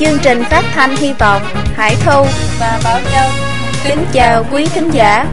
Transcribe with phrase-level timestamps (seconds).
[0.00, 1.42] Chương trình phát thanh hy vọng,
[1.76, 2.24] Hải Thu
[2.60, 3.30] và Bảo Châu.
[3.84, 5.26] Kính chào quý thính giả.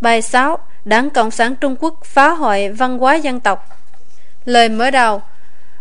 [0.00, 3.66] Bài 6 Đảng Cộng sản Trung Quốc phá hoại văn hóa dân tộc.
[4.44, 5.22] Lời mở đầu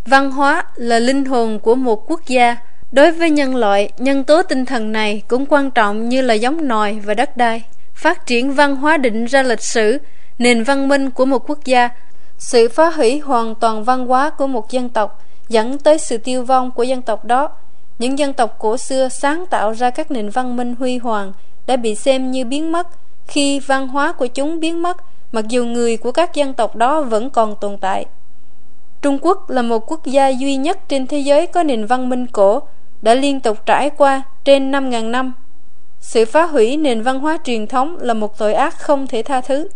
[0.06, 2.58] Văn hóa là linh hồn của một quốc gia.
[2.92, 6.68] Đối với nhân loại, nhân tố tinh thần này cũng quan trọng như là giống
[6.68, 7.64] nòi và đất đai.
[7.94, 9.98] Phát triển văn hóa định ra lịch sử,
[10.38, 11.90] nền văn minh của một quốc gia.
[12.38, 16.44] Sự phá hủy hoàn toàn văn hóa của một dân tộc Dẫn tới sự tiêu
[16.44, 17.50] vong của dân tộc đó.
[18.00, 21.34] Những dân tộc cổ xưa sáng tạo ra các nền văn minh huy hoàng
[21.68, 22.88] Đã bị xem như biến mất
[23.30, 24.98] khi văn hóa của chúng biến mất,
[25.32, 28.06] mặc dù người của các dân tộc đó vẫn còn tồn tại.
[29.02, 32.28] Trung quốc là một quốc gia duy nhất trên thế giới có nền văn minh
[32.28, 32.62] cổ,
[33.02, 35.34] đã liên tục trải qua trên 5.000 năm.
[36.00, 39.42] Sự phá hủy nền văn hóa truyền thống là một tội ác không thể tha
[39.42, 39.70] thứ.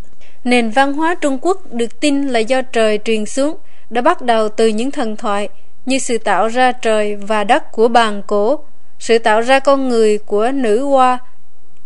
[0.43, 3.57] Nền văn hóa trung quốc được tin là do trời truyền xuống,
[3.89, 5.49] đã bắt đầu từ những thần thoại
[5.85, 8.59] như sự tạo ra trời và đất của bàn cổ,
[8.99, 11.19] sự tạo ra con người của nữ hoa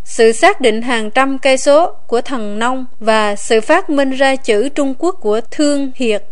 [0.08, 4.36] sự xác định hàng trăm cây số của thần nông và sự phát minh ra
[4.36, 6.24] chữ Trung Quốc của Thương Hiệt.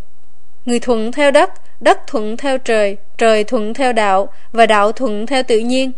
[0.66, 5.26] Người thuận theo đất, đất thuận theo trời, trời thuận theo đạo và đạo thuận
[5.26, 5.92] theo tự nhiên.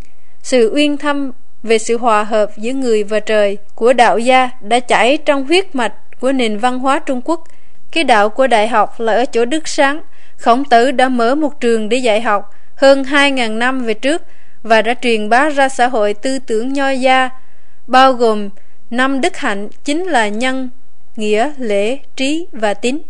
[0.44, 1.31] Sự uyên thâm
[1.64, 5.75] về sự hòa hợp giữa người và trời của đạo gia đã chảy trong huyết
[5.75, 7.44] mạch của nền văn hóa Trung Quốc.
[7.92, 10.02] Cái đạo của đại học là ở chỗ Đức Sáng.
[10.38, 14.22] Khổng tử đã mở một trường để dạy học hơn 2.000 năm về trước
[14.64, 17.30] và đã truyền bá ra xã hội tư tưởng nho gia
[17.88, 18.49] bao gồm
[18.89, 20.69] năm đức hạnh chính là nhân,
[21.16, 23.02] nghĩa, lễ, trí và tín.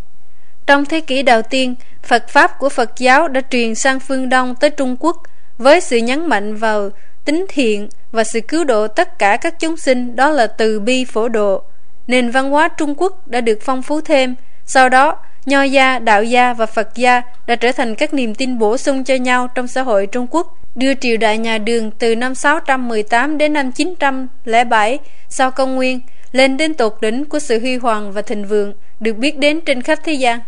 [0.65, 4.55] Trong thế kỷ đầu tiên, Phật Pháp của Phật giáo đã truyền sang phương Đông
[4.55, 5.23] tới Trung Quốc
[5.57, 6.89] với sự nhấn mạnh vào
[7.25, 11.05] tính thiện và sự cứu độ tất cả các chúng sinh đó là từ bi
[11.05, 11.61] phổ độ.
[12.07, 14.35] Nền văn hóa Trung Quốc đã được phong phú thêm,
[14.65, 15.17] sau đó
[15.47, 19.03] Nho gia, đạo gia và Phật gia đã trở thành các niềm tin bổ sung
[19.03, 23.37] cho nhau trong xã hội Trung Quốc đưa triều đại nhà Đường từ năm 618
[23.37, 24.99] đến năm 907
[25.29, 25.99] sau công nguyên
[26.31, 29.81] lên đến tột đỉnh của sự huy hoàng và thịnh vượng được biết đến trên
[29.81, 30.39] khắp thế gian.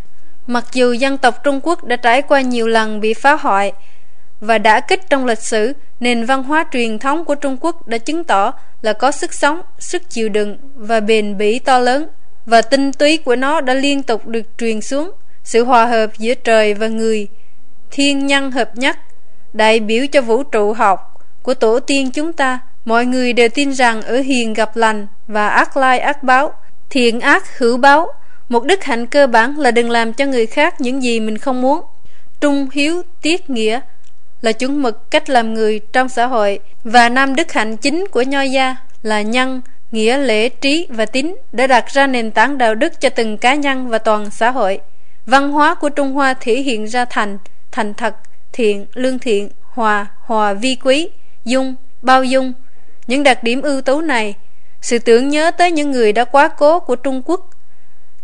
[0.47, 3.73] Mặc dù dân tộc Trung Quốc đã trải qua nhiều lần bị phá hoại
[4.41, 7.97] và đã kích trong lịch sử, nền văn hóa truyền thống của Trung Quốc đã
[7.97, 8.51] chứng tỏ
[8.81, 12.07] là có sức sống, sức chịu đựng và bền bỉ to lớn
[12.45, 15.12] và tinh túy của nó đã liên tục được truyền xuống
[15.44, 17.28] sự hòa hợp giữa trời và người
[17.91, 18.97] thiên nhân hợp nhất
[19.54, 22.60] đại biểu cho vũ trụ học của tổ tiên chúng ta.
[22.86, 26.54] Mọi người đều tin rằng ở hiền gặp lành và ác lai ác báo,
[26.90, 28.08] thiện ác hữu báo.
[28.50, 31.62] Một đức hạnh cơ bản là đừng làm cho người khác những gì mình không
[31.62, 31.82] muốn.
[32.42, 33.80] Trung hiếu tiết nghĩa
[34.42, 38.22] là chuẩn mực cách làm người trong xã hội và năm đức hạnh chính của
[38.22, 39.62] nho gia là nhân,
[39.92, 43.56] nghĩa, lễ, trí và tín đã đặt ra nền tảng đạo đức cho từng cá
[43.56, 44.80] nhân và toàn xã hội.
[45.26, 47.38] Văn hóa của trung hoa thể hiện ra thành
[47.72, 48.16] thành thật
[48.54, 51.10] thiện lương thiện hòa hòa vi quý
[51.46, 52.54] dung bao dung
[53.08, 54.36] những đặc điểm ưu tú này
[54.82, 57.50] sự tưởng nhớ tới những người đã quá cố của trung quốc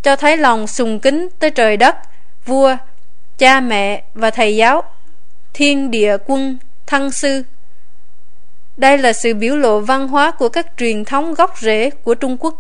[0.04, 1.96] cho thấy lòng sùng kính tới trời đất
[2.46, 2.78] vua
[3.38, 4.84] cha mẹ và thầy giáo
[5.54, 6.58] thiên địa quân
[6.88, 7.44] thân sư
[8.78, 12.38] đây là sự biểu lộ văn hóa của các truyền thống gốc rễ của Trung
[12.40, 12.56] Quốc.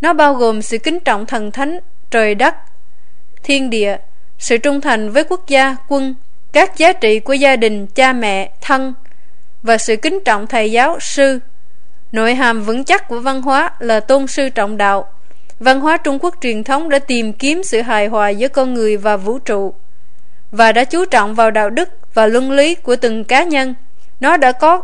[0.00, 1.78] Nó bao gồm sự kính trọng thần thánh,
[2.10, 2.54] trời đất,
[3.42, 3.96] thiên địa,
[4.38, 6.14] sự trung thành với quốc gia, quân,
[6.56, 8.94] các giá trị của gia đình, cha mẹ, thân
[9.62, 11.38] và sự kính trọng thầy giáo, sư.
[12.12, 15.08] Nội hàm vững chắc của văn hóa là tôn sư trọng đạo.
[15.60, 18.96] Văn hóa Trung Quốc truyền thống đã tìm kiếm sự hài hòa giữa con người
[18.96, 19.74] và vũ trụ
[20.50, 23.74] và đã chú trọng vào đạo đức và luân lý của từng cá nhân.
[24.20, 24.82] Nó đã có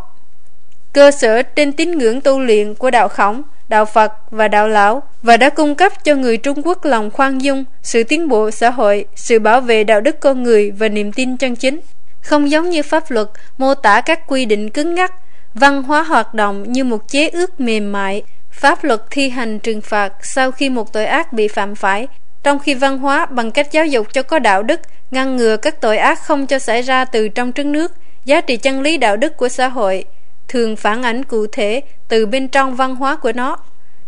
[0.92, 5.02] cơ sở trên tín ngưỡng tu luyện của đạo khổng, đạo Phật và đạo lão
[5.22, 8.70] và đã cung cấp cho người Trung Quốc lòng khoan dung, sự tiến bộ xã
[8.70, 11.80] hội, sự bảo vệ đạo đức con người và niềm tin chân chính.
[12.22, 13.28] Không giống như pháp luật
[13.58, 15.12] mô tả các quy định cứng ngắc,
[15.54, 19.80] văn hóa hoạt động như một chế ước mềm mại, pháp luật thi hành trừng
[19.80, 22.08] phạt sau khi một tội ác bị phạm phải,
[22.42, 24.80] trong khi văn hóa bằng cách giáo dục cho có đạo đức,
[25.10, 27.92] ngăn ngừa các tội ác không cho xảy ra từ trong trứng nước,
[28.24, 30.04] giá trị chân lý đạo đức của xã hội,
[30.48, 33.56] thường phản ảnh cụ thể từ bên trong văn hóa của nó.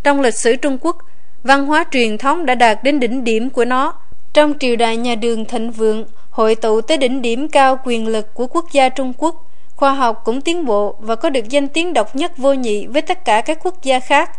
[0.03, 0.97] Trong lịch sử Trung Quốc,
[1.43, 3.95] văn hóa truyền thống đã đạt đến đỉnh điểm của nó.
[4.33, 8.35] Trong triều đại nhà đường thịnh vượng, hội tụ tới đỉnh điểm cao quyền lực
[8.35, 11.93] của quốc gia Trung Quốc, khoa học cũng tiến bộ và có được danh tiếng
[11.93, 14.31] độc nhất vô nhị với tất cả các quốc gia khác.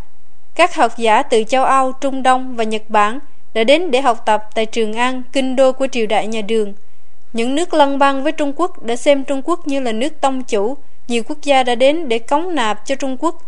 [0.55, 3.19] các học giả từ châu Âu, Trung Đông và Nhật Bản
[3.53, 6.73] đã đến để học tập tại Trường An, kinh đô của triều đại nhà Đường.
[7.33, 10.43] Những nước lân bang với Trung Quốc đã xem Trung Quốc như là nước tông
[10.43, 13.41] chủ, nhiều quốc gia đã đến để cống nạp cho Trung Quốc,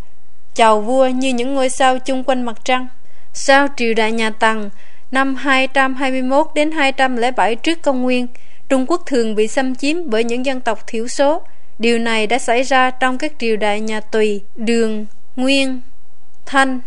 [0.56, 2.88] chào vua như những ngôi sao chung quanh mặt trăng.
[3.34, 4.70] Sau triều đại nhà Tần,
[5.12, 8.28] năm 221 đến 207 trước công nguyên,
[8.70, 11.42] Trung Quốc thường bị xâm chiếm bởi những dân tộc thiểu số.
[11.80, 15.06] Điều này đã xảy ra trong các triều đại nhà Tùy, Đường,
[15.36, 15.82] Nguyên,
[16.46, 16.80] Thanh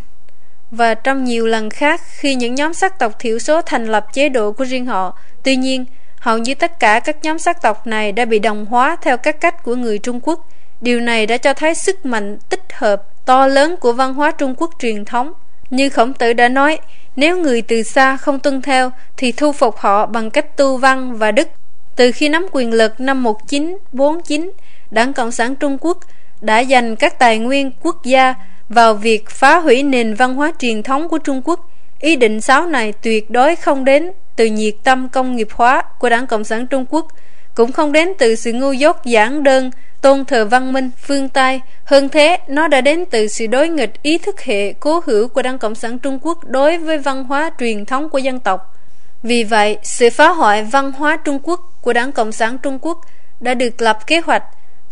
[0.70, 4.28] và trong nhiều lần khác khi những nhóm sắc tộc thiểu số thành lập chế
[4.28, 5.19] độ của riêng họ.
[5.43, 5.84] Tuy nhiên,
[6.16, 9.40] hầu như tất cả các nhóm sắc tộc này đã bị đồng hóa theo các
[9.40, 10.46] cách của người Trung Quốc.
[10.81, 14.55] Điều này đã cho thấy sức mạnh tích hợp to lớn của văn hóa Trung
[14.59, 15.32] Quốc truyền thống.
[15.71, 16.79] Như Khổng Tử đã nói,
[17.17, 21.17] nếu người từ xa không tuân theo thì thu phục họ bằng cách tu văn
[21.17, 21.49] và đức.
[21.97, 24.53] Từ khi nắm quyền lực năm 1949,
[24.91, 25.99] Đảng Cộng sản Trung Quốc
[26.41, 28.35] đã dành các tài nguyên quốc gia
[28.69, 31.71] vào việc phá hủy nền văn hóa truyền thống của Trung Quốc.
[32.00, 36.09] Ý định xáo này tuyệt đối không đến từ nhiệt tâm công nghiệp hóa của
[36.09, 37.06] Đảng Cộng sản Trung Quốc,
[37.55, 41.61] cũng không đến từ sự ngu dốt giản đơn, tôn thờ văn minh phương Tây.
[41.85, 45.43] Hơn thế, nó đã đến từ sự đối nghịch ý thức hệ cố hữu của
[45.43, 48.76] Đảng Cộng sản Trung Quốc đối với văn hóa truyền thống của dân tộc.
[49.23, 53.00] Vì vậy, sự phá hoại văn hóa Trung Quốc của Đảng Cộng sản Trung Quốc
[53.41, 54.44] đã được lập kế hoạch,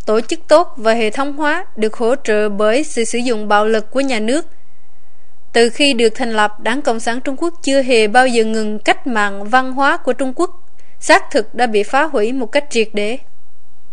[0.06, 3.66] tổ chức tốt và hệ thống hóa được hỗ trợ bởi sự sử dụng bạo
[3.66, 4.46] lực của nhà nước.
[5.52, 8.78] Từ khi được thành lập, Đảng Cộng sản Trung Quốc chưa hề bao giờ ngừng
[8.78, 10.50] cách mạng văn hóa của Trung Quốc,
[11.00, 13.18] xác thực đã bị phá hủy một cách triệt để.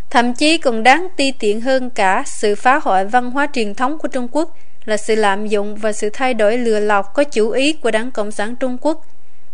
[0.09, 3.97] Thậm chí còn đáng ti tiện hơn cả sự phá hoại văn hóa truyền thống
[3.97, 7.49] của Trung Quốc là sự lạm dụng và sự thay đổi lừa lọc có chủ
[7.49, 9.05] ý của Đảng Cộng sản Trung Quốc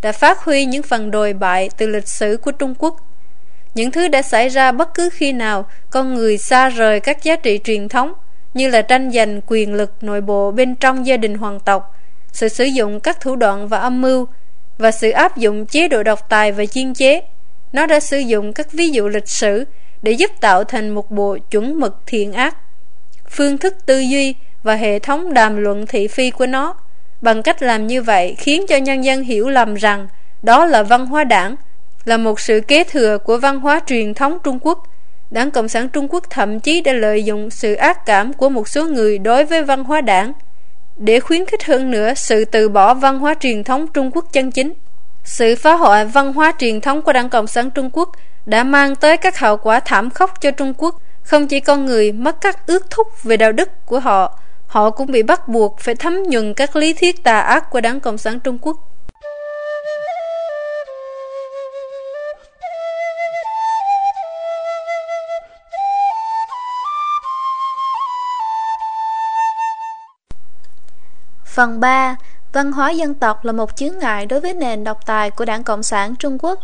[0.01, 2.95] đã phát huy những phần đồi bại từ lịch sử của Trung Quốc.
[3.75, 7.35] Những thứ đã xảy ra bất cứ khi nào con người xa rời các giá
[7.35, 8.13] trị truyền thống
[8.53, 11.97] như là tranh giành quyền lực nội bộ bên trong gia đình hoàng tộc,
[12.31, 14.27] sự sử dụng các thủ đoạn và âm mưu
[14.77, 17.21] và sự áp dụng chế độ độc tài và chiên chế.
[17.73, 19.65] Nó đã sử dụng các ví dụ lịch sử
[20.01, 22.57] để giúp tạo thành một bộ chuẩn mực thiện ác.
[23.29, 26.75] Phương thức tư duy và hệ thống đàm luận thị phi của nó
[27.21, 30.07] bằng cách làm như vậy khiến cho nhân dân hiểu lầm rằng
[30.41, 31.55] đó là văn hóa đảng,
[32.05, 34.83] là một sự kế thừa của văn hóa truyền thống Trung Quốc.
[35.31, 38.67] Đảng Cộng sản Trung Quốc thậm chí đã lợi dụng sự ác cảm của một
[38.67, 40.33] số người đối với văn hóa đảng
[40.97, 44.51] để khuyến khích hơn nữa sự từ bỏ văn hóa truyền thống Trung Quốc chân
[44.51, 44.73] chính.
[45.23, 48.09] Sự phá hoại văn hóa truyền thống của Đảng Cộng sản Trung Quốc
[48.45, 50.95] đã mang tới các hậu quả thảm khốc cho Trung Quốc.
[51.23, 55.11] Không chỉ con người mất các ước thúc về đạo đức của họ, họ cũng
[55.11, 58.39] bị bắt buộc phải thấm nhuần các lý thuyết tà ác của Đảng Cộng sản
[58.39, 58.77] Trung Quốc.
[71.45, 72.15] Phần 3.
[72.53, 75.63] Văn hóa dân tộc là một chướng ngại đối với nền độc tài của Đảng
[75.63, 76.59] Cộng sản Trung Quốc.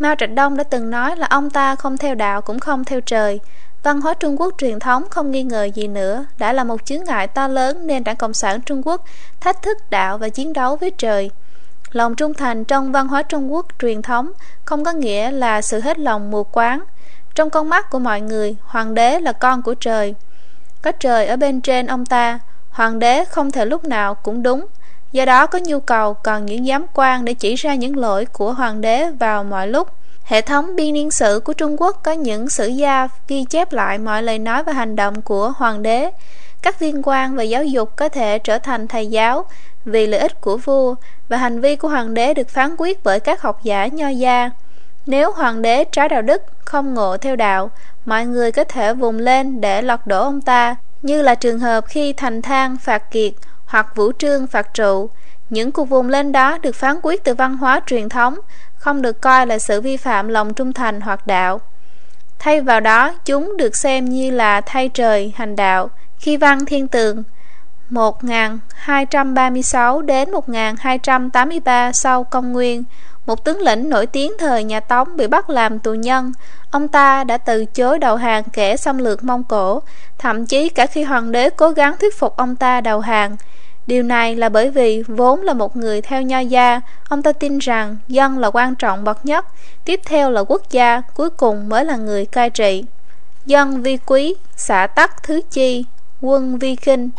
[0.00, 3.00] Mao Trạch Đông đã từng nói là ông ta không theo đạo cũng không theo
[3.00, 3.40] trời.
[3.82, 7.04] Văn hóa Trung Quốc truyền thống không nghi ngờ gì nữa đã là một chướng
[7.04, 9.04] ngại to lớn nên Đảng Cộng sản Trung Quốc
[9.40, 11.30] thách thức đạo và chiến đấu với trời.
[11.92, 14.32] Lòng trung thành trong văn hóa Trung Quốc truyền thống
[14.64, 16.84] không có nghĩa là sự hết lòng mù quáng.
[17.34, 20.14] Trong con mắt của mọi người, hoàng đế là con của trời.
[20.82, 22.38] Có trời ở bên trên ông ta,
[22.70, 24.66] hoàng đế không thể lúc nào cũng đúng.
[25.12, 28.52] Do đó có nhu cầu cần những giám quan để chỉ ra những lỗi của
[28.52, 29.88] hoàng đế vào mọi lúc.
[30.24, 33.98] Hệ thống biên niên sử của Trung Quốc có những sử gia ghi chép lại
[33.98, 36.10] mọi lời nói và hành động của hoàng đế.
[36.62, 39.44] Các viên quan về giáo dục có thể trở thành thầy giáo
[39.84, 40.94] vì lợi ích của vua
[41.28, 44.50] và hành vi của hoàng đế được phán quyết bởi các học giả nho gia.
[45.06, 47.70] Nếu hoàng đế trái đạo đức, không ngộ theo đạo,
[48.04, 51.84] mọi người có thể vùng lên để lọt đổ ông ta, như là trường hợp
[51.88, 53.32] khi Thành Thang phạt kiệt
[53.70, 55.10] hoặc Vũ Trương phạt trụ.
[55.50, 58.38] Những cuộc vùng lên đó được phán quyết từ văn hóa truyền thống,
[58.76, 61.60] không được coi là sự vi phạm lòng trung thành hoặc đạo.
[62.38, 65.90] Thay vào đó, chúng được xem như là thay trời hành đạo.
[66.18, 67.22] Khi văn thiên tường
[67.90, 72.84] 1236 đến 1283 sau công nguyên,
[73.26, 76.32] một tướng lĩnh nổi tiếng thời nhà Tống bị bắt làm tù nhân.
[76.70, 79.82] Ông ta đã từ chối đầu hàng kẻ xâm lược Mông Cổ,
[80.18, 83.36] thậm chí cả khi hoàng đế cố gắng thuyết phục ông ta đầu hàng.
[83.86, 87.58] Điều này là bởi vì vốn là một người theo nho gia, ông ta tin
[87.58, 89.46] rằng dân là quan trọng bậc nhất,
[89.84, 92.84] tiếp theo là quốc gia, cuối cùng mới là người cai trị.
[93.46, 95.84] Dân vi quý, xã tắc thứ chi,
[96.20, 97.10] quân vi khinh.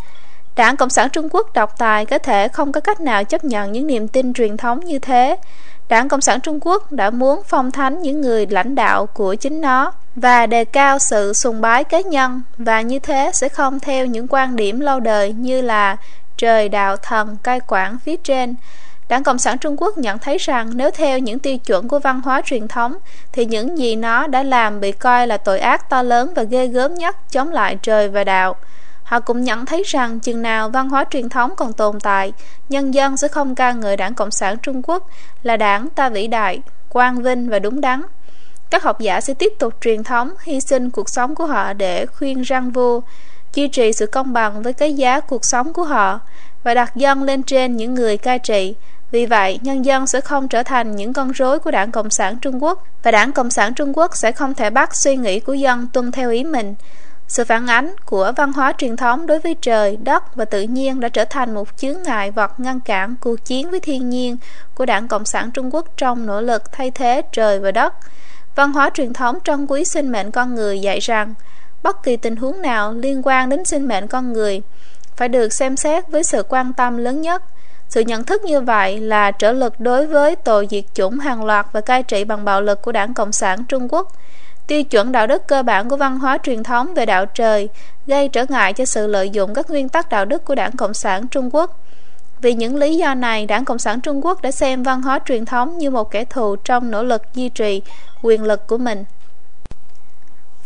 [0.55, 3.71] Đảng Cộng sản Trung Quốc độc tài có thể không có cách nào chấp nhận
[3.71, 5.37] những niềm tin truyền thống như thế.
[5.89, 9.61] Đảng Cộng sản Trung Quốc đã muốn phong thánh những người lãnh đạo của chính
[9.61, 14.05] nó và đề cao sự sùng bái cá nhân và như thế sẽ không theo
[14.05, 15.97] những quan điểm lâu đời như là
[16.37, 18.55] trời đạo thần cai quản phía trên
[19.11, 22.21] Đảng Cộng sản Trung Quốc nhận thấy rằng nếu theo những tiêu chuẩn của văn
[22.21, 22.97] hóa truyền thống
[23.31, 26.67] thì những gì nó đã làm bị coi là tội ác to lớn và ghê
[26.67, 28.55] gớm nhất chống lại trời và đạo.
[29.03, 32.33] Họ cũng nhận thấy rằng chừng nào văn hóa truyền thống còn tồn tại,
[32.69, 35.07] nhân dân sẽ không ca ngợi đảng Cộng sản Trung Quốc
[35.43, 38.01] là đảng ta vĩ đại, quang vinh và đúng đắn.
[38.69, 42.05] Các học giả sẽ tiếp tục truyền thống, hy sinh cuộc sống của họ để
[42.05, 43.01] khuyên răng vua,
[43.53, 46.19] duy trì sự công bằng với cái giá cuộc sống của họ
[46.63, 48.75] và đặt dân lên trên những người cai trị.
[49.11, 52.37] Vì vậy, nhân dân sẽ không trở thành những con rối của đảng Cộng sản
[52.41, 55.53] Trung Quốc và đảng Cộng sản Trung Quốc sẽ không thể bắt suy nghĩ của
[55.53, 56.75] dân tuân theo ý mình.
[57.27, 60.99] Sự phản ánh của văn hóa truyền thống đối với trời, đất và tự nhiên
[60.99, 64.37] đã trở thành một chướng ngại vật ngăn cản cuộc chiến với thiên nhiên
[64.75, 67.93] của đảng Cộng sản Trung Quốc trong nỗ lực thay thế trời và đất.
[68.55, 71.33] Văn hóa truyền thống trân quý sinh mệnh con người dạy rằng
[71.83, 74.61] bất kỳ tình huống nào liên quan đến sinh mệnh con người
[75.15, 77.43] phải được xem xét với sự quan tâm lớn nhất.
[77.89, 81.65] Sự nhận thức như vậy là trở lực đối với tội diệt chủng hàng loạt
[81.71, 84.07] và cai trị bằng bạo lực của đảng Cộng sản Trung Quốc.
[84.67, 87.69] Tiêu chuẩn đạo đức cơ bản của văn hóa truyền thống về đạo trời
[88.07, 90.93] gây trở ngại cho sự lợi dụng các nguyên tắc đạo đức của đảng Cộng
[90.93, 91.79] sản Trung Quốc.
[92.41, 95.45] Vì những lý do này, Đảng Cộng sản Trung Quốc đã xem văn hóa truyền
[95.45, 97.81] thống như một kẻ thù trong nỗ lực duy trì
[98.21, 99.05] quyền lực của mình.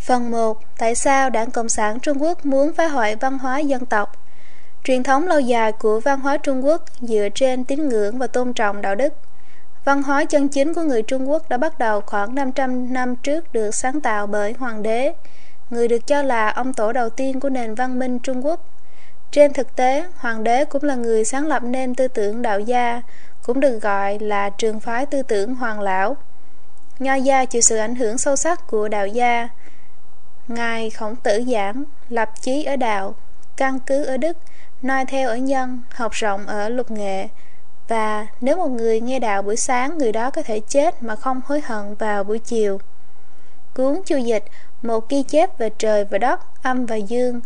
[0.06, 0.62] Phần 1.
[0.78, 4.12] Tại sao Đảng Cộng sản Trung Quốc muốn phá hoại văn hóa dân tộc?
[4.84, 8.54] Truyền thống lâu dài của văn hóa Trung Quốc dựa trên tín ngưỡng và tôn
[8.54, 9.14] trọng đạo đức.
[9.86, 13.54] Văn hóa chân chính của người Trung Quốc đã bắt đầu khoảng 500 năm trước
[13.54, 15.14] được sáng tạo bởi Hoàng đế,
[15.70, 18.70] người được cho là ông tổ đầu tiên của nền văn minh Trung Quốc.
[19.32, 23.02] Trên thực tế, Hoàng đế cũng là người sáng lập nên tư tưởng đạo gia,
[23.44, 26.18] cũng được gọi là trường phái tư tưởng Hoàng Lão.
[27.00, 29.50] Nho gia chịu sự ảnh hưởng sâu sắc của đạo gia.
[30.48, 33.16] Ngài Khổng Tử giảng, lập chí ở đạo,
[33.58, 34.38] căn cứ ở đức,
[34.82, 37.28] noi theo ở nhân, học rộng ở luật nghệ.
[37.88, 41.42] Và nếu một người nghe đạo buổi sáng, người đó có thể chết mà không
[41.46, 42.80] hối hận vào buổi chiều.
[43.74, 44.44] Cuốn chu dịch,
[44.82, 47.42] một ghi chép về trời và đất, âm và dương,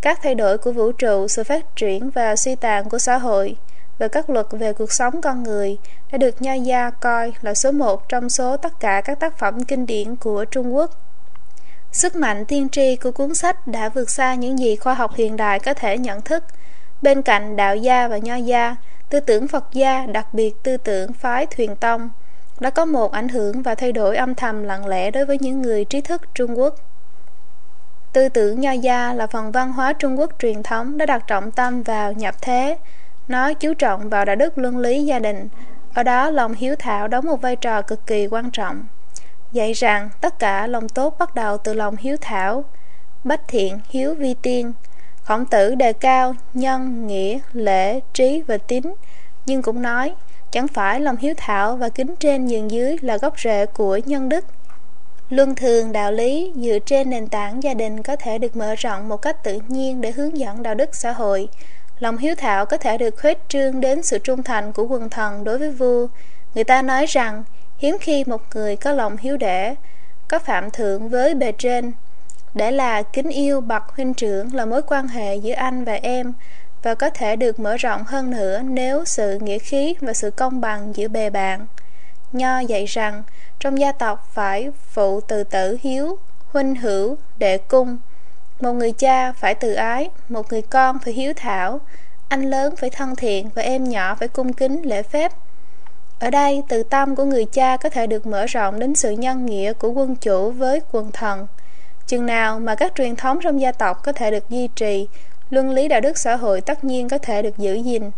[0.00, 3.56] các thay đổi của vũ trụ, sự phát triển và suy tàn của xã hội
[3.98, 5.78] và các luật về cuộc sống con người
[6.12, 9.64] đã được Nho Gia coi là số một trong số tất cả các tác phẩm
[9.64, 10.90] kinh điển của Trung Quốc.
[11.92, 15.36] Sức mạnh tiên tri của cuốn sách đã vượt xa những gì khoa học hiện
[15.36, 16.44] đại có thể nhận thức.
[17.02, 18.76] Bên cạnh đạo gia và nho gia,
[19.10, 22.10] tư tưởng Phật gia, đặc biệt tư tưởng phái thuyền tông,
[22.60, 25.62] đã có một ảnh hưởng và thay đổi âm thầm lặng lẽ đối với những
[25.62, 26.74] người trí thức Trung Quốc.
[28.12, 31.50] Tư tưởng nho gia là phần văn hóa Trung Quốc truyền thống đã đặt trọng
[31.50, 32.78] tâm vào nhập thế,
[33.28, 35.48] nó chú trọng vào đạo đức luân lý gia đình,
[35.94, 38.84] ở đó lòng hiếu thảo đóng một vai trò cực kỳ quan trọng.
[39.52, 42.64] Dạy rằng tất cả lòng tốt bắt đầu từ lòng hiếu thảo,
[43.24, 44.72] bách thiện, hiếu vi tiên.
[45.22, 48.82] Khổng tử đề cao nhân, nghĩa, lễ, trí và tín,
[49.46, 50.14] nhưng cũng nói
[50.50, 54.28] chẳng phải lòng hiếu thảo và kính trên nhường dưới là gốc rễ của nhân
[54.28, 54.44] đức.
[55.30, 59.08] Luân thường đạo lý dựa trên nền tảng gia đình có thể được mở rộng
[59.08, 61.48] một cách tự nhiên để hướng dẫn đạo đức xã hội.
[61.98, 65.44] Lòng hiếu thảo có thể được khuếch trương đến sự trung thành của quần thần
[65.44, 66.06] đối với vua.
[66.54, 67.44] Người ta nói rằng
[67.78, 69.74] hiếm khi một người có lòng hiếu đệ
[70.28, 71.92] có phạm thượng với bề trên.
[72.54, 76.32] Để là kính yêu bậc huynh trưởng là mối quan hệ giữa anh và em
[76.82, 80.60] và có thể được mở rộng hơn nữa nếu sự nghĩa khí và sự công
[80.60, 81.66] bằng giữa bề bạn.
[82.32, 83.22] Nho dạy rằng
[83.58, 86.18] trong gia tộc phải phụ từ tử hiếu,
[86.48, 87.98] huynh hữu, đệ cung.
[88.60, 91.80] Một người cha phải từ ái, một người con phải hiếu thảo,
[92.28, 95.32] anh lớn phải thân thiện và em nhỏ phải cung kính lễ phép.
[96.18, 99.46] Ở đây, từ tâm của người cha có thể được mở rộng đến sự nhân
[99.46, 101.46] nghĩa của quân chủ với quần thần.
[102.06, 105.08] Chừng nào mà các truyền thống trong gia tộc có thể được duy trì,
[105.50, 108.10] luân lý đạo đức xã hội tất nhiên có thể được giữ gìn.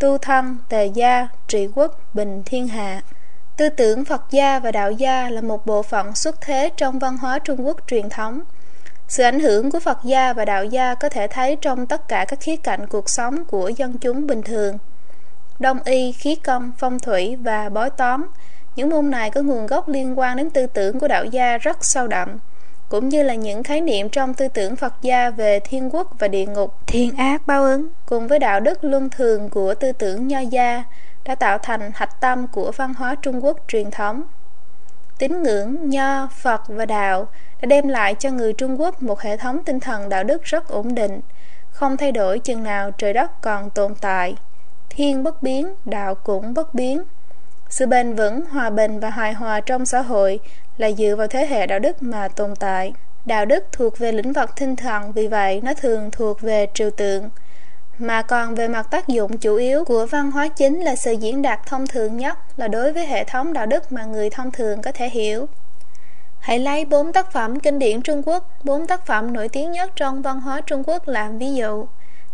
[0.00, 3.02] Tu thân, tề gia, trị quốc, bình thiên hạ.
[3.56, 7.18] Tư tưởng Phật gia và đạo gia là một bộ phận xuất thế trong văn
[7.18, 8.40] hóa Trung Quốc truyền thống.
[9.08, 12.24] Sự ảnh hưởng của Phật gia và đạo gia có thể thấy trong tất cả
[12.28, 14.78] các khía cạnh cuộc sống của dân chúng bình thường.
[15.62, 18.22] Đông y, khí công, phong thủy và bói toán,
[18.76, 21.84] những môn này có nguồn gốc liên quan đến tư tưởng của đạo gia rất
[21.84, 22.28] sâu đậm,
[22.88, 26.28] cũng như là những khái niệm trong tư tưởng Phật gia về thiên quốc và
[26.28, 30.28] địa ngục, thiên ác báo ứng, cùng với đạo đức luân thường của tư tưởng
[30.28, 30.84] nho gia,
[31.24, 34.22] đã tạo thành hạch tâm của văn hóa Trung Quốc truyền thống.
[35.18, 37.28] Tín ngưỡng, nho, Phật và đạo
[37.60, 40.68] đã đem lại cho người Trung Quốc một hệ thống tinh thần đạo đức rất
[40.68, 41.20] ổn định,
[41.70, 44.36] không thay đổi chừng nào trời đất còn tồn tại.
[44.94, 47.02] Thiên bất biến, đạo cũng bất biến.
[47.68, 50.40] Sự bền vững, hòa bình và hài hòa trong xã hội
[50.76, 52.92] là dựa vào thế hệ đạo đức mà tồn tại.
[53.24, 56.90] Đạo đức thuộc về lĩnh vực tinh thần, vì vậy nó thường thuộc về trừu
[56.90, 57.30] tượng.
[57.98, 61.42] mà còn về mặt tác dụng chủ yếu của văn hóa chính là sự diễn
[61.42, 64.82] đạt thông thường nhất là đối với hệ thống đạo đức mà người thông thường
[64.82, 65.46] có thể hiểu.
[66.40, 69.92] Hãy lấy bốn tác phẩm kinh điển Trung Quốc, bốn tác phẩm nổi tiếng nhất
[69.96, 71.86] trong văn hóa Trung Quốc làm ví dụ.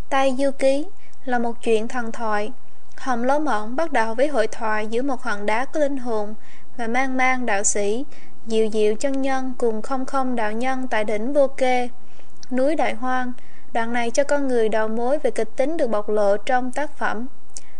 [0.09, 0.85] Tây Du Ký
[1.25, 2.51] là một chuyện thần thoại.
[2.97, 6.33] Hồng lỗ Mộng bắt đầu với hội thoại giữa một hòn đá có linh hồn
[6.77, 8.05] và mang mang đạo sĩ,
[8.45, 11.89] diệu diệu chân nhân cùng không không đạo nhân tại đỉnh Vô Kê,
[12.51, 13.33] núi Đại Hoang,
[13.73, 16.97] Đoạn này cho con người đầu mối về kịch tính được bộc lộ trong tác
[16.97, 17.27] phẩm.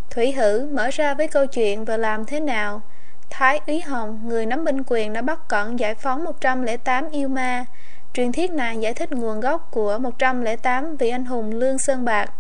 [0.09, 2.81] Thủy Hử mở ra với câu chuyện và làm thế nào
[3.29, 7.65] Thái Úy Hồng, người nắm binh quyền đã bắt cận giải phóng 108 yêu ma.
[8.13, 12.31] Truyền thuyết này giải thích nguồn gốc của 108 vị anh hùng Lương Sơn Bạc.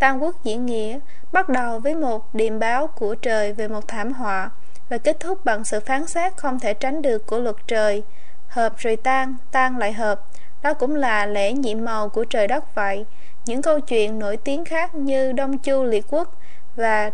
[0.00, 0.98] Tam Quốc diễn nghĩa
[1.32, 4.50] bắt đầu với một điềm báo của trời về một thảm họa
[4.88, 8.02] và kết thúc bằng sự phán xét không thể tránh được của luật trời.
[8.48, 10.20] Hợp rồi tan, tan lại hợp,
[10.62, 13.04] đó cũng là lễ nhiệm màu của trời đất vậy.
[13.46, 16.34] Những câu chuyện nổi tiếng khác như Đông Chu Liệt Quốc
[16.76, 17.10] và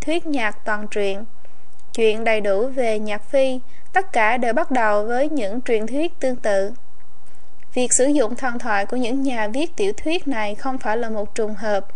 [0.00, 1.24] thuyết nhạc toàn truyện.
[1.94, 3.60] Chuyện đầy đủ về nhạc phi,
[3.92, 6.72] tất cả đều bắt đầu với những truyền thuyết tương tự.
[7.74, 11.10] Việc sử dụng thần thoại của những nhà viết tiểu thuyết này không phải là
[11.10, 11.86] một trùng hợp,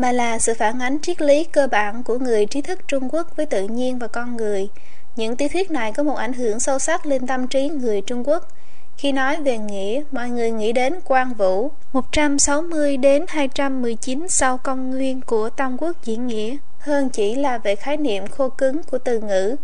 [0.00, 3.36] mà là sự phản ánh triết lý cơ bản của người trí thức Trung Quốc
[3.36, 4.68] với tự nhiên và con người.
[5.16, 8.28] Những tiểu thuyết này có một ảnh hưởng sâu sắc lên tâm trí người Trung
[8.28, 8.48] Quốc,
[8.96, 14.90] khi nói về nghĩa, mọi người nghĩ đến Quang Vũ 160 đến 219 sau công
[14.90, 18.98] nguyên của Tam Quốc diễn nghĩa hơn chỉ là về khái niệm khô cứng của
[18.98, 19.56] từ ngữ.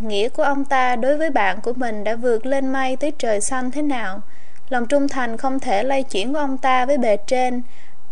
[0.00, 3.40] Nghĩa của ông ta đối với bạn của mình đã vượt lên mây tới trời
[3.40, 4.22] xanh thế nào.
[4.68, 7.62] Lòng trung thành không thể lay chuyển của ông ta với bề trên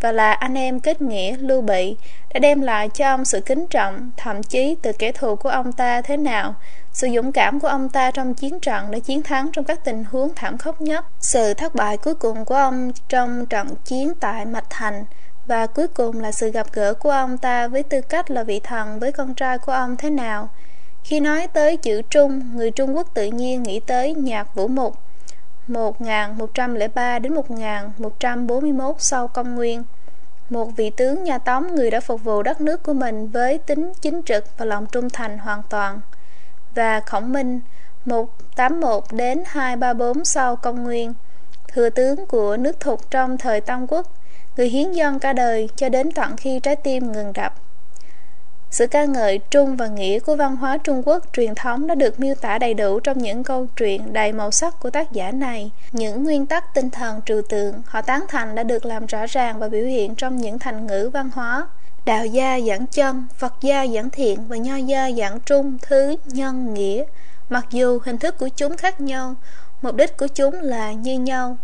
[0.03, 1.97] và là anh em kết nghĩa lưu bị
[2.35, 5.73] đã đem lại cho ông sự kính trọng, thậm chí từ kẻ thù của ông
[5.73, 6.55] ta thế nào
[6.93, 10.05] sự dũng cảm của ông ta trong chiến trận đã chiến thắng trong các tình
[10.05, 11.05] huống thảm khốc nhất.
[11.21, 15.05] Sự thất bại cuối cùng của ông trong trận chiến tại Mạch Thành
[15.47, 18.61] và cuối cùng là sự gặp gỡ của ông ta với tư cách là vị
[18.61, 20.49] thần với con trai của ông thế nào.
[21.05, 24.95] Khi nói tới chữ Trung, người Trung Quốc tự nhiên nghĩ tới nhạc vũ mục
[25.69, 29.83] 1103 đến 1141 sau công nguyên.
[30.53, 33.93] Một vị tướng nhà Tống người đã phục vụ đất nước của mình với tính
[34.01, 36.01] chính trực và lòng trung thành hoàn toàn
[36.75, 37.61] và Khổng Minh
[38.05, 41.15] 181 đến 234 sau công nguyên,
[41.69, 44.07] thừa tướng của nước Thục trong thời Tam Quốc,
[44.57, 47.55] người hiến dân cả đời cho đến tận khi trái tim ngừng đập.
[48.73, 52.21] Sự ca ngợi trung và nghĩa của văn hóa Trung Quốc truyền thống đã được
[52.21, 55.71] miêu tả đầy đủ trong những câu chuyện đầy màu sắc của tác giả này.
[55.93, 59.59] Những nguyên tắc tinh thần trừu tượng họ tán thành đã được làm rõ ràng
[59.59, 61.67] và biểu hiện trong những thành ngữ văn hóa
[62.05, 66.75] Đạo gia giảng chân, Phật gia giảng thiện và Nho gia giảng trung, thứ, nhân,
[66.75, 67.05] nghĩa.
[67.49, 69.35] Mặc dù hình thức của chúng khác nhau,
[69.83, 71.57] mục đích của chúng là như nhau.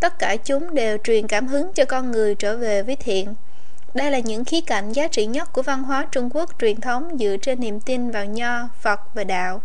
[0.00, 3.34] Tất cả chúng đều truyền cảm hứng cho con người trở về với thiện.
[3.94, 7.16] Đây là những khía cạnh giá trị nhất của văn hóa Trung Quốc truyền thống
[7.18, 9.62] dựa trên niềm tin vào Nho, Phật và Đạo.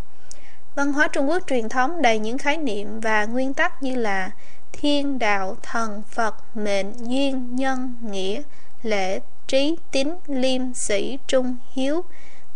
[0.76, 4.32] Văn hóa Trung Quốc truyền thống đầy những khái niệm và nguyên tắc như là
[4.72, 8.42] thiên, đạo, thần, Phật, mệnh, duyên, nhân, nghĩa,
[8.84, 12.04] lễ, trí, tín, liêm, sĩ, trung, hiếu,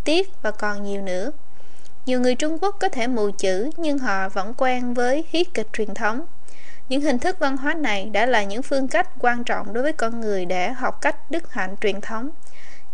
[0.04, 1.32] tiết và còn nhiều nữa.
[2.06, 5.68] Nhiều người Trung Quốc có thể mù chữ nhưng họ vẫn quen với hí kịch
[5.74, 6.26] truyền thống.
[6.90, 9.94] Những hình thức văn hóa này đã là những phương cách quan trọng đối với
[9.94, 12.30] con người để học cách đức hạnh truyền thống.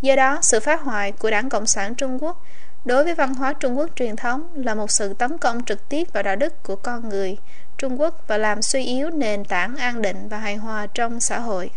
[0.01, 2.43] Do đó, sự phá hoại của Đảng Cộng sản Trung Quốc
[2.85, 6.07] đối với văn hóa Trung Quốc truyền thống là một sự tấn công trực tiếp
[6.13, 7.37] vào đạo đức của con người
[7.77, 11.39] Trung Quốc và làm suy yếu nền tảng an định và hài hòa trong xã
[11.39, 11.69] hội.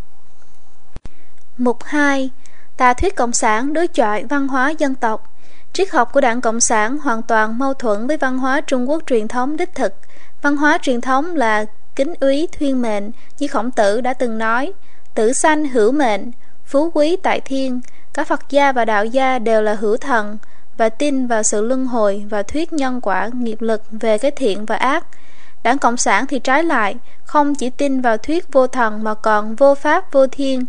[1.58, 2.30] Mục 2
[2.76, 5.32] Tà thuyết Cộng sản đối chọi văn hóa dân tộc
[5.72, 9.02] Triết học của Đảng Cộng sản hoàn toàn mâu thuẫn với văn hóa Trung Quốc
[9.06, 9.94] truyền thống đích thực.
[10.42, 11.64] Văn hóa truyền thống là
[11.96, 14.72] kính úy thuyên mệnh, như khổng tử đã từng nói,
[15.14, 16.30] tử sanh hữu mệnh,
[16.64, 17.80] phú quý tại thiên,
[18.14, 20.38] cả Phật gia và đạo gia đều là hữu thần,
[20.76, 24.66] và tin vào sự luân hồi và thuyết nhân quả nghiệp lực về cái thiện
[24.66, 25.06] và ác.
[25.62, 29.54] Đảng Cộng sản thì trái lại, không chỉ tin vào thuyết vô thần mà còn
[29.54, 30.64] vô pháp vô thiên,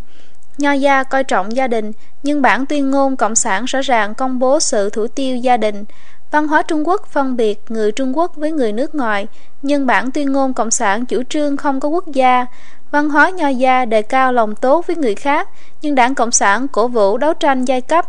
[0.57, 1.91] Nho gia coi trọng gia đình,
[2.23, 5.85] nhưng bản tuyên ngôn Cộng sản rõ ràng công bố sự thủ tiêu gia đình.
[6.33, 9.27] Văn hóa Trung Quốc phân biệt người Trung Quốc với người nước ngoài,
[9.61, 12.45] nhưng bản tuyên ngôn Cộng sản chủ trương không có quốc gia.
[12.91, 15.49] Văn hóa Nho gia đề cao lòng tốt với người khác,
[15.81, 18.05] nhưng đảng Cộng sản cổ vũ đấu tranh giai cấp.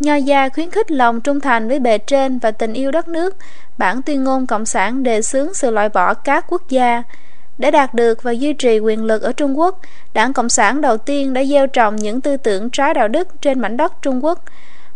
[0.00, 3.36] Nho gia khuyến khích lòng trung thành với bề trên và tình yêu đất nước.
[3.78, 7.02] Bản tuyên ngôn Cộng sản đề xướng sự loại bỏ các quốc gia.
[7.58, 9.80] Để đạt được và duy trì quyền lực ở Trung Quốc,
[10.14, 13.60] Đảng Cộng sản đầu tiên đã gieo trồng những tư tưởng trái đạo đức trên
[13.60, 14.44] mảnh đất Trung Quốc.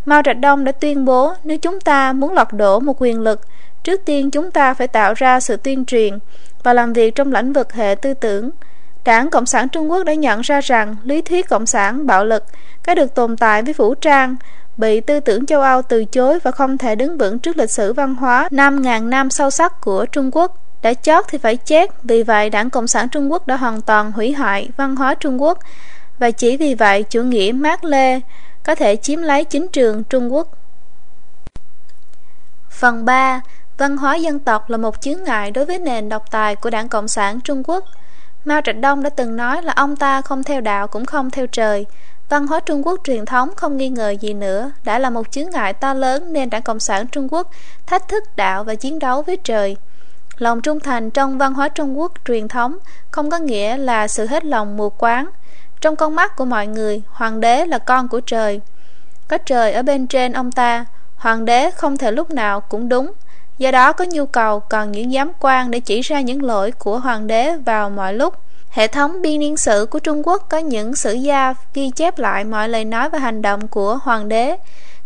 [0.05, 3.41] Mao Trạch Đông đã tuyên bố nếu chúng ta muốn lật đổ một quyền lực,
[3.85, 6.19] trước tiên chúng ta phải tạo ra sự tuyên truyền
[6.63, 8.51] và làm việc trong lĩnh vực hệ tư tưởng.
[9.05, 12.45] Đảng Cộng sản Trung Quốc đã nhận ra rằng lý thuyết Cộng sản bạo lực
[12.85, 14.37] cái được tồn tại với vũ trang
[14.77, 17.93] bị tư tưởng châu Âu từ chối và không thể đứng vững trước lịch sử
[17.93, 20.57] văn hóa 5.000 năm sâu sắc của Trung Quốc.
[20.83, 24.13] Đã chót thì phải chết, vì vậy Đảng Cộng sản Trung Quốc đã hoàn toàn
[24.13, 25.59] hủy hoại văn hóa Trung Quốc
[26.19, 28.21] và chỉ vì vậy chủ nghĩa Mác Lê
[28.71, 30.49] có thể chiếm lấy chính trường Trung Quốc.
[32.71, 33.41] Phần 3.
[33.79, 36.89] Văn hóa dân tộc là một chướng ngại đối với nền độc tài của Đảng
[36.89, 37.85] Cộng sản Trung Quốc.
[38.45, 41.47] Mao Trạch Đông đã từng nói là ông ta không theo đạo cũng không theo
[41.47, 41.87] trời.
[42.29, 45.51] Văn hóa Trung Quốc truyền thống không nghi ngờ gì nữa, đã là một chướng
[45.51, 47.51] ngại to lớn nên Đảng Cộng sản Trung Quốc
[47.87, 49.77] thách thức đạo và chiến đấu với trời.
[50.39, 52.77] Lòng trung thành trong văn hóa Trung Quốc truyền thống
[53.11, 55.31] không có nghĩa là sự hết lòng mù quáng.
[55.81, 58.61] Trong con mắt của mọi người, hoàng đế là con của trời.
[59.29, 60.85] Có trời ở bên trên ông ta,
[61.17, 63.13] hoàng đế không thể lúc nào cũng đúng.
[63.59, 66.99] Do đó có nhu cầu cần những giám quan để chỉ ra những lỗi của
[66.99, 68.35] hoàng đế vào mọi lúc.
[68.71, 72.45] Hệ thống biên niên sử của Trung Quốc có những sử gia ghi chép lại
[72.45, 74.57] mọi lời nói và hành động của hoàng đế.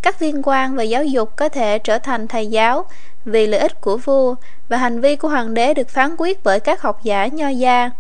[0.03, 2.87] Các viên quan về giáo dục có thể trở thành thầy giáo
[3.25, 4.35] vì lợi ích của vua
[4.69, 7.91] và hành vi của hoàng đế được phán quyết bởi các học giả nho gia.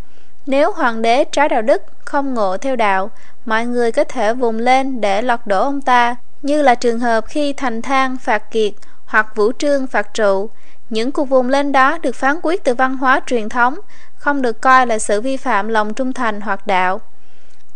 [0.46, 3.10] Nếu hoàng đế trái đạo đức, không ngộ theo đạo,
[3.44, 7.24] mọi người có thể vùng lên để lọt đổ ông ta, như là trường hợp
[7.28, 8.72] khi thành thang phạt kiệt
[9.06, 10.50] hoặc vũ trương phạt trụ.
[10.90, 13.78] Những cuộc vùng lên đó được phán quyết từ văn hóa truyền thống,
[14.16, 17.00] không được coi là sự vi phạm lòng trung thành hoặc đạo.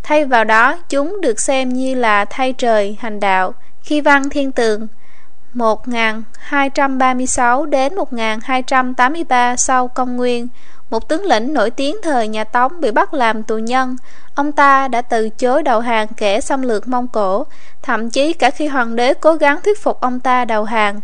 [0.03, 3.55] Thay vào đó, chúng được xem như là thay trời hành đạo.
[3.83, 4.87] Khi văn thiên tường
[5.55, 10.49] 1236 đến 1283 sau công nguyên,
[10.91, 13.97] một tướng lĩnh nổi tiếng thời nhà Tống bị bắt làm tù nhân.
[14.35, 17.47] Ông ta đã từ chối đầu hàng kẻ xâm lược Mông Cổ,
[17.83, 21.01] thậm chí cả khi hoàng đế cố gắng thuyết phục ông ta đầu hàng.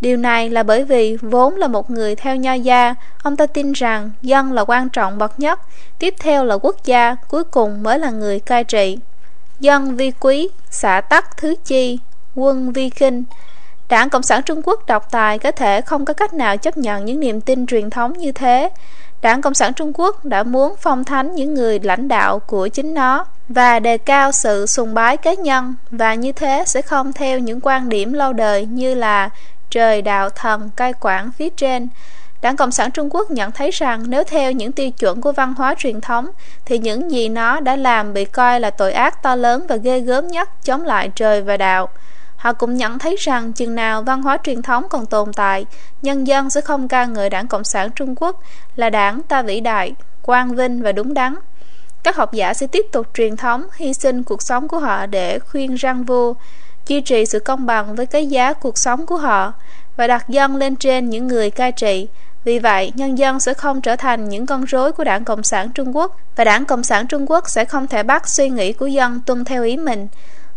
[0.00, 3.72] Điều này là bởi vì vốn là một người theo nho gia, ông ta tin
[3.72, 5.60] rằng dân là quan trọng bậc nhất,
[5.98, 8.98] tiếp theo là quốc gia, cuối cùng mới là người cai trị.
[9.60, 11.98] Dân vi quý, xã tắc thứ chi,
[12.34, 13.24] quân vi khinh.
[13.88, 17.04] Đảng Cộng sản Trung Quốc độc tài có thể không có cách nào chấp nhận
[17.04, 18.70] những niềm tin truyền thống như thế.
[19.22, 22.94] Đảng Cộng sản Trung Quốc đã muốn phong thánh những người lãnh đạo của chính
[22.94, 27.38] nó và đề cao sự sùng bái cá nhân, và như thế sẽ không theo
[27.38, 29.30] những quan điểm lâu đời như là
[29.70, 31.88] trời đạo thần cai quản phía trên.
[32.42, 35.54] Đảng Cộng sản Trung Quốc nhận thấy rằng nếu theo những tiêu chuẩn của văn
[35.54, 36.30] hóa truyền thống,
[36.64, 40.00] thì những gì nó đã làm bị coi là tội ác to lớn và ghê
[40.00, 41.88] gớm nhất chống lại trời và đạo.
[42.38, 45.66] Họ cũng nhận thấy rằng chừng nào văn hóa truyền thống còn tồn tại,
[46.02, 48.40] nhân dân sẽ không ca ngợi đảng Cộng sản Trung Quốc
[48.76, 51.34] là đảng ta vĩ đại, quang vinh và đúng đắn.
[52.02, 55.38] Các học giả sẽ tiếp tục truyền thống, hy sinh cuộc sống của họ để
[55.38, 56.34] khuyên răng vua,
[56.86, 59.52] duy trì sự công bằng với cái giá cuộc sống của họ
[59.96, 62.08] và đặt dân lên trên những người cai trị.
[62.44, 65.70] Vì vậy, nhân dân sẽ không trở thành những con rối của đảng Cộng sản
[65.72, 68.86] Trung Quốc và đảng Cộng sản Trung Quốc sẽ không thể bắt suy nghĩ của
[68.86, 70.08] dân tuân theo ý mình.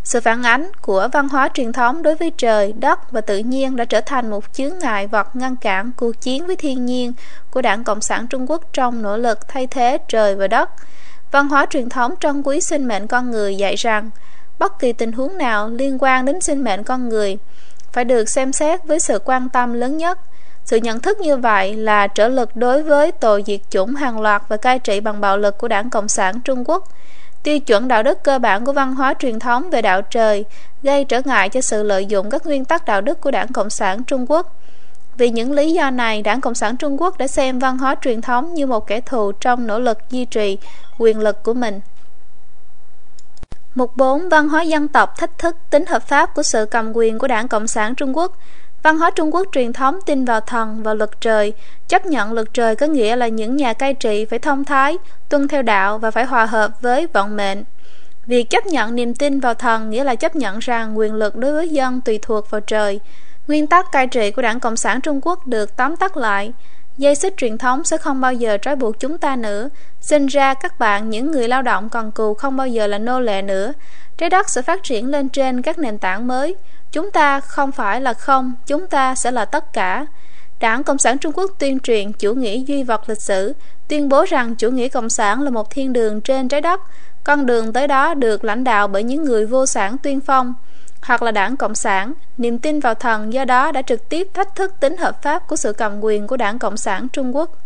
[0.04, 3.76] Sự phản ánh của văn hóa truyền thống đối với trời, đất và tự nhiên
[3.76, 7.14] đã trở thành một chướng ngại vật ngăn cản cuộc chiến với thiên nhiên
[7.52, 10.70] của Đảng Cộng sản Trung Quốc trong nỗ lực thay thế trời và đất.
[11.32, 14.10] Văn hóa truyền thống trân quý sinh mệnh con người dạy rằng
[14.60, 17.38] bất kỳ tình huống nào liên quan đến sinh mệnh con người
[17.94, 20.20] phải được xem xét với sự quan tâm lớn nhất.
[20.66, 24.42] Sự nhận thức như vậy là trở lực đối với tội diệt chủng hàng loạt
[24.48, 26.88] và cai trị bằng bạo lực của Đảng Cộng sản Trung Quốc–
[27.44, 30.46] tiêu chuẩn đạo đức cơ bản của văn hóa truyền thống về đạo trời
[30.84, 33.70] gây trở ngại cho sự lợi dụng các nguyên tắc đạo đức của đảng Cộng
[33.70, 34.58] sản Trung Quốc.
[35.18, 38.22] Vì những lý do này, đảng Cộng sản Trung Quốc đã xem văn hóa truyền
[38.22, 40.58] thống như một kẻ thù trong nỗ lực duy trì
[40.98, 41.80] quyền lực của mình.
[43.76, 44.30] Mục 4.
[44.30, 47.48] Văn hóa dân tộc thách thức tính hợp pháp của sự cầm quyền của đảng
[47.48, 48.38] Cộng sản Trung Quốc
[48.84, 51.54] Văn hóa Trung Quốc truyền thống tin vào thần, và luật trời,
[51.88, 54.98] chấp nhận luật trời có nghĩa là những nhà cai trị phải thông thái,
[55.30, 57.64] tuân theo đạo và phải hòa hợp với vận mệnh.
[58.26, 61.54] Việc chấp nhận niềm tin vào thần nghĩa là chấp nhận rằng quyền lực đối
[61.54, 63.00] với dân tùy thuộc vào trời.
[63.48, 66.54] Nguyên tắc cai trị của Đảng Cộng sản Trung Quốc được tóm tắt lại.
[66.98, 69.70] Dây xích truyền thống sẽ không bao giờ trói buộc chúng ta nữa.
[70.02, 73.20] Sinh ra các bạn, những người lao động còn cù không bao giờ là nô
[73.20, 73.74] lệ nữa.
[74.22, 76.56] Trái đất sẽ phát triển lên trên các nền tảng mới.
[76.92, 80.06] Chúng ta không phải là không, chúng ta sẽ là tất cả.
[80.60, 83.54] Đảng Cộng sản Trung Quốc tuyên truyền chủ nghĩa duy vật lịch sử,
[83.88, 86.82] tuyên bố rằng chủ nghĩa cộng sản là một thiên đường trên trái đất,
[87.24, 90.54] con đường tới đó được lãnh đạo bởi những người vô sản tuyên phong,
[91.02, 94.56] hoặc là đảng Cộng sản, niềm tin vào thần do đó đã trực tiếp thách
[94.56, 97.58] thức tính hợp pháp của sự cầm quyền của đảng Cộng sản Trung Quốc.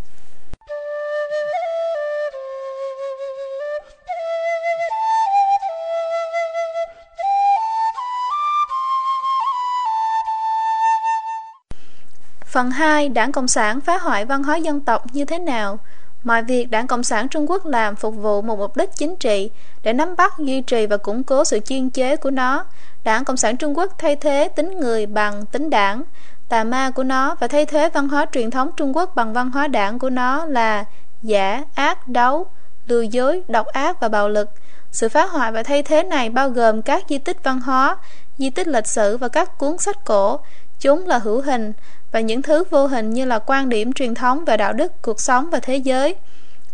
[12.55, 13.09] Phần 2.
[13.09, 15.79] Đảng Cộng sản phá hoại văn hóa dân tộc như thế nào?
[16.23, 19.49] Mọi việc Đảng Cộng sản Trung Quốc làm phục vụ một mục đích chính trị
[19.83, 22.65] để nắm bắt, duy trì và củng cố sự chuyên chế của nó.
[23.03, 26.03] Đảng Cộng sản Trung Quốc thay thế tính người bằng tính đảng,
[26.49, 29.51] tà ma của nó và thay thế văn hóa truyền thống Trung Quốc bằng văn
[29.51, 30.83] hóa đảng của nó là
[31.21, 32.47] giả, ác, đấu,
[32.87, 34.49] lừa dối, độc ác và bạo lực.
[34.91, 37.97] Sự phá hoại và thay thế này bao gồm các di tích văn hóa,
[38.37, 40.39] di tích lịch sử và các cuốn sách cổ.
[40.79, 41.73] Chúng là hữu hình
[42.11, 45.19] và những thứ vô hình như là quan điểm truyền thống về đạo đức, cuộc
[45.19, 46.15] sống và thế giới.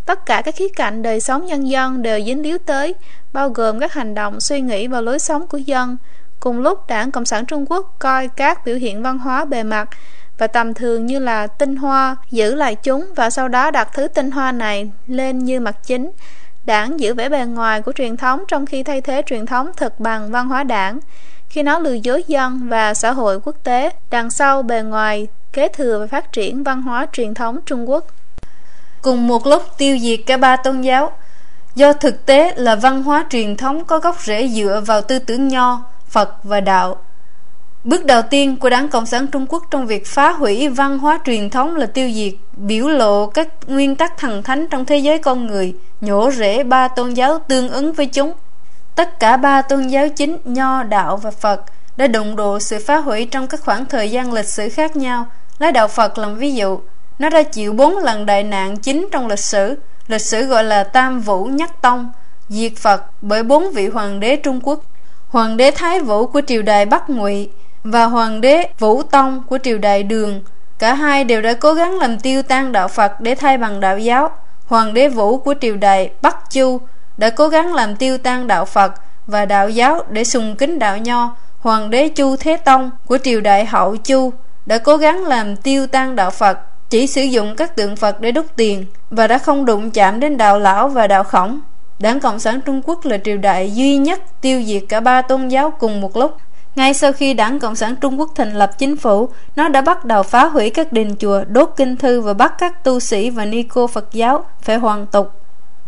[0.06, 2.96] Tất cả các khía cạnh đời sống nhân dân đều dính líu tới,
[3.34, 5.98] bao gồm các hành động, suy nghĩ và lối sống của dân.
[6.40, 9.90] Cùng lúc, Đảng Cộng sản Trung Quốc coi các biểu hiện văn hóa bề mặt
[10.38, 14.08] và tầm thường như là tinh hoa, giữ lại chúng và sau đó đặt thứ
[14.08, 16.12] tinh hoa này lên như mặt chính.
[16.66, 20.00] Đảng giữ vẻ bề ngoài của truyền thống trong khi thay thế truyền thống thực
[20.00, 21.00] bằng văn hóa đảng
[21.52, 25.68] khi nó lừa dối dân và xã hội quốc tế đằng sau bề ngoài kế
[25.68, 28.06] thừa và phát triển văn hóa truyền thống Trung Quốc.
[29.02, 31.12] Cùng một lúc tiêu diệt cả ba tôn giáo,
[31.76, 35.48] do thực tế là văn hóa truyền thống có gốc rễ dựa vào tư tưởng
[35.48, 36.98] nho, Phật và đạo.
[37.84, 41.20] Bước đầu tiên của Đảng Cộng sản Trung Quốc trong việc phá hủy văn hóa
[41.26, 45.18] truyền thống là tiêu diệt, biểu lộ các nguyên tắc thần thánh trong thế giới
[45.18, 48.34] con người, nhổ rễ ba tôn giáo tương ứng với chúng.
[49.02, 51.62] Tất cả ba tôn giáo chính Nho, Đạo và Phật
[51.98, 55.26] đã đụng độ sự phá hủy trong các khoảng thời gian lịch sử khác nhau.
[55.60, 56.80] Lấy Đạo Phật làm ví dụ,
[57.20, 60.84] nó đã chịu bốn lần đại nạn chính trong lịch sử, lịch sử gọi là
[60.84, 62.12] Tam Vũ Nhất Tông,
[62.50, 64.80] diệt Phật bởi bốn vị hoàng đế Trung Quốc,
[65.28, 67.50] hoàng đế Thái Vũ của triều đại Bắc Ngụy
[67.84, 70.42] và hoàng đế Vũ Tông của triều đại Đường.
[70.80, 74.00] Cả hai đều đã cố gắng làm tiêu tan đạo Phật để thay bằng đạo
[74.00, 74.32] giáo.
[74.66, 76.80] Hoàng đế Vũ của triều đại Bắc Chu
[77.18, 78.94] đã cố gắng làm tiêu tan đạo Phật
[79.28, 81.36] và đạo giáo để sùng kính đạo Nho.
[81.60, 84.34] Hoàng đế Chu Thế Tông của triều đại Hậu Chu
[84.66, 88.32] đã cố gắng làm tiêu tan đạo Phật, chỉ sử dụng các tượng Phật để
[88.32, 91.60] đúc tiền và đã không đụng chạm đến đạo Lão và đạo Khổng.
[92.00, 95.48] Đảng Cộng sản Trung Quốc là triều đại duy nhất tiêu diệt cả ba tôn
[95.48, 96.38] giáo cùng một lúc.
[96.76, 100.06] Ngay sau khi Đảng Cộng sản Trung Quốc thành lập chính phủ, nó đã bắt
[100.06, 103.46] đầu phá hủy các đền chùa, đốt kinh thư và bắt các tu sĩ và
[103.46, 105.41] ni cô Phật giáo phải hoàn tục.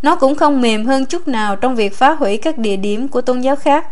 [0.03, 3.21] Nó cũng không mềm hơn chút nào trong việc phá hủy các địa điểm của
[3.21, 3.87] tôn giáo khác.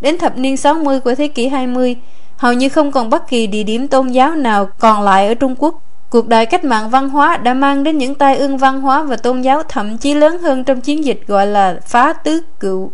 [0.00, 1.96] Đến thập niên 60 của thế kỷ 20,
[2.36, 5.54] hầu như không còn bất kỳ địa điểm tôn giáo nào còn lại ở Trung
[5.58, 5.82] Quốc.
[6.10, 9.16] Cuộc đại cách mạng văn hóa đã mang đến những tai ương văn hóa và
[9.16, 12.90] tôn giáo thậm chí lớn hơn trong chiến dịch gọi là phá tứ cựu.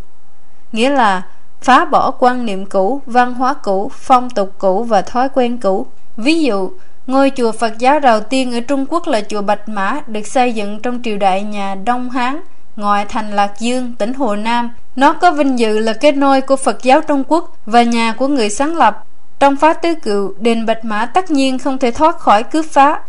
[0.72, 1.22] Nghĩa là
[1.62, 5.86] phá bỏ quan niệm cũ, văn hóa cũ, phong tục cũ và thói quen cũ.
[6.16, 6.70] Ví dụ,
[7.06, 10.52] Ngôi chùa Phật giáo đầu tiên ở Trung Quốc là chùa Bạch Mã, được xây
[10.52, 12.40] dựng trong triều đại nhà Đông Hán,
[12.76, 14.70] ngoại thành Lạc Dương, tỉnh Hồ Nam.
[14.96, 18.28] Nó có vinh dự là kết nôi của Phật giáo Trung Quốc và nhà của
[18.28, 19.04] người sáng lập.
[19.40, 23.00] Trong phá tứ cựu, đền Bạch Mã tất nhiên không thể thoát khỏi cướp phá.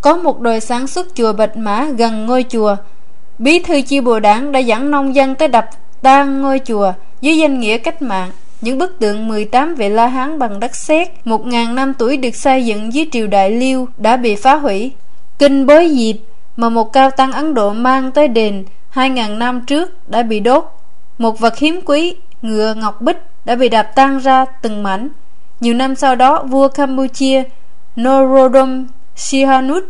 [0.00, 2.76] Có một đội sản xuất chùa Bạch Mã gần ngôi chùa.
[3.38, 5.66] Bí thư chi bộ đảng đã dẫn nông dân tới đập
[6.02, 8.30] tan ngôi chùa dưới danh nghĩa cách mạng.
[8.60, 12.34] Những bức tượng 18 vị La Hán bằng đất sét một ngàn năm tuổi được
[12.34, 14.92] xây dựng dưới triều đại Liêu đã bị phá hủy.
[15.38, 16.16] Kinh bối diệp
[16.56, 20.40] mà một cao tăng Ấn Độ mang tới đền hai ngàn năm trước đã bị
[20.40, 20.64] đốt.
[21.18, 25.08] Một vật hiếm quý, ngựa ngọc bích đã bị đập tan ra từng mảnh.
[25.60, 27.42] Nhiều năm sau đó, vua Campuchia
[28.00, 29.84] Norodom Sihanouk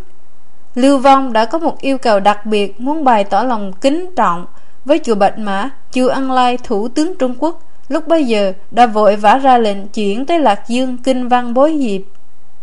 [0.74, 4.46] Lưu Vong đã có một yêu cầu đặc biệt muốn bày tỏ lòng kính trọng
[4.85, 8.87] với chùa Bạch Mã, chùa Ân Lai, thủ tướng Trung Quốc lúc bấy giờ, đã
[8.87, 12.03] vội vã ra lệnh chuyển tới Lạc Dương kinh văn bối diệp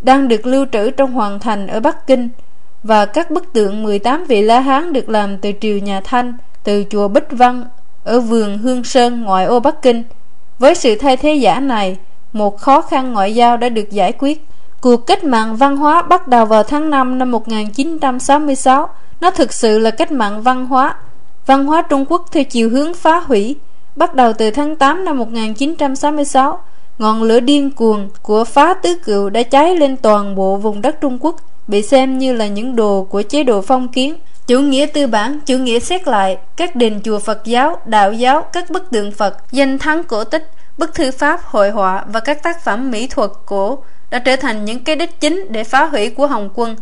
[0.02, 2.30] đang được lưu trữ trong hoàng thành ở Bắc Kinh,
[2.84, 6.84] và các bức tượng 18 vị La Hán được làm từ triều nhà Thanh, từ
[6.90, 7.66] chùa Bích Văn
[8.04, 10.04] ở vườn Hương Sơn ngoại ô Bắc Kinh.
[10.60, 11.98] Với sự thay thế giả này,
[12.34, 14.46] một khó khăn ngoại giao đã được giải quyết.
[14.82, 18.90] Cuộc cách mạng văn hóa bắt đầu vào tháng 5 năm 1966
[19.22, 20.96] nó thực sự là cách mạng văn hóa.
[21.46, 23.56] Văn hóa Trung Quốc theo chiều hướng phá hủy.
[23.98, 26.60] Bắt đầu từ tháng 8 năm 1966,
[26.98, 31.02] ngọn lửa điên cuồng của phá tứ cựu đã cháy lên toàn bộ vùng đất
[31.02, 31.36] Trung Quốc,
[31.68, 34.16] bị xem như là những đồ của chế độ phong kiến.
[34.48, 38.42] Chủ nghĩa tư bản, chủ nghĩa xét lại, các đền chùa Phật giáo, đạo giáo,
[38.42, 42.44] các bức tượng Phật, danh thắng cổ tích, bức thư pháp, hội họa và các
[42.44, 46.10] tác phẩm mỹ thuật cổ đã trở thành những cái đích chính để phá hủy
[46.10, 46.76] của Hồng quân.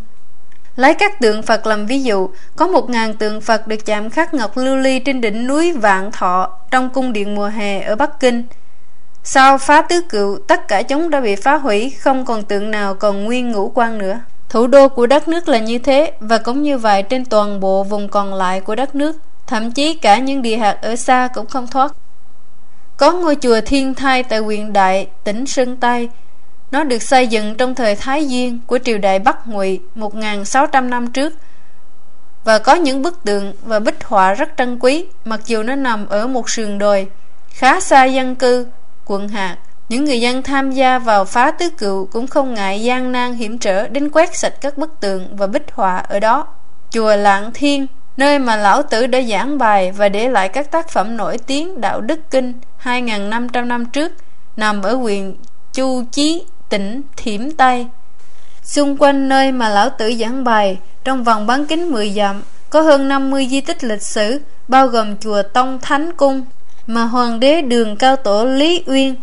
[0.75, 4.33] Lấy các tượng Phật làm ví dụ, có một ngàn tượng Phật được chạm khắc
[4.33, 8.19] ngọc lưu ly trên đỉnh núi Vạn Thọ trong cung điện mùa hè ở Bắc
[8.19, 8.43] Kinh.
[9.23, 12.93] Sau phá tứ cựu, tất cả chúng đã bị phá hủy, không còn tượng nào
[12.95, 14.19] còn nguyên ngũ quan nữa.
[14.49, 17.83] Thủ đô của đất nước là như thế, và cũng như vậy trên toàn bộ
[17.83, 21.45] vùng còn lại của đất nước, thậm chí cả những địa hạt ở xa cũng
[21.45, 21.91] không thoát.
[22.97, 26.09] Có ngôi chùa Thiên Thai tại huyện Đại, tỉnh Sơn Tây,
[26.71, 31.07] nó được xây dựng trong thời Thái Duyên của triều đại Bắc Ngụy 1.600 năm
[31.11, 31.33] trước
[32.43, 36.07] và có những bức tượng và bích họa rất trân quý mặc dù nó nằm
[36.09, 37.07] ở một sườn đồi
[37.49, 38.67] khá xa dân cư
[39.05, 39.57] quận hạt.
[39.89, 43.57] Những người dân tham gia vào phá tứ cựu cũng không ngại gian nan hiểm
[43.57, 46.47] trở đến quét sạch các bức tượng và bích họa ở đó.
[46.89, 50.89] Chùa lạng thiên nơi mà lão tử đã giảng bài và để lại các tác
[50.89, 54.11] phẩm nổi tiếng đạo đức kinh 2.500 năm trước
[54.57, 55.35] nằm ở huyện
[55.73, 56.43] Chu Chí,
[56.75, 57.87] tỉnh Thiểm Tây.
[58.63, 62.81] Xung quanh nơi mà lão tử giảng bài, trong vòng bán kính 10 dặm, có
[62.81, 66.45] hơn 50 di tích lịch sử, bao gồm chùa Tông Thánh Cung,
[66.87, 69.15] mà Hoàng đế Đường Cao Tổ Lý Uyên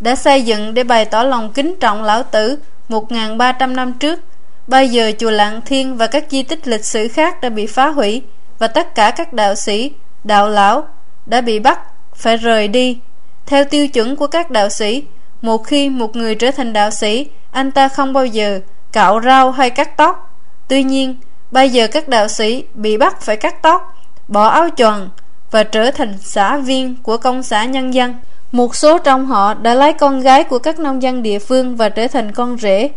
[0.00, 4.20] đã xây dựng để bày tỏ lòng kính trọng lão tử 1.300 năm trước.
[4.66, 7.88] Bây giờ chùa Lạng Thiên và các di tích lịch sử khác đã bị phá
[7.88, 8.22] hủy
[8.58, 9.90] và tất cả các đạo sĩ,
[10.24, 10.88] đạo lão
[11.26, 11.80] đã bị bắt
[12.14, 12.98] phải rời đi.
[13.46, 15.02] Theo tiêu chuẩn của các đạo sĩ,
[15.44, 18.60] một khi một người trở thành đạo sĩ, anh ta không bao giờ
[18.92, 20.30] cạo rau hay cắt tóc.
[20.68, 21.16] Tuy nhiên,
[21.50, 23.96] bây giờ các đạo sĩ bị bắt phải cắt tóc,
[24.28, 25.08] bỏ áo choàng
[25.50, 28.14] và trở thành xã viên của công xã nhân dân.
[28.52, 31.88] Một số trong họ đã lấy con gái của các nông dân địa phương và
[31.88, 32.90] trở thành con rể.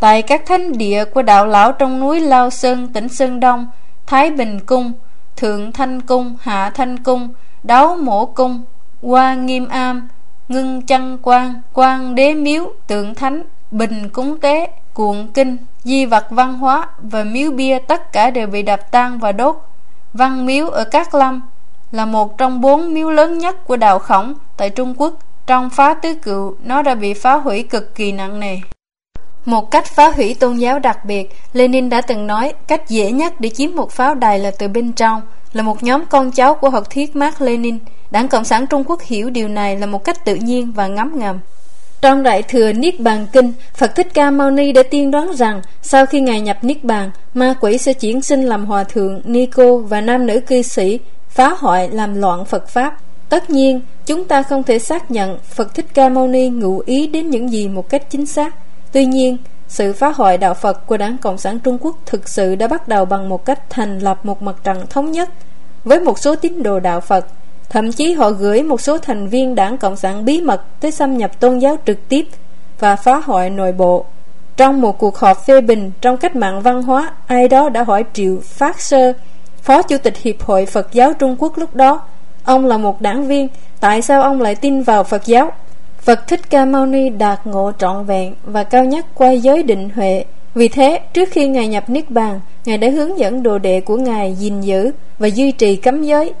[0.00, 3.66] Tại các thánh địa của đạo lão trong núi Lao Sơn, tỉnh Sơn Đông,
[4.06, 4.92] Thái Bình Cung,
[5.36, 7.28] Thượng Thanh Cung, Hạ Thanh Cung,
[7.62, 8.64] Đấu Mổ Cung,
[9.02, 10.08] qua Nghiêm Am,
[10.48, 16.26] Ngưng Chân Quan, Quan Đế Miếu, Tượng Thánh, Bình Cúng Tế, Cuộn Kinh, Di vật
[16.30, 19.56] văn hóa và miếu bia tất cả đều bị đập tan và đốt.
[20.12, 21.42] Văn miếu ở Cát Lâm
[21.92, 25.14] là một trong bốn miếu lớn nhất của đạo khổng tại Trung Quốc.
[25.46, 28.58] Trong phá tứ cựu, nó đã bị phá hủy cực kỳ nặng nề.
[29.44, 33.40] Một cách phá hủy tôn giáo đặc biệt, Lenin đã từng nói cách dễ nhất
[33.40, 36.70] để chiếm một pháo đài là từ bên trong, là một nhóm con cháu của
[36.70, 37.78] học thuyết Mark Lenin.
[38.10, 41.18] Đảng Cộng sản Trung Quốc hiểu điều này là một cách tự nhiên và ngấm
[41.18, 41.38] ngầm.
[42.00, 45.62] Trong Đại Thừa Niết Bàn Kinh, Phật Thích Ca Mâu Ni đã tiên đoán rằng
[45.82, 49.46] sau khi Ngài nhập Niết Bàn, ma quỷ sẽ chuyển sinh làm hòa thượng, ni
[49.46, 52.96] cô và nam nữ cư sĩ, phá hoại làm loạn Phật Pháp.
[53.28, 57.06] Tất nhiên, chúng ta không thể xác nhận Phật Thích Ca Mâu Ni ngụ ý
[57.06, 58.54] đến những gì một cách chính xác.
[58.92, 59.36] Tuy nhiên,
[59.68, 62.88] sự phá hoại đạo Phật của Đảng Cộng sản Trung Quốc thực sự đã bắt
[62.88, 65.28] đầu bằng một cách thành lập một mặt trận thống nhất
[65.84, 67.26] với một số tín đồ đạo Phật.
[67.68, 71.16] Thậm chí họ gửi một số thành viên Đảng Cộng sản bí mật tới xâm
[71.16, 72.26] nhập tôn giáo trực tiếp
[72.80, 74.04] và phá hoại nội bộ.
[74.56, 78.04] Trong một cuộc họp phê bình trong cách mạng văn hóa, ai đó đã hỏi
[78.12, 79.12] Triệu Phát Sơ,
[79.62, 82.00] Phó Chủ tịch Hiệp hội Phật giáo Trung Quốc lúc đó,
[82.44, 83.48] ông là một đảng viên,
[83.80, 85.52] tại sao ông lại tin vào Phật giáo?
[86.08, 89.90] Phật Thích Ca Mâu Ni đạt ngộ trọn vẹn và cao nhất qua giới định
[89.94, 90.24] huệ.
[90.54, 93.96] Vì thế, trước khi Ngài nhập Niết Bàn, Ngài đã hướng dẫn đồ đệ của
[93.96, 96.32] Ngài gìn giữ và duy trì cấm giới,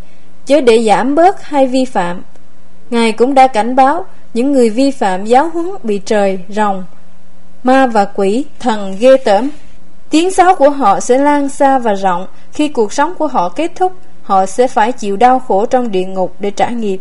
[0.46, 2.22] chứ để giảm bớt hay vi phạm.
[2.90, 4.04] Ngài cũng đã cảnh báo
[4.34, 6.84] những người vi phạm giáo huấn bị trời, rồng,
[7.62, 9.50] ma và quỷ, thần ghê tởm.
[10.10, 13.72] Tiếng sáo của họ sẽ lan xa và rộng, khi cuộc sống của họ kết
[13.74, 16.98] thúc, họ sẽ phải chịu đau khổ trong địa ngục để trả nghiệp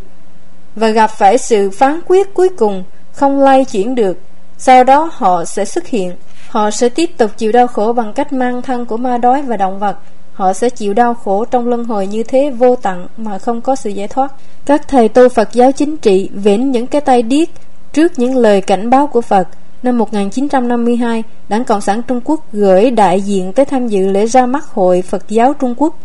[0.77, 4.19] và gặp phải sự phán quyết cuối cùng không lay chuyển được.
[4.57, 6.15] Sau đó họ sẽ xuất hiện.
[6.49, 9.57] Họ sẽ tiếp tục chịu đau khổ bằng cách mang thân của ma đói và
[9.57, 9.97] động vật.
[10.33, 13.75] Họ sẽ chịu đau khổ trong luân hồi như thế vô tận mà không có
[13.75, 14.33] sự giải thoát.
[14.65, 17.47] Các thầy tu Phật giáo chính trị vĩnh những cái tay điếc
[17.93, 19.47] trước những lời cảnh báo của Phật.
[19.83, 24.45] Năm 1952, Đảng Cộng sản Trung Quốc gửi đại diện tới tham dự lễ ra
[24.45, 25.99] mắt Hội Phật giáo Trung Quốc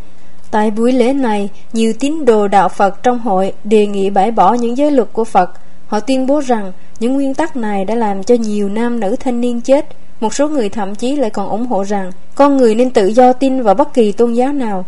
[0.52, 4.54] Tại buổi lễ này, nhiều tín đồ đạo Phật trong hội đề nghị bãi bỏ
[4.54, 5.50] những giới luật của Phật.
[5.86, 9.40] Họ tuyên bố rằng những nguyên tắc này đã làm cho nhiều nam nữ thanh
[9.40, 9.86] niên chết.
[10.20, 13.32] Một số người thậm chí lại còn ủng hộ rằng con người nên tự do
[13.32, 14.84] tin vào bất kỳ tôn giáo nào.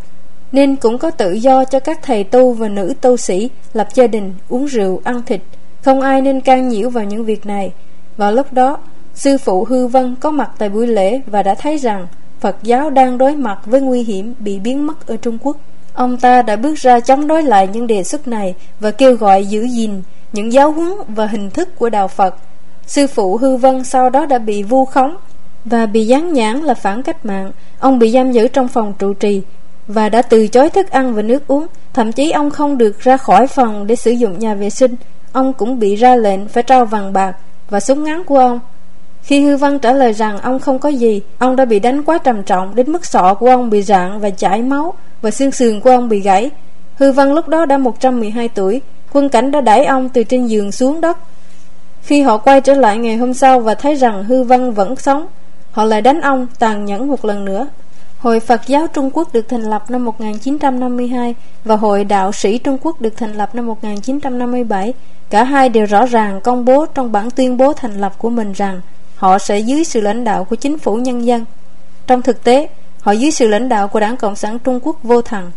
[0.53, 4.07] Nên cũng có tự do cho các thầy tu và nữ tu sĩ lập gia
[4.07, 5.41] đình, uống rượu, ăn thịt.
[5.83, 7.73] Không ai nên can nhiễu vào những việc này.
[8.17, 8.79] Vào lúc đó,
[9.15, 12.07] sư phụ Hư Vân có mặt tại buổi lễ và đã thấy rằng
[12.45, 15.57] Phật giáo đang đối mặt với nguy hiểm bị biến mất ở Trung Quốc.
[15.95, 19.47] Ông ta đã bước ra chống đối lại những đề xuất này và kêu gọi
[19.47, 20.03] giữ gìn
[20.33, 22.37] những giáo huấn và hình thức của Đạo Phật.
[22.87, 25.17] Sư phụ Hư Vân sau đó đã bị vu khống
[25.65, 27.53] và bị gián nhãn là phản cách mạng.
[27.79, 29.43] Ông bị giam giữ trong phòng trụ trì
[29.89, 31.67] và đã từ chối thức ăn và nước uống.
[31.93, 34.95] Thậm chí ông không được ra khỏi phòng để sử dụng nhà vệ sinh.
[35.33, 37.37] Ông cũng bị ra lệnh phải trao vàng bạc
[37.71, 38.61] và súng ngắn của ông
[39.25, 42.19] khi Hư Văn trả lời rằng ông không có gì, ông đã bị đánh quá
[42.19, 45.81] trầm trọng đến mức sọ của ông bị rạn và chảy máu và xương sườn
[45.81, 46.51] của ông bị gãy.
[46.99, 48.81] Hư Văn lúc đó đã 112 tuổi,
[49.13, 51.19] quân cảnh đã đẩy ông từ trên giường xuống đất.
[52.03, 55.27] Khi họ quay trở lại ngày hôm sau và thấy rằng Hư Văn vẫn sống,
[55.71, 57.67] họ lại đánh ông tàn nhẫn một lần nữa.
[58.19, 62.79] Hội Phật giáo Trung Quốc được thành lập năm 1952 và Hội Đạo sĩ Trung
[62.83, 64.95] Quốc được thành lập năm 1957.
[65.31, 68.53] Cả hai đều rõ ràng công bố trong bản tuyên bố thành lập của mình
[68.53, 68.81] rằng
[69.17, 71.45] họ sẽ dưới sự lãnh đạo của chính phủ nhân dân.
[72.07, 72.69] Trong thực tế,
[73.01, 75.51] họ dưới sự lãnh đạo của Đảng Cộng sản Trung Quốc vô thần.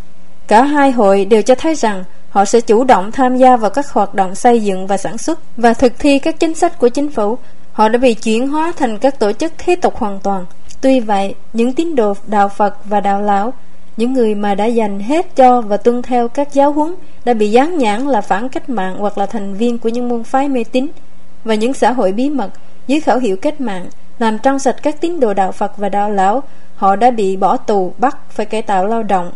[0.47, 3.91] Cả hai hội đều cho thấy rằng họ sẽ chủ động tham gia vào các
[3.91, 7.12] hoạt động xây dựng và sản xuất và thực thi các chính sách của chính
[7.12, 7.38] phủ.
[7.72, 10.45] Họ đã bị chuyển hóa thành các tổ chức thế tục hoàn toàn.
[10.82, 13.53] Tuy vậy, những tín đồ đạo Phật và đạo lão,
[13.97, 16.95] những người mà đã dành hết cho và tuân theo các giáo huấn
[17.26, 20.24] đã bị dán nhãn là phản cách mạng hoặc là thành viên của những môn
[20.24, 20.88] phái mê tín
[21.43, 22.49] và những xã hội bí mật
[22.88, 23.86] dưới khẩu hiệu cách mạng,
[24.20, 26.44] làm trong sạch các tín đồ đạo Phật và đạo lão,
[26.76, 29.32] họ đã bị bỏ tù, bắt phải cải tạo lao động,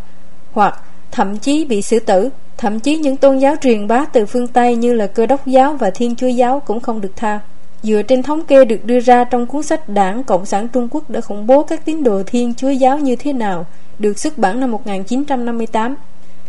[0.52, 0.80] hoặc
[1.12, 2.30] thậm chí bị xử tử.
[2.58, 5.74] Thậm chí những tôn giáo truyền bá từ phương Tây như là cơ đốc giáo
[5.74, 7.40] và thiên chúa giáo cũng không được tha.
[7.84, 11.10] Dựa trên thống kê được đưa ra trong cuốn sách Đảng Cộng sản Trung Quốc
[11.10, 13.66] đã khủng bố các tín đồ thiên chúa giáo như thế nào,
[14.00, 15.96] được xuất bản năm 1958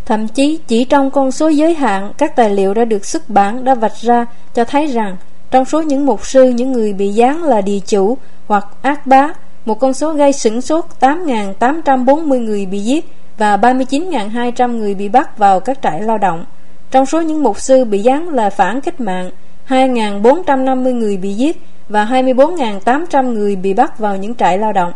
[0.05, 3.64] thậm chí chỉ trong con số giới hạn, các tài liệu đã được xuất bản,
[3.64, 5.16] đã vạch ra cho thấy rằng
[5.53, 9.28] trong số những mục sư những người bị giáng là địa chủ hoặc ác bá
[9.64, 13.05] một con số gây sửng sốt 8.840 người bị giết
[13.38, 16.44] và 39.200 người bị bắt vào các trại lao động.
[16.90, 19.30] Trong số những mục sư bị giáng là phản cách mạng,
[19.68, 24.92] 2.450 người bị giết và 24.800 người bị bắt vào những trại lao động.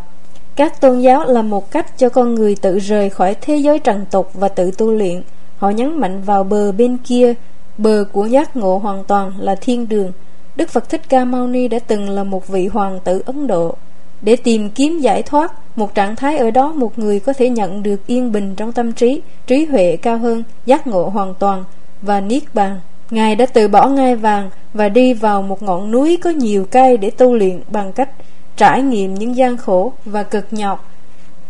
[0.57, 4.07] Các tôn giáo là một cách cho con người tự rời khỏi thế giới trần
[4.11, 5.23] tục và tự tu luyện.
[5.59, 7.35] Họ nhấn mạnh vào bờ bên kia,
[7.79, 10.13] bờ của giác ngộ hoàn toàn là thiên đường.
[10.57, 13.75] Đức Phật Thích Ca Mâu Ni đã từng là một vị hoàng tử Ấn Độ.
[14.23, 17.83] Để tìm kiếm giải thoát, một trạng thái ở đó một người có thể nhận
[17.83, 21.65] được yên bình trong tâm trí, trí huệ cao hơn, giác ngộ hoàn toàn
[22.03, 22.81] và niết bàn.
[23.11, 26.97] Ngài đã từ bỏ ngai vàng và đi vào một ngọn núi có nhiều cây
[26.97, 28.11] để tu luyện bằng cách
[28.57, 30.93] trải nghiệm những gian khổ và cực nhọc.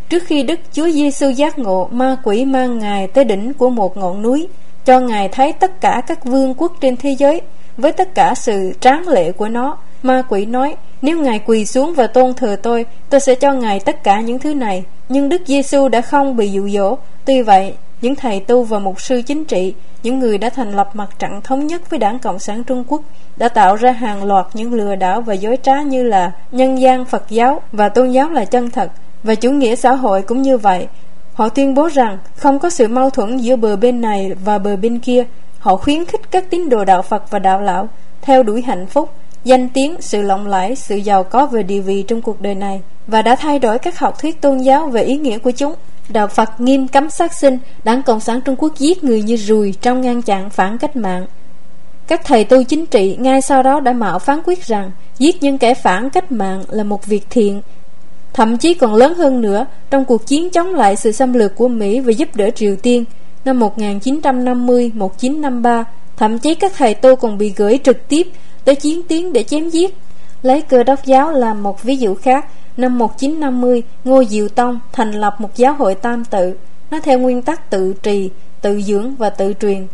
[0.08, 3.96] Trước khi Đức Chúa Giêsu giác ngộ, ma quỷ mang Ngài tới đỉnh của một
[3.96, 4.48] ngọn núi,
[4.84, 7.40] cho Ngài thấy tất cả các vương quốc trên thế giới
[7.76, 9.78] với tất cả sự tráng lệ của nó.
[10.02, 13.80] Ma quỷ nói, nếu Ngài quỳ xuống và tôn thờ tôi, tôi sẽ cho Ngài
[13.80, 14.84] tất cả những thứ này.
[15.08, 16.96] Nhưng Đức Giêsu đã không bị dụ dỗ.
[17.24, 20.90] Tuy vậy, những thầy tu và mục sư chính trị, những người đã thành lập
[20.94, 23.02] mặt trận thống nhất với Đảng Cộng sản Trung Quốc,
[23.36, 27.04] đã tạo ra hàng loạt những lừa đảo và dối trá như là nhân gian
[27.04, 28.90] Phật giáo và tôn giáo là chân thật,
[29.22, 30.86] và chủ nghĩa xã hội cũng như vậy.
[31.34, 34.76] Họ tuyên bố rằng không có sự mâu thuẫn giữa bờ bên này và bờ
[34.76, 35.24] bên kia.
[35.66, 37.88] Họ khuyến khích các tín đồ đạo Phật và đạo lão
[38.22, 39.10] theo đuổi hạnh phúc,
[39.44, 42.80] danh tiếng, sự lộng lãi, sự giàu có về địa vị trong cuộc đời này
[43.06, 45.74] và đã thay đổi các học thuyết tôn giáo về ý nghĩa của chúng.
[46.08, 49.74] Đạo Phật nghiêm cấm sát sinh, Đảng Cộng sản Trung Quốc giết người như ruồi
[49.80, 51.26] trong ngăn chặn phản cách mạng.
[52.06, 55.58] Các thầy tu chính trị ngay sau đó đã mạo phán quyết rằng giết những
[55.58, 57.62] kẻ phản cách mạng là một việc thiện.
[58.32, 61.68] Thậm chí còn lớn hơn nữa, trong cuộc chiến chống lại sự xâm lược của
[61.68, 63.04] Mỹ và giúp đỡ Triều Tiên
[63.46, 65.84] năm 1950-1953,
[66.16, 68.26] thậm chí các thầy tu còn bị gửi trực tiếp
[68.64, 69.96] tới chiến tuyến để chém giết.
[70.42, 75.12] Lấy cơ đốc giáo làm một ví dụ khác, năm 1950, Ngô Diệu Tông thành
[75.12, 76.54] lập một giáo hội tam tự.
[76.90, 78.30] Nó theo nguyên tắc tự trì,
[78.60, 79.86] tự dưỡng và tự truyền.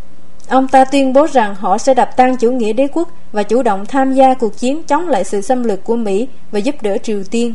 [0.49, 3.63] Ông ta tuyên bố rằng họ sẽ đập tan chủ nghĩa đế quốc và chủ
[3.63, 6.97] động tham gia cuộc chiến chống lại sự xâm lược của Mỹ và giúp đỡ
[7.03, 7.55] Triều Tiên.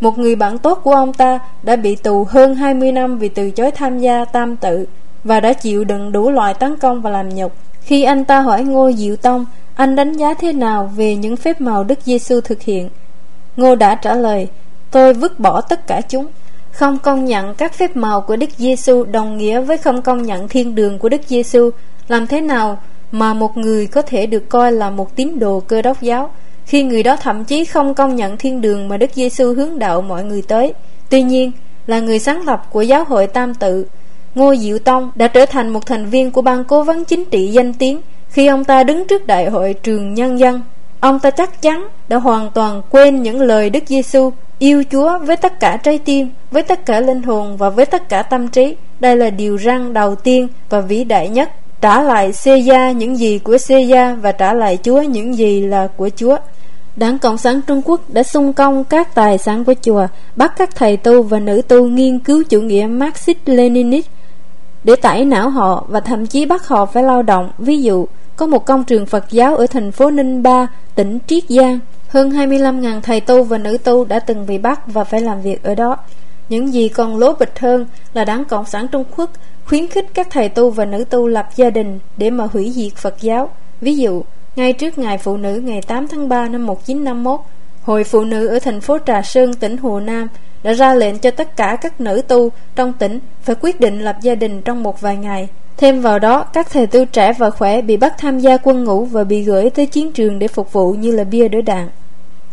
[0.00, 3.50] Một người bạn tốt của ông ta đã bị tù hơn 20 năm vì từ
[3.50, 4.86] chối tham gia tam tự
[5.26, 7.52] và đã chịu đựng đủ loại tấn công và làm nhục.
[7.80, 11.60] Khi anh ta hỏi Ngô Diệu Tông, anh đánh giá thế nào về những phép
[11.60, 12.88] màu Đức Giêsu thực hiện?
[13.56, 14.48] Ngô đã trả lời,
[14.90, 16.26] tôi vứt bỏ tất cả chúng.
[16.72, 20.48] Không công nhận các phép màu của Đức Giêsu đồng nghĩa với không công nhận
[20.48, 21.70] thiên đường của Đức Giêsu.
[22.08, 22.78] Làm thế nào
[23.12, 26.30] mà một người có thể được coi là một tín đồ cơ đốc giáo
[26.66, 30.02] khi người đó thậm chí không công nhận thiên đường mà Đức Giêsu hướng đạo
[30.02, 30.74] mọi người tới?
[31.10, 31.52] Tuy nhiên,
[31.86, 33.86] là người sáng lập của giáo hội Tam Tự,
[34.36, 37.46] Ngô Diệu Tông đã trở thành một thành viên của ban cố vấn chính trị
[37.46, 40.62] danh tiếng khi ông ta đứng trước đại hội trường nhân dân.
[41.00, 45.36] Ông ta chắc chắn đã hoàn toàn quên những lời Đức Giêsu yêu Chúa với
[45.36, 48.76] tất cả trái tim, với tất cả linh hồn và với tất cả tâm trí.
[49.00, 51.50] Đây là điều răn đầu tiên và vĩ đại nhất.
[51.80, 55.60] Trả lại xê gia những gì của xê gia và trả lại Chúa những gì
[55.60, 56.36] là của Chúa.
[56.96, 60.06] Đảng Cộng sản Trung Quốc đã xung công các tài sản của chùa,
[60.36, 64.02] bắt các thầy tu và nữ tu nghiên cứu chủ nghĩa Marxist-Leninist
[64.86, 67.50] để tải não họ và thậm chí bắt họ phải lao động.
[67.58, 68.06] Ví dụ,
[68.36, 71.78] có một công trường Phật giáo ở thành phố Ninh Ba, tỉnh Triết Giang.
[72.08, 75.62] Hơn 25.000 thầy tu và nữ tu đã từng bị bắt và phải làm việc
[75.62, 75.96] ở đó.
[76.48, 79.30] Những gì còn lố bịch hơn là Đảng Cộng sản Trung Quốc
[79.64, 82.96] khuyến khích các thầy tu và nữ tu lập gia đình để mà hủy diệt
[82.96, 83.50] Phật giáo.
[83.80, 84.22] Ví dụ,
[84.56, 87.40] ngay trước Ngày Phụ nữ ngày 8 tháng 3 năm 1951,
[87.82, 90.28] Hội Phụ nữ ở thành phố Trà Sơn, tỉnh Hồ Nam
[90.66, 94.16] đã ra lệnh cho tất cả các nữ tu trong tỉnh phải quyết định lập
[94.22, 95.48] gia đình trong một vài ngày.
[95.76, 99.04] Thêm vào đó, các thầy tu trẻ và khỏe bị bắt tham gia quân ngũ
[99.04, 101.88] và bị gửi tới chiến trường để phục vụ như là bia đỡ đạn.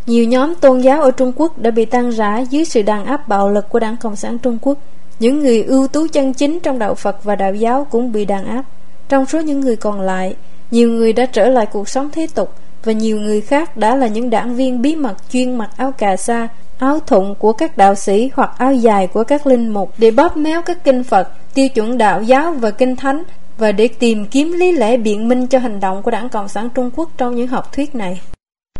[0.06, 3.28] Nhiều nhóm tôn giáo ở Trung Quốc đã bị tan rã dưới sự đàn áp
[3.28, 4.78] bạo lực của Đảng Cộng sản Trung Quốc.
[5.18, 8.46] Những người ưu tú chân chính trong đạo Phật và đạo giáo cũng bị đàn
[8.46, 8.64] áp.
[9.08, 10.36] Trong số những người còn lại,
[10.70, 12.50] nhiều người đã trở lại cuộc sống thế tục
[12.84, 16.16] và nhiều người khác đã là những đảng viên bí mật chuyên mặc áo cà
[16.16, 16.48] sa,
[16.78, 20.36] áo thụng của các đạo sĩ hoặc áo dài của các linh mục để bóp
[20.36, 23.22] méo các kinh Phật, tiêu chuẩn đạo giáo và kinh thánh
[23.58, 26.68] và để tìm kiếm lý lẽ biện minh cho hành động của Đảng Cộng sản
[26.74, 28.20] Trung Quốc trong những học thuyết này.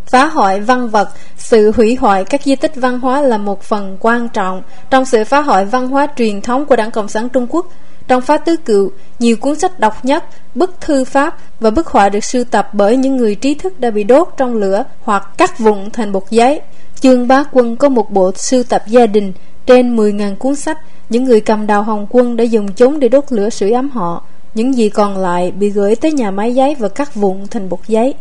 [0.07, 3.97] Phá hoại văn vật, sự hủy hoại các di tích văn hóa là một phần
[4.01, 7.47] quan trọng trong sự phá hoại văn hóa truyền thống của Đảng Cộng sản Trung
[7.51, 7.67] Quốc.
[8.09, 10.25] Trong phá tứ cựu, nhiều cuốn sách độc nhất,
[10.55, 13.91] bức thư pháp và bức họa được sưu tập bởi những người trí thức đã
[13.91, 16.61] bị đốt trong lửa hoặc cắt vụn thành bột giấy.
[17.01, 19.33] Trương Bá Quân có một bộ sưu tập gia đình
[19.67, 20.79] trên 10.000 cuốn sách.
[21.09, 24.25] Những người cầm đào Hồng Quân đã dùng chúng để đốt lửa sưởi ấm họ.
[24.55, 27.81] Những gì còn lại bị gửi tới nhà máy giấy và cắt vụn thành bột
[27.89, 28.15] giấy.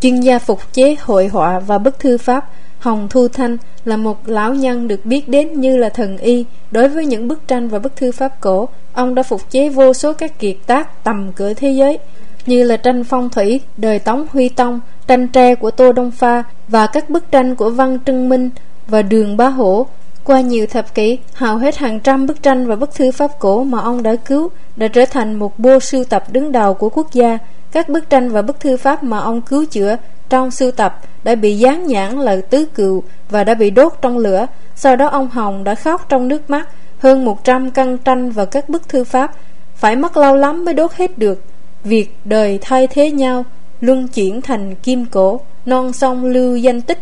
[0.00, 4.28] Chuyên gia phục chế hội họa và bức thư pháp Hồng Thu Thanh là một
[4.28, 7.78] lão nhân được biết đến như là thần y đối với những bức tranh và
[7.78, 8.68] bức thư pháp cổ.
[8.92, 11.98] Ông đã phục chế vô số các kiệt tác tầm cỡ thế giới
[12.46, 16.42] như là tranh phong thủy, đời Tống Huy Tông, tranh tre của Tô Đông Pha
[16.68, 18.50] và các bức tranh của Văn Trưng Minh
[18.86, 19.86] và Đường Bá Hổ.
[20.24, 23.64] Qua nhiều thập kỷ, hầu hết hàng trăm bức tranh và bức thư pháp cổ
[23.64, 27.12] mà ông đã cứu đã trở thành một bộ sưu tập đứng đầu của quốc
[27.12, 27.38] gia.
[27.72, 29.96] Các bức tranh và bức thư pháp mà ông cứu chữa
[30.28, 34.18] trong sưu tập đã bị dán nhãn là tứ cựu và đã bị đốt trong
[34.18, 34.46] lửa.
[34.74, 36.68] Sau đó ông Hồng đã khóc trong nước mắt
[36.98, 39.32] hơn 100 căn tranh và các bức thư pháp.
[39.74, 41.42] Phải mất lâu lắm mới đốt hết được.
[41.84, 43.44] Việc đời thay thế nhau,
[43.80, 46.98] luân chuyển thành kim cổ, non sông lưu danh tích.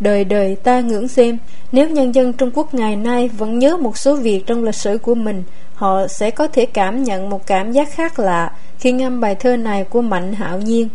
[0.00, 1.38] Đời đời ta ngưỡng xem,
[1.72, 4.98] nếu nhân dân Trung Quốc ngày nay vẫn nhớ một số việc trong lịch sử
[4.98, 5.42] của mình,
[5.74, 9.56] họ sẽ có thể cảm nhận một cảm giác khác lạ khi ngâm bài thơ
[9.56, 10.88] này của Mạnh Hạo Nhiên.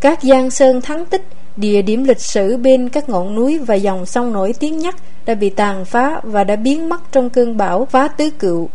[0.00, 1.24] Các giang sơn thắng tích,
[1.56, 4.94] địa điểm lịch sử bên các ngọn núi và dòng sông nổi tiếng nhất
[5.26, 8.68] đã bị tàn phá và đã biến mất trong cơn bão phá tứ cựu.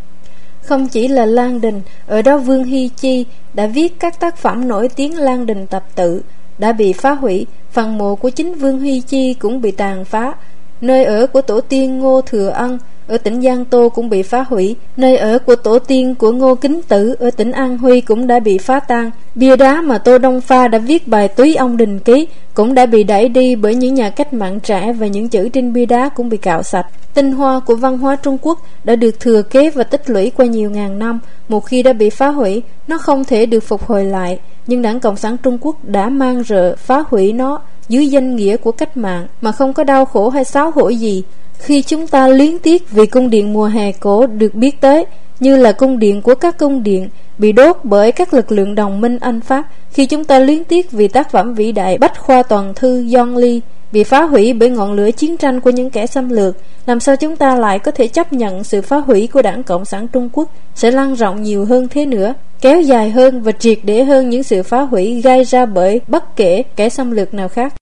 [0.61, 4.67] Không chỉ là Lan Đình, ở đó Vương Hy Chi đã viết các tác phẩm
[4.67, 6.21] nổi tiếng Lan Đình tập tự,
[6.57, 10.34] đã bị phá hủy, phần mộ của chính Vương Hy Chi cũng bị tàn phá,
[10.82, 12.78] nơi ở của tổ tiên Ngô Thừa Ân
[13.08, 16.56] ở tỉnh Giang Tô cũng bị phá hủy, nơi ở của tổ tiên của Ngô
[16.56, 19.12] Kính Tử ở tỉnh An Huy cũng đã bị phá tan.
[19.36, 22.86] Bia đá mà Tô Đông Pha đã viết bài túy ông đình ký cũng đã
[22.86, 26.10] bị đẩy đi bởi những nhà cách mạng trẻ và những chữ trên bia đá
[26.10, 26.86] cũng bị cạo sạch.
[27.14, 30.45] Tinh hoa của văn hóa Trung Quốc đã được thừa kế và tích lũy qua
[30.45, 34.06] nhiều ngàn năm, một khi đã bị phá hủy, nó không thể được phục hồi
[34.06, 38.36] lại, nhưng Đảng Cộng sản Trung Quốc đã mang rợ phá hủy nó dưới danh
[38.36, 41.24] nghĩa của cách mạng mà không có đau khổ hay xáo hổ gì.
[41.64, 45.05] Khi chúng ta luyến tiếc vì cung điện mùa hè cổ được biết tới
[45.39, 49.01] như là cung điện của các cung điện bị đốt bởi các lực lượng đồng
[49.01, 52.43] minh Anh Pháp, khi chúng ta luyến tiếc vì tác phẩm vĩ đại Bách Khoa
[52.43, 53.59] Toàn Thư John Lee
[53.91, 57.16] bị phá hủy bởi ngọn lửa chiến tranh của những kẻ xâm lược, làm sao
[57.16, 60.30] chúng ta lại có thể chấp nhận sự phá hủy của đảng Cộng sản Trung
[60.34, 64.30] Quốc sẽ lan rộng nhiều hơn thế nữa, kéo dài hơn và triệt để hơn
[64.30, 67.74] những sự phá hủy gây ra bởi bất kể kẻ xâm lược nào khác.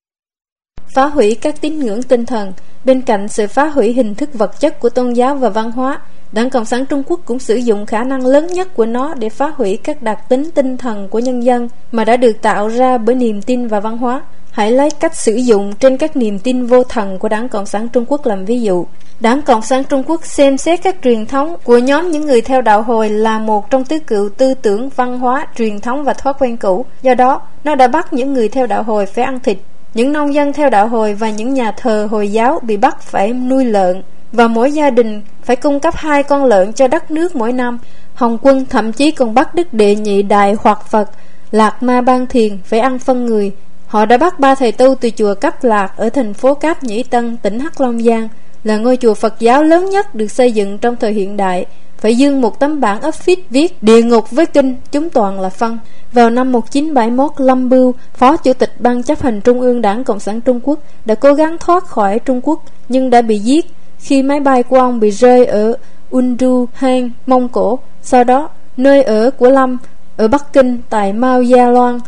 [0.96, 2.54] Phá hủy các tín ngưỡng tinh thần
[2.86, 6.00] Bên cạnh sự phá hủy hình thức vật chất của tôn giáo và văn hóa,
[6.32, 9.30] Đảng Cộng sản Trung Quốc cũng sử dụng khả năng lớn nhất của nó để
[9.30, 12.98] phá hủy các đặc tính tinh thần của nhân dân mà đã được tạo ra
[12.98, 14.22] bởi niềm tin và văn hóa.
[14.52, 17.88] Hãy lấy cách sử dụng trên các niềm tin vô thần của Đảng Cộng sản
[17.90, 18.86] Trung Quốc làm ví dụ.
[19.20, 22.62] Đảng Cộng sản Trung Quốc xem xét các truyền thống của nhóm những người theo
[22.62, 26.34] đạo hồi là một trong tứ cựu tư tưởng, văn hóa, truyền thống và thói
[26.40, 26.86] quen cũ.
[27.02, 29.58] Do đó, nó đã bắt những người theo đạo hồi phải ăn thịt,
[29.94, 33.34] những nông dân theo đạo hồi và những nhà thờ Hồi giáo bị bắt phải
[33.34, 37.36] nuôi lợn và mỗi gia đình phải cung cấp hai con lợn cho đất nước
[37.36, 37.80] mỗi năm.
[38.14, 41.10] Hồng quân thậm chí còn bắt Đức Đệ Nhị Đại hoặc Phật
[41.52, 43.52] Lạc Ma Ban Thiền phải ăn phân người.
[43.88, 47.04] Họ đã bắt ba thầy tu từ chùa Cấp Lạc ở thành phố Cáp Nhĩ
[47.04, 48.28] Tân, tỉnh Hắc Long Giang,
[48.64, 51.66] là ngôi chùa Phật giáo lớn nhất được xây dựng trong thời hiện đại,
[52.02, 55.50] phải dương một tấm bảng ấp phít viết địa ngục với kinh, chúng toàn là
[55.50, 55.80] phân.
[56.14, 60.20] Vào năm 1971, Lâm Bưu, Phó Chủ tịch Ban chấp hành Trung ương Đảng Cộng
[60.20, 63.66] sản Trung Quốc, đã cố gắng thoát khỏi Trung Quốc nhưng đã bị giết
[64.00, 65.74] khi máy bay của ông bị rơi ở
[66.10, 67.80] Undu Hang, Mông Cổ.
[68.02, 69.78] Sau đó, nơi ở của Lâm
[70.18, 72.00] ở Bắc Kinh tại Mao Gia Loan,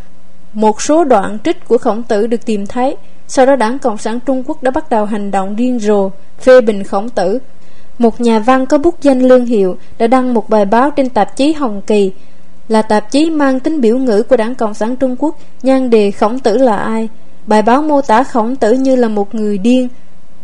[0.54, 2.96] một số đoạn trích của khổng tử được tìm thấy.
[3.28, 6.62] Sau đó Đảng Cộng sản Trung Quốc đã bắt đầu hành động điên rồ, phê
[6.62, 7.40] bình khổng tử.
[7.98, 11.36] Một nhà văn có bút danh Lương Hiệu đã đăng một bài báo trên tạp
[11.36, 12.12] chí Hồng Kỳ
[12.68, 16.12] là tạp chí mang tính biểu ngữ của Đảng Cộng sản Trung Quốc, nhan đề
[16.12, 17.10] Khổng Tử là ai.
[17.48, 19.88] Bài báo mô tả Khổng Tử như là một người điên,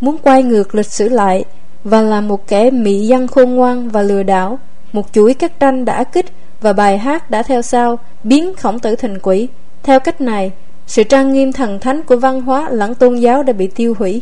[0.01, 1.45] muốn quay ngược lịch sử lại,
[1.83, 4.59] và là một kẻ mỹ dân khôn ngoan và lừa đảo.
[4.93, 6.25] Một chuỗi các tranh đã kích
[6.61, 9.47] và bài hát đã theo sau, biến Khổng Tử thành quỷ.
[9.83, 10.51] Theo cách này,
[10.87, 14.21] sự trang nghiêm thần thánh của văn hóa lẫn tôn giáo đã bị tiêu hủy.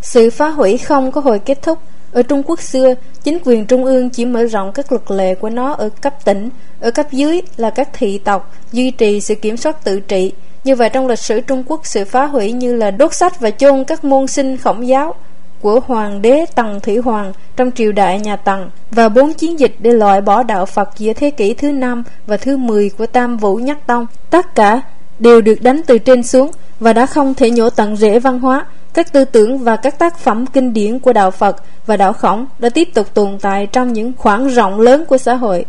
[0.00, 1.78] Sự phá hủy không có hồi kết thúc.
[2.12, 5.50] Ở Trung Quốc xưa, chính quyền trung ương chỉ mở rộng các luật lệ của
[5.50, 6.48] nó ở cấp tỉnh,
[6.80, 10.32] ở cấp dưới là các thị tộc, duy trì sự kiểm soát tự trị.
[10.64, 13.50] Như vậy trong lịch sử Trung Quốc, sự phá hủy như là đốt sách và
[13.50, 15.14] chôn các môn sinh khổng giáo
[15.60, 19.76] của Hoàng đế Tần Thủy Hoàng trong triều đại nhà Tần và bốn chiến dịch
[19.78, 23.36] để loại bỏ đạo Phật giữa thế kỷ thứ năm và thứ 10 của Tam
[23.36, 24.06] Vũ Nhất Tông.
[24.30, 24.80] Tất cả
[25.18, 26.50] đều được đánh từ trên xuống
[26.80, 28.66] và đã không thể nhổ tận rễ văn hóa.
[28.94, 32.46] Các tư tưởng và các tác phẩm kinh điển của đạo Phật và đạo Khổng
[32.58, 35.64] đã tiếp tục tồn tại trong những khoảng rộng lớn của xã hội.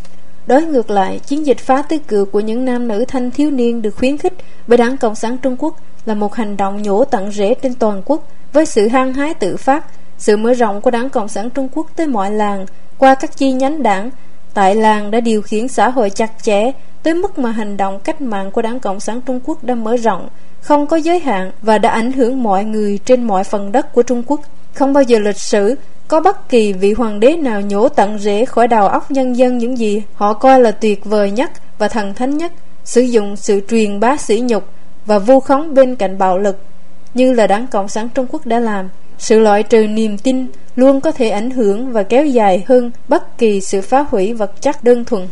[0.47, 3.81] Đối ngược lại, chiến dịch phá tứ cự của những nam nữ thanh thiếu niên
[3.81, 4.33] được khuyến khích
[4.67, 8.01] bởi đảng Cộng sản Trung Quốc là một hành động nhổ tận rễ trên toàn
[8.05, 9.85] quốc với sự hăng hái tự phát,
[10.17, 12.65] sự mở rộng của đảng Cộng sản Trung Quốc tới mọi làng
[12.97, 14.09] qua các chi nhánh đảng.
[14.53, 16.71] Tại làng đã điều khiển xã hội chặt chẽ
[17.03, 19.95] tới mức mà hành động cách mạng của đảng Cộng sản Trung Quốc đã mở
[19.95, 20.27] rộng,
[20.61, 24.03] không có giới hạn và đã ảnh hưởng mọi người trên mọi phần đất của
[24.03, 24.41] Trung Quốc.
[24.73, 25.75] Không bao giờ lịch sử
[26.07, 29.57] có bất kỳ vị hoàng đế nào nhổ tận rễ khỏi đầu óc nhân dân
[29.57, 32.51] những gì họ coi là tuyệt vời nhất và thần thánh nhất,
[32.83, 34.63] sử dụng sự truyền bá sỉ nhục
[35.05, 36.57] và vu khống bên cạnh bạo lực,
[37.13, 38.89] như là đảng Cộng sản Trung Quốc đã làm.
[39.17, 43.37] Sự loại trừ niềm tin luôn có thể ảnh hưởng và kéo dài hơn bất
[43.37, 45.27] kỳ sự phá hủy vật chất đơn thuần.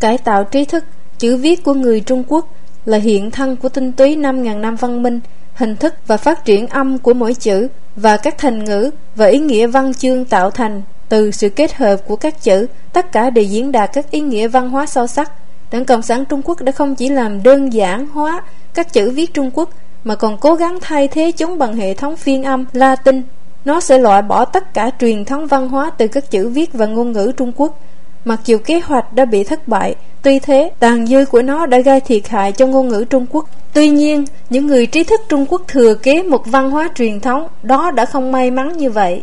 [0.00, 0.84] Cải tạo trí thức,
[1.18, 2.48] chữ viết của người Trung Quốc
[2.84, 5.20] là hiện thân của tinh túy 5.000 năm văn minh,
[5.54, 9.38] hình thức và phát triển âm của mỗi chữ và các thành ngữ và ý
[9.38, 13.44] nghĩa văn chương tạo thành từ sự kết hợp của các chữ, tất cả đều
[13.44, 15.32] diễn đạt các ý nghĩa văn hóa sâu sắc.
[15.72, 18.42] Đảng Cộng sản Trung Quốc đã không chỉ làm đơn giản hóa
[18.74, 19.70] các chữ viết Trung Quốc
[20.04, 23.22] mà còn cố gắng thay thế chúng bằng hệ thống phiên âm Latin.
[23.64, 26.86] Nó sẽ loại bỏ tất cả truyền thống văn hóa từ các chữ viết và
[26.86, 27.78] ngôn ngữ Trung Quốc.
[28.24, 31.78] Mặc dù kế hoạch đã bị thất bại, tuy thế, tàn dư của nó đã
[31.78, 33.48] gây thiệt hại cho ngôn ngữ Trung Quốc.
[33.72, 37.48] Tuy nhiên, những người trí thức Trung Quốc thừa kế một văn hóa truyền thống,
[37.62, 39.22] đó đã không may mắn như vậy.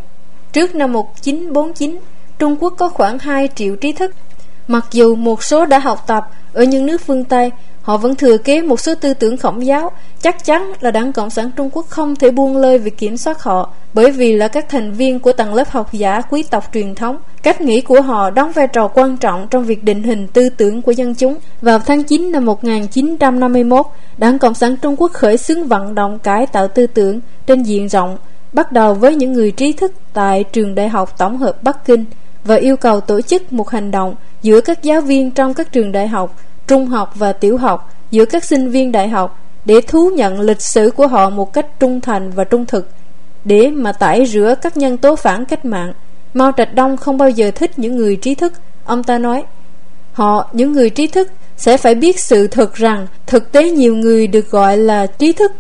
[0.54, 1.98] Trước năm 1949,
[2.40, 4.16] Trung Quốc có khoảng 2 triệu trí thức.
[4.68, 6.24] Mặc dù một số đã học tập
[6.54, 7.52] ở những nước phương Tây,
[7.86, 9.92] Họ vẫn thừa kế một số tư tưởng khổng giáo.
[10.22, 13.44] Chắc chắn là đảng Cộng sản Trung Quốc không thể buông lơi việc kiểm soát
[13.44, 16.96] họ, Bởi vì là các thành viên của tầng lớp học giả quý tộc truyền
[16.96, 17.18] thống.
[17.44, 20.82] Cách nghĩ của họ đóng vai trò quan trọng trong việc định hình tư tưởng
[20.82, 21.36] của dân chúng.
[21.62, 23.86] Vào tháng 9 năm 1951
[24.18, 27.90] Đảng Cộng sản Trung Quốc khởi xướng vận động cải tạo tư tưởng trên diện
[27.90, 28.18] rộng,
[28.54, 32.06] Bắt đầu với những người trí thức tại trường đại học tổng hợp Bắc Kinh
[32.44, 35.92] Và yêu cầu tổ chức một hành động giữa các giáo viên trong các trường
[35.92, 36.36] đại học
[36.68, 40.62] trung học và tiểu học giữa các sinh viên đại học để thú nhận lịch
[40.62, 42.90] sử của họ một cách trung thành và trung thực,
[43.46, 45.94] để mà tải rửa các nhân tố phản cách mạng.
[46.34, 48.54] Mao Trạch Đông không bao giờ thích những người trí thức,
[48.86, 49.44] ông ta nói.
[50.14, 54.28] Họ, những người trí thức sẽ phải biết sự thật rằng thực tế nhiều người
[54.28, 55.52] được gọi là trí thức.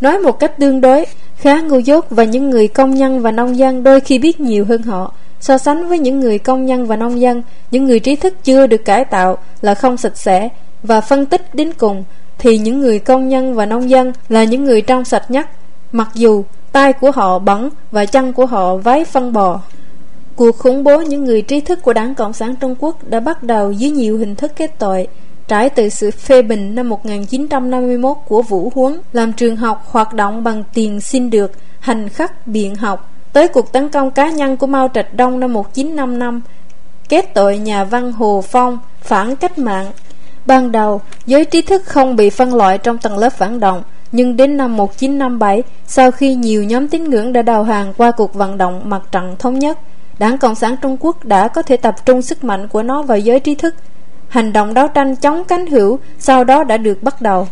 [0.00, 1.06] Nói một cách tương đối
[1.42, 4.64] khá ngu dốt và những người công nhân và nông dân đôi khi biết nhiều
[4.64, 5.14] hơn họ.
[5.40, 8.66] So sánh với những người công nhân và nông dân, Những người trí thức chưa
[8.66, 10.48] được cải tạo là không sạch sẽ
[10.82, 12.04] Và phân tích đến cùng,
[12.38, 15.48] Thì những người công nhân và nông dân là những người trong sạch nhất,
[15.92, 19.60] Mặc dù tay của họ bẩn và chân của họ vái phân bò.
[20.36, 23.42] Cuộc khủng bố những người trí thức của Đảng Cộng sản Trung Quốc đã bắt
[23.42, 25.08] đầu dưới nhiều hình thức kết tội
[25.52, 30.44] trái từ sự phê bình năm 1951 của Vũ Huấn làm trường học hoạt động
[30.44, 34.66] bằng tiền xin được, hành khắc biện học, tới cuộc tấn công cá nhân của
[34.66, 36.40] Mao Trạch Đông năm 1955,
[37.08, 39.86] kết tội nhà văn Hồ Phong phản cách mạng.
[40.46, 43.82] Ban đầu, giới trí thức không bị phân loại trong tầng lớp phản động,
[44.12, 48.34] nhưng đến năm 1957, sau khi nhiều nhóm tín ngưỡng đã đầu hàng qua cuộc
[48.34, 49.78] vận động mặt trận thống nhất,
[50.18, 53.18] Đảng Cộng sản Trung Quốc đã có thể tập trung sức mạnh của nó vào
[53.18, 53.74] giới trí thức.
[54.32, 57.48] Hành động đấu tranh chống cánh hữu sau đó đã được bắt đầu.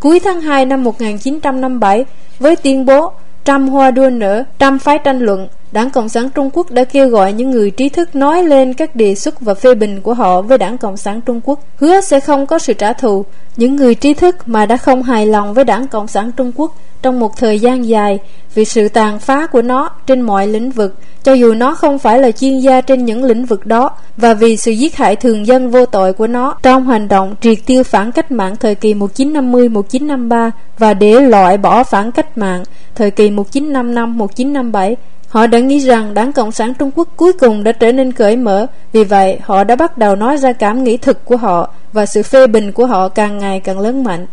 [0.00, 2.04] Cuối tháng 2 năm 1957,
[2.38, 3.12] với tuyên bố
[3.44, 7.08] Trăm hoa đua nở, trăm phái tranh luận, Đảng Cộng sản Trung Quốc đã kêu
[7.08, 10.42] gọi những người trí thức nói lên các đề xuất và phê bình của họ
[10.42, 13.24] với Đảng Cộng sản Trung Quốc, hứa sẽ không có sự trả thù.
[13.56, 16.74] Những người trí thức mà đã không hài lòng với Đảng Cộng sản Trung Quốc
[17.02, 18.18] trong một thời gian dài
[18.54, 22.18] vì sự tàn phá của nó trên mọi lĩnh vực, cho dù nó không phải
[22.18, 25.70] là chuyên gia trên những lĩnh vực đó, và vì sự giết hại thường dân
[25.70, 30.50] vô tội của nó trong hành động triệt tiêu phản cách mạng thời kỳ 1950-1953
[30.78, 32.64] và để loại bỏ phản cách mạng
[32.94, 34.94] thời kỳ 1955-1957,
[35.28, 38.36] họ đã nghĩ rằng Đảng Cộng sản Trung Quốc cuối cùng đã trở nên cởi
[38.36, 42.06] mở, vì vậy họ đã bắt đầu nói ra cảm nghĩ thực của họ và
[42.06, 44.26] sự phê bình của họ càng ngày càng lớn mạnh.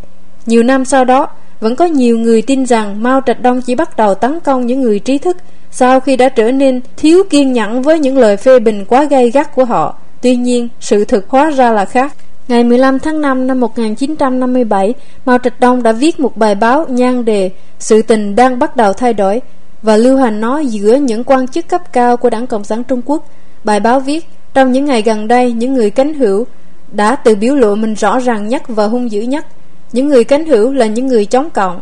[0.46, 1.28] Nhiều năm sau đó,
[1.60, 4.82] vẫn có nhiều người tin rằng Mao Trạch Đông chỉ bắt đầu tấn công những
[4.82, 5.38] người trí thức
[5.72, 9.32] sau khi đã trở nên thiếu kiên nhẫn với những lời phê bình quá gay
[9.32, 9.96] gắt của họ.
[10.22, 12.14] Tuy nhiên, sự thực hóa ra là khác.
[12.48, 14.94] Ngày 15 tháng 5 năm 1957,
[15.26, 18.94] Mao Trạch Đông đã viết một bài báo nhan đề Sự tình đang bắt đầu
[18.94, 19.42] thay đổi
[19.86, 23.02] và lưu hành nó giữa những quan chức cấp cao của đảng Cộng sản Trung
[23.06, 23.30] Quốc.
[23.64, 26.46] Bài báo viết, trong những ngày gần đây, những người cánh hữu
[26.92, 29.46] đã tự biểu lộ mình rõ ràng nhất và hung dữ nhất.
[29.92, 31.80] Những người cánh hữu là những người chống cộng,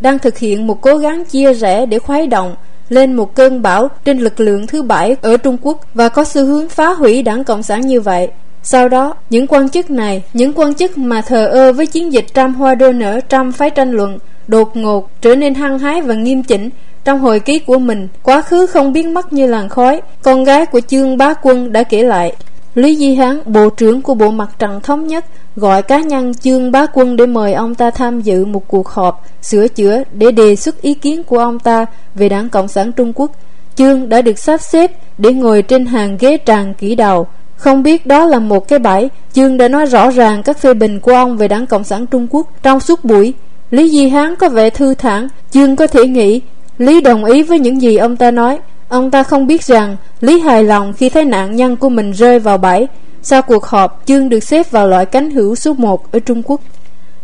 [0.00, 2.54] đang thực hiện một cố gắng chia rẽ để khuấy động
[2.88, 6.44] lên một cơn bão trên lực lượng thứ bảy ở Trung Quốc và có xu
[6.44, 8.28] hướng phá hủy đảng Cộng sản như vậy.
[8.62, 12.26] Sau đó, những quan chức này, những quan chức mà thờ ơ với chiến dịch
[12.34, 16.14] trăm hoa đua nở trăm phái tranh luận, đột ngột trở nên hăng hái và
[16.14, 16.70] nghiêm chỉnh
[17.06, 18.08] trong hồi ký của mình.
[18.22, 20.00] Quá khứ không biến mất như làn khói.
[20.22, 22.32] Con gái của Trương Bá Quân đã kể lại.
[22.74, 25.24] Lý Di Hán, bộ trưởng của Bộ Mặt Trận Thống Nhất,
[25.56, 29.24] gọi cá nhân Trương Bá Quân để mời ông ta tham dự một cuộc họp
[29.42, 33.12] sửa chữa để đề xuất ý kiến của ông ta về Đảng Cộng sản Trung
[33.14, 33.30] Quốc.
[33.74, 37.26] Trương đã được sắp xếp để ngồi trên hàng ghế tràn kỹ đầu.
[37.56, 41.00] Không biết đó là một cái bẫy, Trương đã nói rõ ràng các phê bình
[41.00, 43.34] của ông về Đảng Cộng sản Trung Quốc trong suốt buổi.
[43.70, 46.40] Lý Di Hán có vẻ thư thản, Trương có thể nghĩ
[46.78, 48.58] Lý đồng ý với những gì ông ta nói.
[48.88, 52.38] Ông ta không biết rằng Lý hài lòng khi thấy nạn nhân của mình rơi
[52.38, 52.86] vào bẫy.
[53.22, 56.60] Sau cuộc họp, Chương được xếp vào loại cánh hữu số 1 ở Trung Quốc.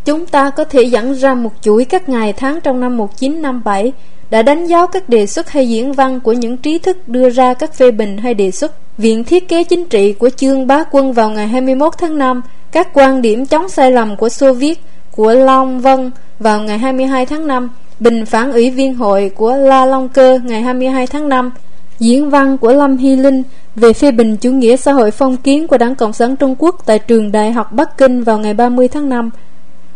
[0.04, 3.92] Chúng ta có thể dẫn ra một chuỗi các ngày tháng trong năm 1957
[4.30, 7.54] đã đánh dấu các đề xuất hay diễn văn của những trí thức đưa ra
[7.54, 8.72] các phê bình hay đề xuất.
[8.98, 12.42] Viện thiết kế chính trị của Trương Bá Quân vào ngày 21 tháng 5,
[12.72, 14.80] các quan điểm chống sai lầm của Xô Viết
[15.10, 17.70] của Long Vân vào ngày 22 tháng 5,
[18.02, 21.50] bình phản ủy viên hội của La Long Cơ ngày 22 tháng 5,
[21.98, 23.42] diễn văn của Lâm Hy Linh
[23.76, 26.82] về phê bình chủ nghĩa xã hội phong kiến của Đảng Cộng sản Trung Quốc
[26.86, 29.30] tại trường Đại học Bắc Kinh vào ngày 30 tháng 5.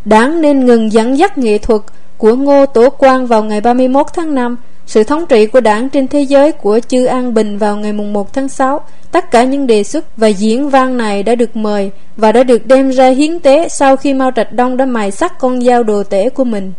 [0.04, 1.80] Đảng nên ngừng dẫn dắt nghệ thuật
[2.16, 6.08] của Ngô Tổ Quang vào ngày 31 tháng 5, sự thống trị của đảng trên
[6.08, 8.80] thế giới của Chư An Bình vào ngày 1 tháng 6.
[9.12, 12.66] Tất cả những đề xuất và diễn văn này đã được mời và đã được
[12.66, 16.02] đem ra hiến tế sau khi Mao Trạch Đông đã mài sắc con dao đồ
[16.02, 16.72] tể của mình.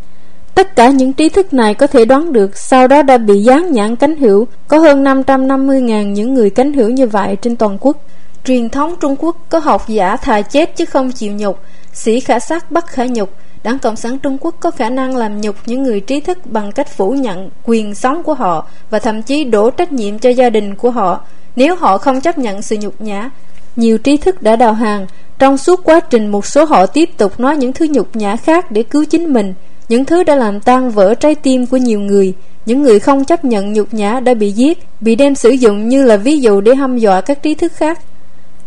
[0.57, 3.71] Tất cả những trí thức này có thể đoán được sau đó đã bị dán
[3.71, 7.97] nhãn cánh hữu, có hơn 550.000 những người cánh hữu như vậy trên toàn quốc.
[8.45, 11.59] Truyền thống Trung Quốc có học giả thà chết chứ không chịu nhục,
[11.93, 13.29] sĩ khả sát bất khả nhục.
[13.63, 16.71] Đảng Cộng sản Trung Quốc có khả năng làm nhục những người trí thức bằng
[16.71, 20.49] cách phủ nhận quyền sống của họ và thậm chí đổ trách nhiệm cho gia
[20.49, 23.29] đình của họ nếu họ không chấp nhận sự nhục nhã.
[23.75, 25.07] Nhiều trí thức đã đào hàng,
[25.39, 28.71] trong suốt quá trình một số họ tiếp tục nói những thứ nhục nhã khác
[28.71, 29.53] để cứu chính mình
[29.89, 32.33] những thứ đã làm tan vỡ trái tim của nhiều người.
[32.65, 36.03] Những người không chấp nhận nhục nhã đã bị giết Bị đem sử dụng như
[36.03, 37.99] là ví dụ để hăm dọa các trí thức khác.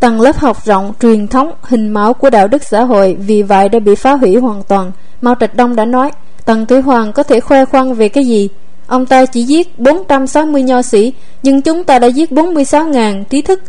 [0.01, 3.69] Tầng lớp học rộng, truyền thống, hình mẫu của đạo đức xã hội Vì vậy
[3.69, 4.93] đã bị phá hủy hoàn toàn.
[5.21, 6.11] Mao Trạch Đông đã nói
[6.45, 8.49] Tần Thủy Hoàng có thể khoe khoang về cái gì?
[8.87, 11.13] Ông ta chỉ giết 460 nho sĩ
[11.43, 13.63] Nhưng chúng ta đã giết 46.000 trí thức.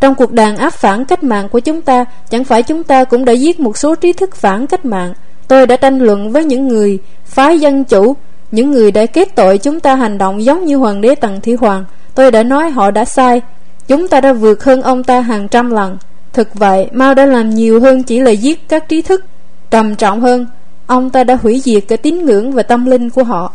[0.00, 3.24] Trong cuộc đàn áp phản cách mạng của chúng ta Chẳng phải chúng ta cũng
[3.24, 5.14] đã giết một số trí thức phản cách mạng.
[5.50, 8.16] Tôi đã tranh luận với những người phái dân chủ,
[8.50, 11.54] những người đã kết tội chúng ta hành động giống như hoàng đế Tần thi
[11.54, 11.84] Hoàng.
[12.14, 13.40] Tôi đã nói họ đã sai.
[13.88, 15.98] Chúng ta đã vượt hơn ông ta hàng trăm lần.
[16.32, 19.24] Thực vậy, Mao đã làm nhiều hơn chỉ là giết các trí thức.
[19.70, 20.46] Trầm trọng hơn,
[20.86, 23.52] ông ta đã hủy diệt cả tín ngưỡng và tâm linh của họ.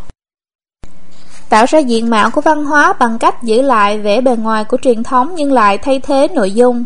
[1.50, 4.78] Tạo ra diện mạo của văn hóa bằng cách giữ lại vẻ bề ngoài của
[4.82, 6.86] truyền thống nhưng lại thay thế nội dung.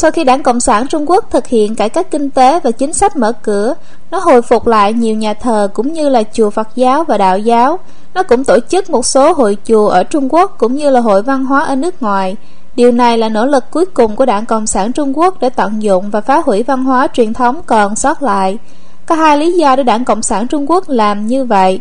[0.00, 2.92] Sau khi Đảng Cộng sản Trung Quốc thực hiện cải cách kinh tế và chính
[2.92, 3.74] sách mở cửa,
[4.10, 7.38] nó hồi phục lại nhiều nhà thờ cũng như là chùa Phật giáo và đạo
[7.38, 7.78] giáo.
[8.14, 11.22] Nó cũng tổ chức một số hội chùa ở Trung Quốc cũng như là hội
[11.22, 12.36] văn hóa ở nước ngoài.
[12.76, 15.82] Điều này là nỗ lực cuối cùng của Đảng Cộng sản Trung Quốc để tận
[15.82, 18.58] dụng và phá hủy văn hóa truyền thống còn sót lại.
[19.06, 21.80] Có hai lý do để Đảng Cộng sản Trung Quốc làm như vậy.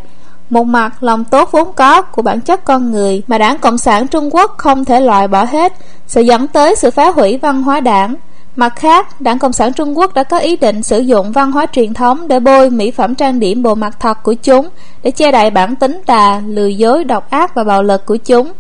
[0.50, 4.08] Một mặt, lòng tốt vốn có của bản chất con người mà đảng Cộng sản
[4.08, 5.74] Trung Quốc không thể loại bỏ hết,
[6.08, 8.16] sẽ dẫn tới sự phá hủy văn hóa đảng.
[8.56, 11.66] Mặt khác, Đảng Cộng sản Trung Quốc đã có ý định sử dụng văn hóa
[11.66, 14.70] truyền thống để bôi mỹ phẩm trang điểm bộ mặt thật của chúng,
[15.04, 18.52] để che đậy bản tính tà, lừa dối, độc ác và bạo lực của chúng.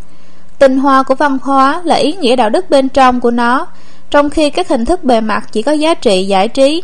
[0.59, 3.67] Tinh hoa của văn hóa là ý nghĩa đạo đức bên trong của nó,
[4.09, 6.83] trong khi các hình thức bề mặt chỉ có giá trị giải trí.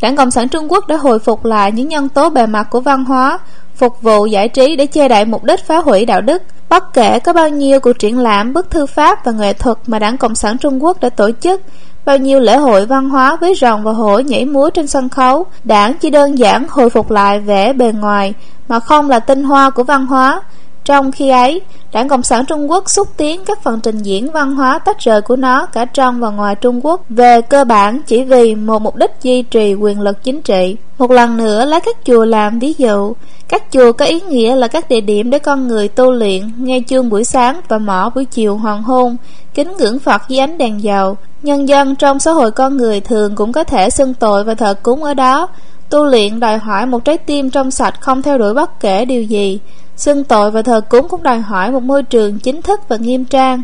[0.00, 2.80] Đảng Cộng sản Trung Quốc đã hồi phục lại những nhân tố bề mặt của
[2.80, 3.38] văn hóa,
[3.80, 6.42] phục vụ giải trí để che đậy mục đích phá hủy đạo đức.
[6.68, 9.98] Bất kể có bao nhiêu cuộc triển lãm, bức thư pháp và nghệ thuật mà
[9.98, 11.62] Đảng Cộng sản Trung Quốc đã tổ chức,
[12.04, 15.46] bao nhiêu lễ hội văn hóa với rồng và hổ nhảy múa trên sân khấu,
[15.64, 18.34] đảng chỉ đơn giản hồi phục lại vẻ bề ngoài
[18.68, 20.42] mà không là tinh hoa của văn hóa.
[20.84, 21.60] Trong khi ấy,
[21.92, 25.20] Đảng Cộng sản Trung Quốc xúc tiến các phần trình diễn văn hóa tách rời
[25.20, 28.96] của nó cả trong và ngoài Trung Quốc về cơ bản chỉ vì một mục
[28.96, 30.76] đích duy trì quyền lực chính trị.
[30.98, 33.12] Một lần nữa lấy các chùa làm ví dụ,
[33.48, 36.80] các chùa có ý nghĩa là các địa điểm để con người tu luyện, nghe
[36.86, 39.16] chương buổi sáng và mỏ buổi chiều hoàng hôn,
[39.54, 41.16] kính ngưỡng Phật dưới ánh đèn dầu.
[41.42, 44.74] Nhân dân trong xã hội con người thường cũng có thể xưng tội và thờ
[44.82, 45.48] cúng ở đó.
[45.90, 49.22] Tu luyện đòi hỏi một trái tim trong sạch không theo đuổi bất kể điều
[49.22, 49.58] gì.
[50.00, 53.24] Xưng tội và thờ cúng cũng đòi hỏi một môi trường chính thức và nghiêm
[53.24, 53.62] trang.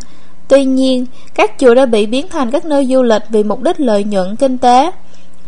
[0.48, 3.80] Tuy nhiên, các chùa đã bị biến thành các nơi du lịch vì mục đích
[3.80, 4.90] lợi nhuận kinh tế.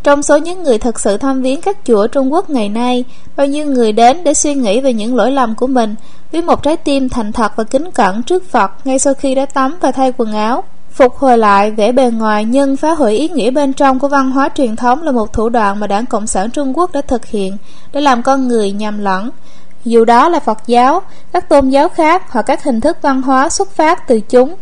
[0.03, 3.05] Trong số những người thật sự tham viếng các chùa Trung Quốc ngày nay,
[3.37, 5.95] bao nhiêu người đến để suy nghĩ về những lỗi lầm của mình
[6.33, 9.47] với một trái tim thành thật và kính cẩn trước Phật ngay sau khi đã
[9.47, 10.65] tắm và thay quần áo.
[10.91, 14.31] Phục hồi lại vẻ bề ngoài nhưng phá hủy ý nghĩa bên trong của văn
[14.31, 17.27] hóa truyền thống là một thủ đoạn mà đảng Cộng sản Trung Quốc đã thực
[17.27, 17.57] hiện
[17.93, 19.31] để làm con người nhầm lẫn.
[19.85, 21.03] Dù đó là Phật giáo,
[21.33, 24.55] các tôn giáo khác hoặc các hình thức văn hóa xuất phát từ chúng,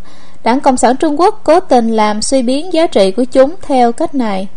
[0.45, 3.93] đảng Cộng sản Trung Quốc cố tình làm suy biến giá trị của chúng theo
[3.93, 4.49] cách này.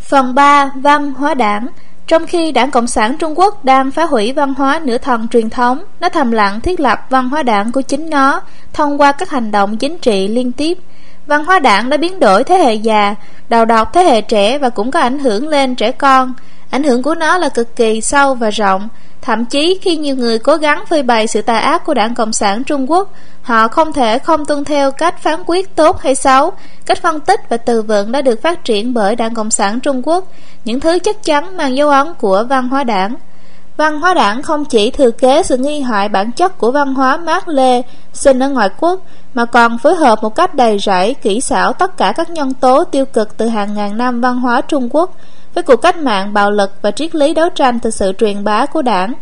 [0.00, 0.70] Phần 3.
[0.74, 1.66] Văn hóa đảng
[2.06, 5.50] trong khi đảng Cộng sản Trung Quốc đang phá hủy văn hóa nửa thần truyền
[5.50, 8.40] thống, nó thầm lặng thiết lập văn hóa đảng của chính nó
[8.72, 10.78] thông qua các hành động chính trị liên tiếp.
[11.26, 13.14] Văn hóa đảng đã biến đổi thế hệ già,
[13.48, 16.34] đào đọc thế hệ trẻ và cũng có ảnh hưởng lên trẻ con.
[16.72, 18.88] Ảnh hưởng của nó là cực kỳ sâu và rộng,
[19.22, 22.32] Thậm chí khi nhiều người cố gắng phơi bày sự tà ác của đảng Cộng
[22.32, 23.12] sản Trung Quốc,
[23.42, 26.52] họ không thể không tuân theo cách phán quyết tốt hay xấu,
[26.86, 30.02] cách phân tích và từ vựng đã được phát triển bởi đảng Cộng sản Trung
[30.04, 30.24] Quốc,
[30.64, 33.14] những thứ chắc chắn mang dấu ấn của văn hóa đảng.
[33.76, 37.16] Văn hóa đảng không chỉ thừa kế sự nghi hại bản chất của văn hóa
[37.16, 39.00] Mác Lê sinh ở ngoại quốc,
[39.34, 42.84] mà còn phối hợp một cách đầy rẫy, kỹ xảo tất cả các nhân tố
[42.84, 45.16] tiêu cực từ hàng ngàn năm văn hóa Trung Quốc,
[45.54, 48.66] với cuộc cách mạng bạo lực và triết lý đấu tranh từ sự truyền bá
[48.66, 49.14] của đảng.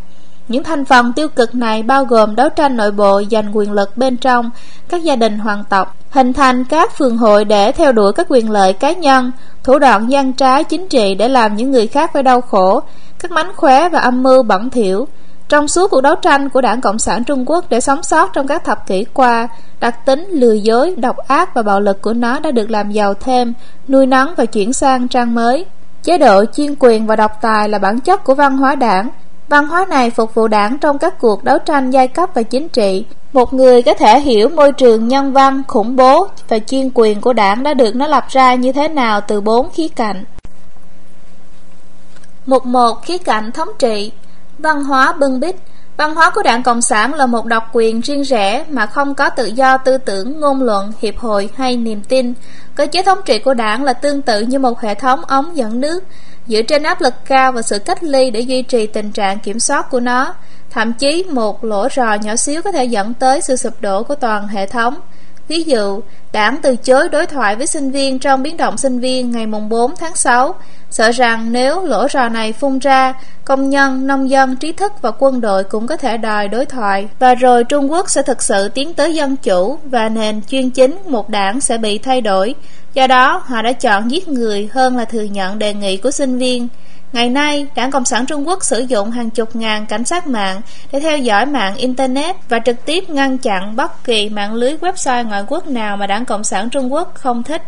[0.48, 3.96] Những thành phần tiêu cực này bao gồm đấu tranh nội bộ giành quyền lực
[3.96, 4.50] bên trong
[4.88, 8.50] các gia đình hoàng tộc, hình thành các phường hội để theo đuổi các quyền
[8.50, 9.32] lợi cá nhân,
[9.64, 12.80] thủ đoạn gian trái chính trị để làm những người khác phải đau khổ,
[13.18, 15.08] các mánh khóe và âm mưu bẩn thỉu.
[15.48, 18.46] Trong suốt cuộc đấu tranh của Đảng Cộng sản Trung Quốc để sống sót trong
[18.46, 19.48] các thập kỷ qua,
[19.80, 23.14] đặc tính lừa dối, độc ác và bạo lực của nó đã được làm giàu
[23.14, 23.54] thêm,
[23.88, 25.66] nuôi nấng và chuyển sang trang mới.
[26.03, 29.09] Chế độ chuyên quyền và độc tài là bản chất của văn hóa đảng.
[29.48, 32.68] Văn hóa này phục vụ đảng trong các cuộc đấu tranh giai cấp và chính
[32.68, 33.05] trị.
[33.32, 37.32] Một người có thể hiểu môi trường nhân văn, khủng bố và chuyên quyền của
[37.32, 40.24] đảng đã được nó lập ra như thế nào từ bốn khía cạnh.
[42.46, 44.12] Mục một khía cạnh thống trị
[44.59, 45.57] Văn hóa bưng bít
[45.96, 49.30] Văn hóa của đảng Cộng sản là một độc quyền riêng rẽ mà không có
[49.30, 52.34] tự do tư tưởng, ngôn luận, hiệp hội hay niềm tin.
[52.74, 55.80] Cơ chế thống trị của đảng là tương tự như một hệ thống ống dẫn
[55.80, 56.04] nước,
[56.46, 59.60] dựa trên áp lực cao và sự cách ly để duy trì tình trạng kiểm
[59.60, 60.34] soát của nó.
[60.70, 64.14] Thậm chí một lỗ rò nhỏ xíu có thể dẫn tới sự sụp đổ của
[64.14, 64.94] toàn hệ thống.
[65.51, 66.01] Ví dụ,
[66.32, 69.96] đảng từ chối đối thoại với sinh viên trong biến động sinh viên ngày 4
[69.96, 70.55] tháng 6,
[70.90, 75.11] sợ rằng nếu lỗ rò này phun ra, công nhân, nông dân, trí thức và
[75.18, 77.09] quân đội cũng có thể đòi đối thoại.
[77.18, 80.98] Và rồi Trung Quốc sẽ thực sự tiến tới dân chủ và nền chuyên chính
[81.07, 82.55] một đảng sẽ bị thay đổi.
[82.94, 86.38] Do đó, họ đã chọn giết người hơn là thừa nhận đề nghị của sinh
[86.38, 86.68] viên.
[87.12, 90.61] Ngày nay, Đảng Cộng sản Trung Quốc sử dụng hàng chục ngàn cảnh sát mạng
[90.92, 95.28] để theo dõi mạng Internet và trực tiếp ngăn chặn bất kỳ mạng lưới website
[95.28, 97.62] ngoại quốc nào mà Đảng Cộng sản Trung Quốc không thích.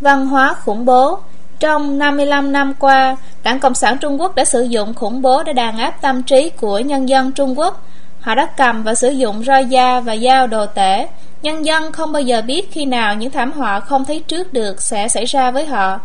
[0.00, 1.18] Văn hóa khủng bố
[1.60, 5.52] Trong 55 năm qua, Đảng Cộng sản Trung Quốc đã sử dụng khủng bố để
[5.52, 7.82] đàn áp tâm trí của nhân dân Trung Quốc.
[8.20, 11.08] Họ đã cầm và sử dụng roi da và dao đồ tể.
[11.42, 14.82] Nhân dân không bao giờ biết khi nào những thảm họa không thấy trước được
[14.82, 16.00] sẽ xảy ra với họ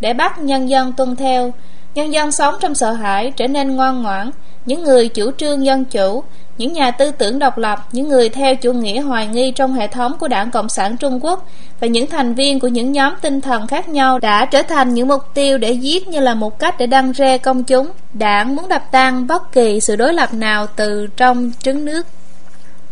[0.00, 1.52] để bắt nhân dân tuân theo.
[1.94, 4.30] Nhân dân sống trong sợ hãi trở nên ngoan ngoãn,
[4.66, 6.24] những người chủ trương dân chủ,
[6.58, 9.86] những nhà tư tưởng độc lập, những người theo chủ nghĩa hoài nghi trong hệ
[9.86, 11.48] thống của Đảng Cộng sản Trung Quốc
[11.80, 15.08] và những thành viên của những nhóm tinh thần khác nhau đã trở thành những
[15.08, 17.90] mục tiêu để giết như là một cách để đăng rê công chúng.
[18.12, 22.06] Đảng muốn đập tan bất kỳ sự đối lập nào từ trong trứng nước.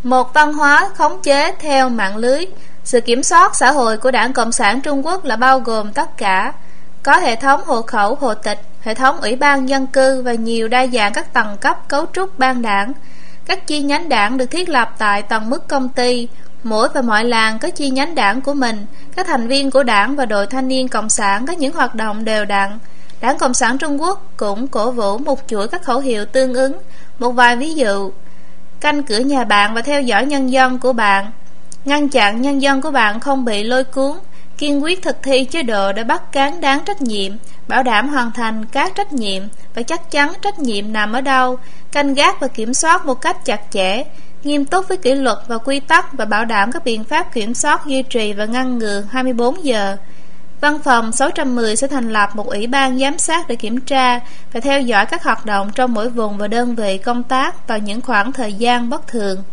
[0.03, 2.45] Một văn hóa khống chế theo mạng lưới
[2.85, 6.17] Sự kiểm soát xã hội của Đảng Cộng sản Trung Quốc là bao gồm tất
[6.17, 6.53] cả
[7.05, 10.67] có hệ thống hộ khẩu hộ tịch, hệ thống ủy ban dân cư và nhiều
[10.67, 12.93] đa dạng các tầng cấp cấu trúc ban đảng.
[13.45, 16.27] Các chi nhánh đảng được thiết lập tại tầng mức công ty,
[16.63, 18.85] mỗi và mọi làng có chi nhánh đảng của mình.
[19.15, 22.25] Các thành viên của đảng và đội thanh niên cộng sản có những hoạt động
[22.25, 22.79] đều đặn.
[23.21, 26.77] Đảng Cộng sản Trung Quốc cũng cổ vũ một chuỗi các khẩu hiệu tương ứng.
[27.19, 28.11] Một vài ví dụ
[28.79, 31.31] Canh cửa nhà bạn và theo dõi nhân dân của bạn
[31.85, 34.11] Ngăn chặn nhân dân của bạn không bị lôi cuốn
[34.57, 37.31] kiên quyết thực thi chế độ để bắt cán đáng trách nhiệm,
[37.67, 39.43] bảo đảm hoàn thành các trách nhiệm
[39.75, 41.57] và chắc chắn trách nhiệm nằm ở đâu,
[41.91, 44.03] canh gác và kiểm soát một cách chặt chẽ,
[44.43, 47.53] nghiêm túc với kỷ luật và quy tắc và bảo đảm các biện pháp kiểm
[47.53, 49.97] soát duy trì và ngăn ngừa 24 giờ.
[50.61, 54.19] Văn phòng 610 sẽ thành lập một ủy ban giám sát để kiểm tra
[54.53, 57.77] và theo dõi các hoạt động trong mỗi vùng và đơn vị công tác vào
[57.77, 59.43] những khoảng thời gian bất thường.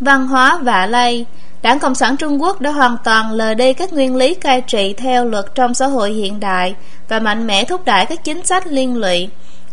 [0.00, 1.26] Văn hóa vạ lây
[1.62, 4.94] Đảng Cộng sản Trung Quốc đã hoàn toàn lờ đi các nguyên lý cai trị
[4.96, 6.74] theo luật trong xã hội hiện đại
[7.08, 9.28] và mạnh mẽ thúc đẩy các chính sách liên lụy.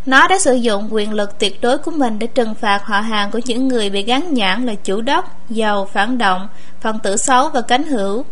[0.05, 3.31] Nó đã sử dụng quyền lực tuyệt đối của mình để trừng phạt họ hàng
[3.31, 6.47] của những người bị gắn nhãn là chủ đất, giàu, phản động,
[6.81, 8.25] phần tử xấu và cánh hữu.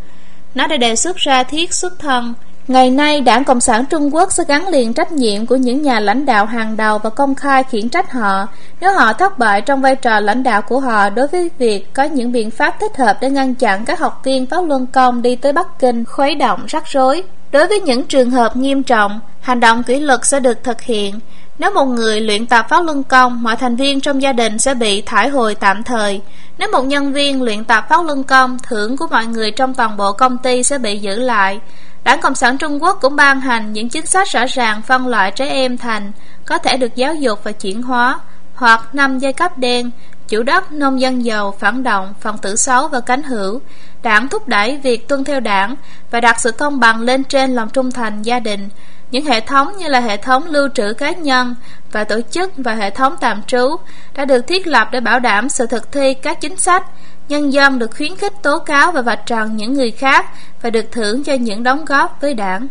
[0.56, 2.34] Nó đã đề xuất ra thiết xuất thân,
[2.68, 6.00] Ngày nay, Đảng Cộng sản Trung Quốc sẽ gắn liền trách nhiệm của những nhà
[6.00, 8.48] lãnh đạo hàng đầu và công khai khiển trách họ
[8.82, 12.04] nếu họ thất bại trong vai trò lãnh đạo của họ đối với việc có
[12.04, 15.36] những biện pháp thích hợp để ngăn chặn các học viên Pháp Luân Công đi
[15.36, 17.24] tới Bắc Kinh khuấy động rắc rối.
[17.52, 21.20] Đối với những trường hợp nghiêm trọng, hành động kỷ luật sẽ được thực hiện.
[21.60, 24.74] Nếu một người luyện tập Pháp Luân Công, mọi thành viên trong gia đình sẽ
[24.74, 26.22] bị thải hồi tạm thời.
[26.58, 29.98] Nếu một nhân viên luyện tập Pháp Luân Công, thưởng của mọi người trong toàn
[29.98, 31.60] bộ công ty sẽ bị giữ lại.
[32.06, 35.32] Đảng Cộng sản Trung Quốc cũng ban hành những chính sách rõ ràng phân loại
[35.32, 36.12] trẻ em thành
[36.46, 38.20] có thể được giáo dục và chuyển hóa
[38.56, 39.92] hoặc năm giai cấp đen,
[40.28, 43.62] chủ đất, nông dân giàu, phản động, phần tử xấu và cánh hữu.
[44.04, 45.76] Đảng thúc đẩy việc tuân theo đảng
[46.12, 48.70] và đặt sự công bằng lên trên lòng trung thành gia đình.
[49.12, 51.56] Những hệ thống như là hệ thống lưu trữ cá nhân
[51.92, 53.76] và tổ chức và hệ thống tạm trú
[54.14, 56.84] đã được thiết lập để bảo đảm sự thực thi các chính sách
[57.30, 60.26] Nhân dân được khuyến khích tố cáo và vạch trần những người khác
[60.62, 62.68] và được thưởng cho những đóng góp với đảng.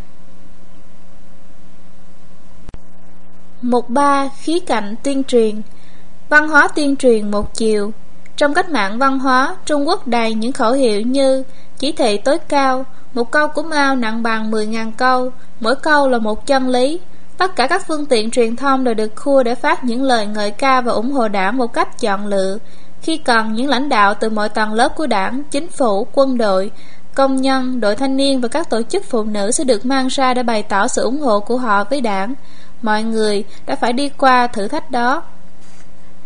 [3.62, 4.28] Mục 3.
[4.42, 5.62] Khí cạnh tuyên truyền
[6.28, 7.92] Văn hóa tuyên truyền một chiều
[8.36, 11.42] Trong cách mạng văn hóa, Trung Quốc đầy những khẩu hiệu như
[11.78, 12.84] Chỉ thị tối cao,
[13.14, 17.00] một câu của Mao nặng bằng 10.000 câu, mỗi câu là một chân lý.
[17.38, 20.50] Tất cả các phương tiện truyền thông đều được khua để phát những lời ngợi
[20.50, 22.58] ca và ủng hộ đảng một cách chọn lựa,
[23.04, 26.70] khi cần những lãnh đạo từ mọi tầng lớp của đảng, chính phủ, quân đội,
[27.14, 30.34] công nhân, đội thanh niên và các tổ chức phụ nữ sẽ được mang ra
[30.34, 32.34] để bày tỏ sự ủng hộ của họ với đảng.
[32.82, 35.22] Mọi người đã phải đi qua thử thách đó.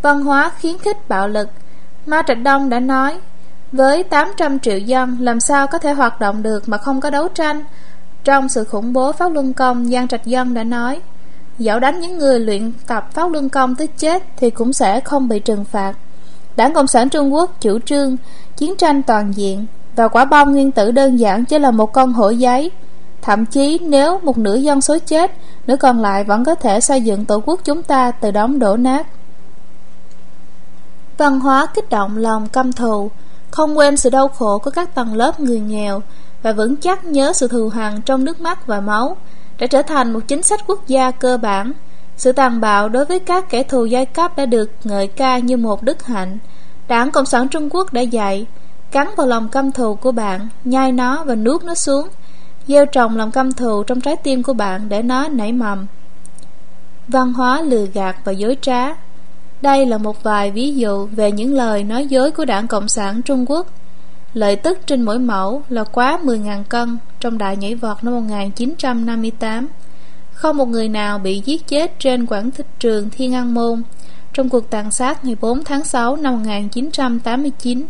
[0.03, 1.49] Văn hóa khiến khích bạo lực
[2.07, 3.19] Mao Trạch Đông đã nói
[3.73, 7.29] Với 800 triệu dân làm sao có thể hoạt động được mà không có đấu
[7.29, 7.65] tranh
[8.25, 11.01] Trong sự khủng bố Pháp Luân Công Giang Trạch Dân đã nói
[11.59, 15.29] Dẫu đánh những người luyện tập Pháp Luân Công tới chết Thì cũng sẽ không
[15.29, 15.95] bị trừng phạt
[16.59, 18.17] Đảng Cộng sản Trung Quốc chủ trương
[18.57, 22.13] chiến tranh toàn diện và quả bom nguyên tử đơn giản chỉ là một con
[22.13, 22.71] hổ giấy.
[23.23, 25.33] Thậm chí nếu một nửa dân số chết,
[25.67, 28.77] nửa còn lại vẫn có thể xây dựng tổ quốc chúng ta từ đống đổ
[28.77, 29.07] nát.
[31.19, 33.11] Văn hóa kích động lòng căm thù,
[33.51, 36.03] không quên sự đau khổ của các tầng lớp người nghèo
[36.43, 39.17] và vững chắc nhớ sự thù hằn trong nước mắt và máu
[39.59, 41.73] đã trở thành một chính sách quốc gia cơ bản
[42.19, 45.57] sự tàn bạo đối với các kẻ thù giai cấp đã được ngợi ca như
[45.57, 46.39] một đức hạnh.
[46.89, 48.47] Đảng Cộng sản Trung Quốc đã dạy,
[48.91, 52.09] cắn vào lòng căm thù của bạn, nhai nó và nuốt nó xuống,
[52.67, 55.87] gieo trồng lòng căm thù trong trái tim của bạn để nó nảy mầm.
[57.09, 58.89] Văn hóa lừa gạt và dối trá
[59.63, 63.23] Đây là một vài ví dụ về những lời nói dối của Đảng Cộng sản
[63.23, 63.67] Trung Quốc.
[64.35, 69.69] Lợi tức trên mỗi mẫu là quá 10.000 cân trong đại nhảy vọt năm 1958
[70.39, 73.83] không một người nào bị giết chết trên quảng thích trường Thiên An Môn
[74.33, 77.87] trong cuộc tàn sát ngày 4 tháng 6 năm 1989.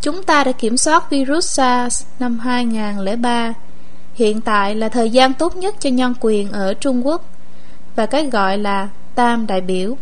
[0.00, 3.54] Chúng ta đã kiểm soát virus SARS năm 2003.
[4.14, 7.30] Hiện tại là thời gian tốt nhất cho nhân quyền ở Trung Quốc
[7.96, 9.96] và cái gọi là tam đại biểu.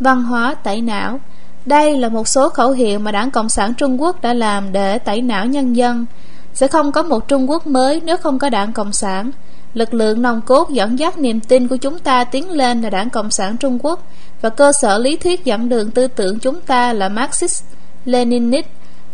[0.00, 1.20] Văn hóa, tẩy não
[1.66, 4.98] Đây là một số khẩu hiệu mà Đảng Cộng sản Trung Quốc đã làm để
[4.98, 6.06] tẩy não nhân dân.
[6.54, 9.30] Sẽ không có một Trung Quốc mới nếu không có Đảng Cộng sản.
[9.74, 13.10] Lực lượng nòng cốt dẫn dắt niềm tin của chúng ta tiến lên là Đảng
[13.10, 14.06] Cộng sản Trung Quốc
[14.40, 17.64] và cơ sở lý thuyết dẫn đường tư tưởng chúng ta là Marxist,
[18.04, 18.66] Leninist,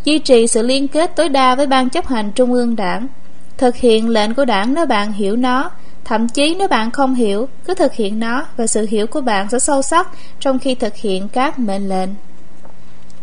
[0.04, 3.08] duy trì sự liên kết tối đa với ban chấp hành Trung ương Đảng.
[3.56, 5.70] Thực hiện lệnh của Đảng nếu bạn hiểu nó,
[6.04, 9.48] thậm chí nếu bạn không hiểu, cứ thực hiện nó và sự hiểu của bạn
[9.50, 10.08] sẽ sâu sắc
[10.40, 12.08] trong khi thực hiện các mệnh lệnh.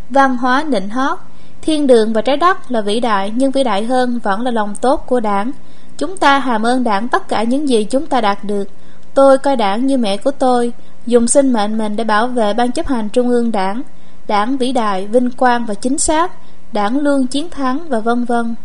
[0.09, 1.19] Văn hóa nịnh hót
[1.61, 4.75] Thiên đường và trái đất là vĩ đại nhưng vĩ đại hơn vẫn là lòng
[4.81, 5.51] tốt của Đảng.
[5.97, 8.67] Chúng ta hàm ơn đảng tất cả những gì chúng ta đạt được.
[9.13, 10.73] Tôi coi đảng như mẹ của tôi
[11.05, 13.81] Dùng sinh mệnh mình để bảo vệ ban chấp hành trung ương đảng.
[14.27, 16.31] Đảng vĩ đại, vinh quang và chính xác.
[16.73, 18.55] Đảng luôn chiến thắng và vân vân.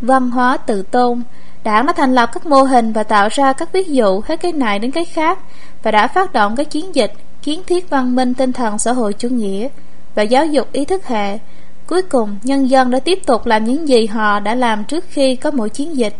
[0.00, 1.22] Văn hóa tự tôn.
[1.64, 4.52] Đảng đã thành lập các mô hình và tạo ra các ví dụ hết cái
[4.52, 5.38] này đến cái khác
[5.82, 9.12] Và đã phát động các chiến dịch kiến thiết văn minh tinh thần xã hội
[9.12, 9.68] chủ nghĩa
[10.14, 11.38] Và giáo dục ý thức hệ.
[11.92, 15.36] Cuối cùng, nhân dân đã tiếp tục làm những gì họ đã làm trước khi
[15.36, 16.16] có mỗi chiến dịch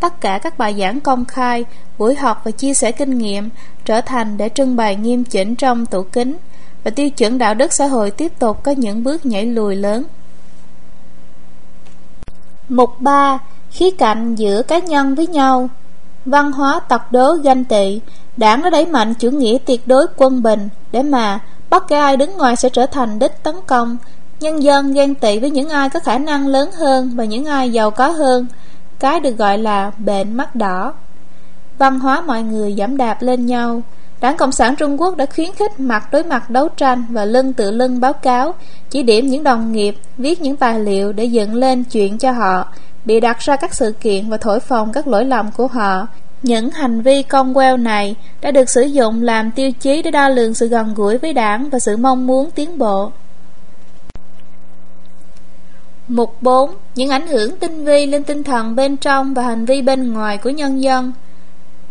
[0.00, 1.64] Tất cả các bài giảng công khai,
[1.98, 3.48] buổi họp và chia sẻ kinh nghiệm
[3.84, 6.36] trở thành để trưng bày nghiêm chỉnh trong tủ kính
[6.84, 10.04] và tiêu chuẩn đạo đức xã hội tiếp tục có những bước nhảy lùi lớn.
[12.68, 13.38] Mục 3.
[13.70, 15.68] Khí cạnh giữa cá nhân với nhau
[16.24, 18.00] Văn hóa tật đố ganh tị
[18.36, 22.16] Đảng đã đẩy mạnh chủ nghĩa tuyệt đối quân bình Để mà bất kỳ ai
[22.16, 23.96] đứng ngoài sẽ trở thành đích tấn công
[24.42, 27.72] Nhân dân ghen tị với những ai có khả năng lớn hơn và những ai
[27.72, 28.46] giàu có hơn
[28.98, 30.94] Cái được gọi là bệnh mắt đỏ
[31.78, 33.82] Văn hóa mọi người giảm đạp lên nhau
[34.20, 37.52] Đảng Cộng sản Trung Quốc đã khuyến khích mặt đối mặt đấu tranh và lưng
[37.52, 38.54] tự lưng báo cáo,
[38.90, 42.72] chỉ điểm những đồng nghiệp, viết những tài liệu để dựng lên chuyện cho họ,
[43.04, 46.06] bị đặt ra các sự kiện và thổi phồng các lỗi lầm của họ.
[46.42, 50.28] Những hành vi con queo này đã được sử dụng làm tiêu chí để đo
[50.28, 53.12] lường sự gần gũi với đảng và sự mong muốn tiến bộ.
[56.12, 56.74] Mục 4.
[56.94, 60.38] Những ảnh hưởng tinh vi lên tinh thần bên trong và hành vi bên ngoài
[60.38, 61.12] của nhân dân.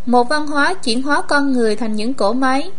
[0.05, 2.71] Một văn hóa chuyển hóa con người thành những cỗ máy.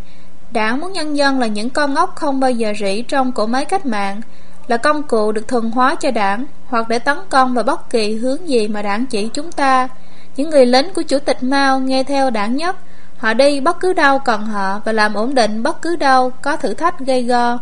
[0.52, 3.64] Đảng muốn nhân dân là những con ốc không bao giờ rỉ trong cỗ máy
[3.64, 4.20] cách mạng,
[4.66, 8.16] Là công cụ được thuần hóa cho đảng Hoặc để tấn công vào bất kỳ
[8.16, 9.88] hướng gì mà đảng chỉ chúng ta.
[10.36, 12.76] Những người lính của Chủ tịch Mao nghe theo đảng nhất,
[13.18, 16.56] Họ đi bất cứ đâu cần họ Và làm ổn định bất cứ đâu có
[16.56, 17.58] thử thách gây go.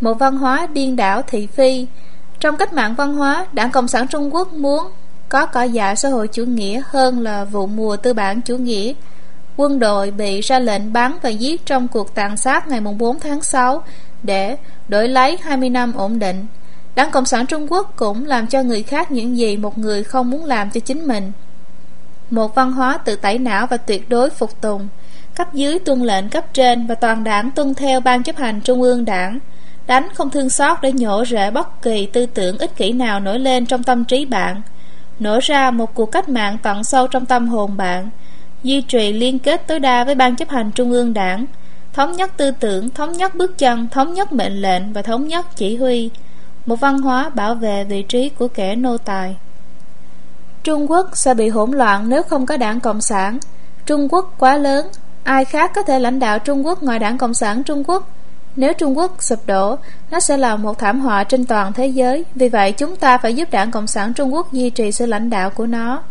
[0.00, 1.86] Một văn hóa điên đảo thị phi
[2.40, 4.90] trong cách mạng văn hóa Đảng Cộng sản Trung Quốc muốn
[5.28, 8.92] có cỏ dại xã hội chủ nghĩa hơn là vụ mùa tư bản chủ nghĩa.
[9.56, 13.42] Quân đội bị ra lệnh bắn và giết trong cuộc tàn sát ngày 4 tháng
[13.42, 13.82] 6
[14.22, 14.56] để
[14.88, 16.46] đổi lấy 20 năm ổn định.
[16.94, 20.30] Đảng Cộng sản Trung Quốc cũng làm cho người khác những gì một người không
[20.30, 21.32] muốn làm cho chính mình.
[22.30, 24.88] Một văn hóa tự tẩy não và tuyệt đối phục tùng,
[25.34, 28.82] cấp dưới tuân lệnh cấp trên và toàn đảng tuân theo ban chấp hành trung
[28.82, 29.38] ương đảng,
[29.86, 33.38] đánh không thương xót để nhổ rễ bất kỳ tư tưởng ích kỷ nào nổi
[33.38, 34.62] lên trong tâm trí bạn.
[35.18, 38.10] Nổ ra một cuộc cách mạng tận sâu trong tâm hồn bạn,
[38.62, 41.46] duy trì liên kết tối đa với ban chấp hành trung ương đảng,
[41.92, 45.46] thống nhất tư tưởng, thống nhất bước chân, thống nhất mệnh lệnh và thống nhất
[45.56, 46.10] chỉ huy,
[46.66, 49.36] một văn hóa bảo vệ vị trí của kẻ nô tài.
[50.62, 53.38] Trung Quốc sẽ bị hỗn loạn nếu không có đảng Cộng sản.
[53.86, 54.86] Trung Quốc quá lớn,
[55.24, 58.08] ai khác có thể lãnh đạo Trung Quốc ngoài đảng Cộng sản Trung Quốc?
[58.56, 59.76] Nếu Trung Quốc sụp đổ,
[60.10, 62.24] nó sẽ là một thảm họa trên toàn thế giới.
[62.34, 65.30] Vì vậy, chúng ta phải giúp đảng Cộng sản Trung Quốc duy trì sự lãnh
[65.30, 66.02] đạo của nó.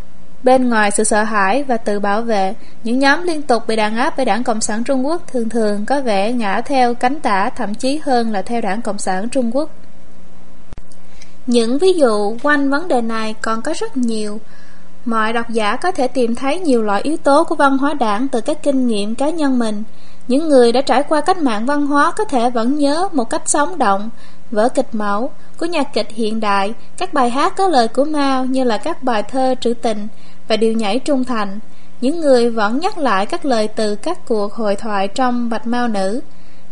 [0.43, 3.97] Bên ngoài sự sợ hãi và tự bảo vệ, những nhóm liên tục bị đàn
[3.97, 7.49] áp bởi đảng Cộng sản Trung Quốc thường thường có vẻ ngã theo cánh tả
[7.49, 9.69] thậm chí hơn là theo đảng Cộng sản Trung Quốc.
[11.47, 14.39] Những ví dụ quanh vấn đề này còn có rất nhiều.
[15.05, 18.27] Mọi độc giả có thể tìm thấy nhiều loại yếu tố của văn hóa đảng
[18.27, 19.83] từ các kinh nghiệm cá nhân mình.
[20.30, 23.41] Những người đã trải qua cách mạng văn hóa có thể vẫn nhớ một cách
[23.45, 24.09] sống động
[24.51, 28.45] vở kịch mẫu của nhạc kịch hiện đại, các bài hát có lời của Mao
[28.45, 30.07] như là các bài thơ trữ tình
[30.47, 31.59] và điều nhảy trung thành.
[32.01, 35.88] Những người vẫn nhắc lại các lời từ các cuộc hội thoại trong Bạch Mao
[35.88, 36.21] Nữ,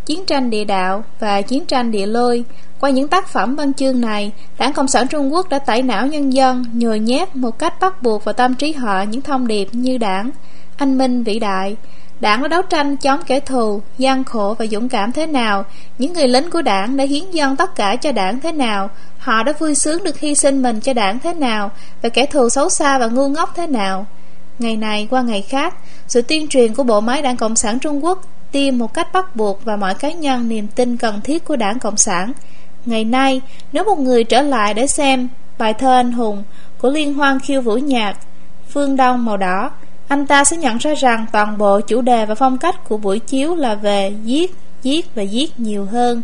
[0.06, 2.44] Chiến tranh địa đạo và Chiến tranh địa lôi.
[2.80, 6.08] Qua những tác phẩm văn chương này, Đảng Cộng sản Trung Quốc đã tẩy não
[6.08, 9.68] nhân dân, nhồi nhét một cách bắt buộc vào tâm trí họ những thông điệp
[9.72, 10.30] như đảng,
[10.78, 11.76] anh minh vĩ đại,
[12.20, 15.66] Đảng đã đấu tranh chống kẻ thù, gian khổ và dũng cảm thế nào?
[15.98, 18.90] Những người lính của đảng đã hiến dâng tất cả cho đảng thế nào?
[19.18, 21.72] Họ đã vui sướng được hy sinh mình cho đảng thế nào?
[22.02, 24.06] Và kẻ thù xấu xa và ngu ngốc thế nào?
[24.60, 25.76] Ngày này qua ngày khác
[26.08, 29.36] Sự tuyên truyền của bộ máy đảng Cộng sản Trung Quốc Tiêm một cách bắt
[29.36, 32.32] buộc và mọi cá nhân niềm tin cần thiết của đảng Cộng sản.
[32.86, 33.42] Ngày nay,
[33.72, 36.44] nếu một người trở lại để xem bài thơ anh hùng
[36.78, 38.18] của Liên hoan khiêu vũ nhạc
[38.70, 39.72] Phương Đông màu đỏ
[40.08, 43.20] anh ta sẽ nhận ra rằng toàn bộ chủ đề và phong cách của buổi
[43.20, 46.22] chiếu là về giết, giết và giết nhiều hơn.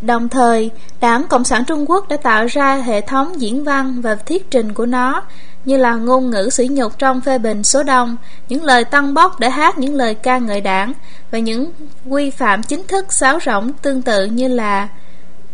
[0.00, 4.14] Đồng thời, Đảng Cộng sản Trung Quốc đã tạo ra hệ thống diễn văn và
[4.14, 5.22] thuyết trình của nó
[5.64, 8.16] như là ngôn ngữ sỉ nhục trong phê bình số đông,
[8.48, 10.92] những lời tăng bốc để hát những lời ca ngợi đảng
[11.30, 11.70] và những
[12.08, 14.88] quy phạm chính thức sáo rỗng tương tự như là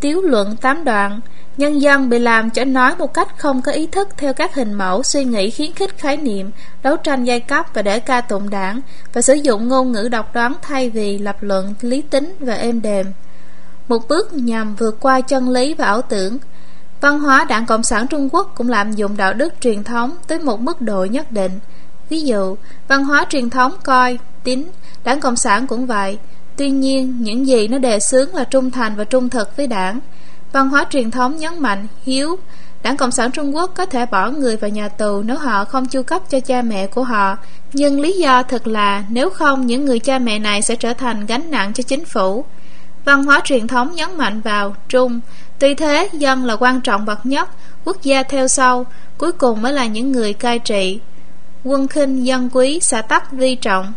[0.01, 1.21] tiếu luận tám đoạn,
[1.57, 4.75] Nhân dân bị làm cho nói một cách không có ý thức theo các hình
[4.75, 6.51] mẫu suy nghĩ khiến khích khái niệm,
[6.83, 8.81] đấu tranh giai cấp và để ca tụng đảng
[9.13, 12.83] và sử dụng ngôn ngữ độc đoán thay vì lập luận lý tính và êm
[12.83, 13.07] đềm.
[13.89, 16.39] Một bước nhằm vượt qua chân lý và ảo tưởng.
[17.01, 20.39] Văn hóa Đảng Cộng sản Trung Quốc cũng lạm dụng đạo đức truyền thống tới
[20.39, 21.53] một mức độ nhất định.
[22.09, 22.57] Ví dụ,
[22.89, 24.65] văn hóa truyền thống coi, tín,
[25.05, 26.19] Đảng Cộng sản cũng vậy.
[26.57, 30.01] Tuy nhiên, những gì nó đề xướng là trung thành và trung thực với đảng.
[30.55, 32.39] Văn hóa truyền thống nhấn mạnh hiếu,
[32.83, 35.87] Đảng Cộng sản Trung Quốc có thể bỏ người vào nhà tù nếu họ không
[35.87, 37.37] chu cấp cho cha mẹ của họ.
[37.73, 41.27] Nhưng lý do thật là nếu không, những người cha mẹ này sẽ trở thành
[41.27, 42.45] gánh nặng cho chính phủ.
[43.05, 45.21] Văn hóa truyền thống nhấn mạnh vào trung.
[45.59, 47.49] Tuy thế, dân là quan trọng bậc nhất,
[47.85, 48.87] Quốc gia theo sau,
[49.19, 51.01] Cuối cùng mới là những người cai trị.
[51.65, 53.93] Quân khinh, dân quý, xã tắc vi trọng.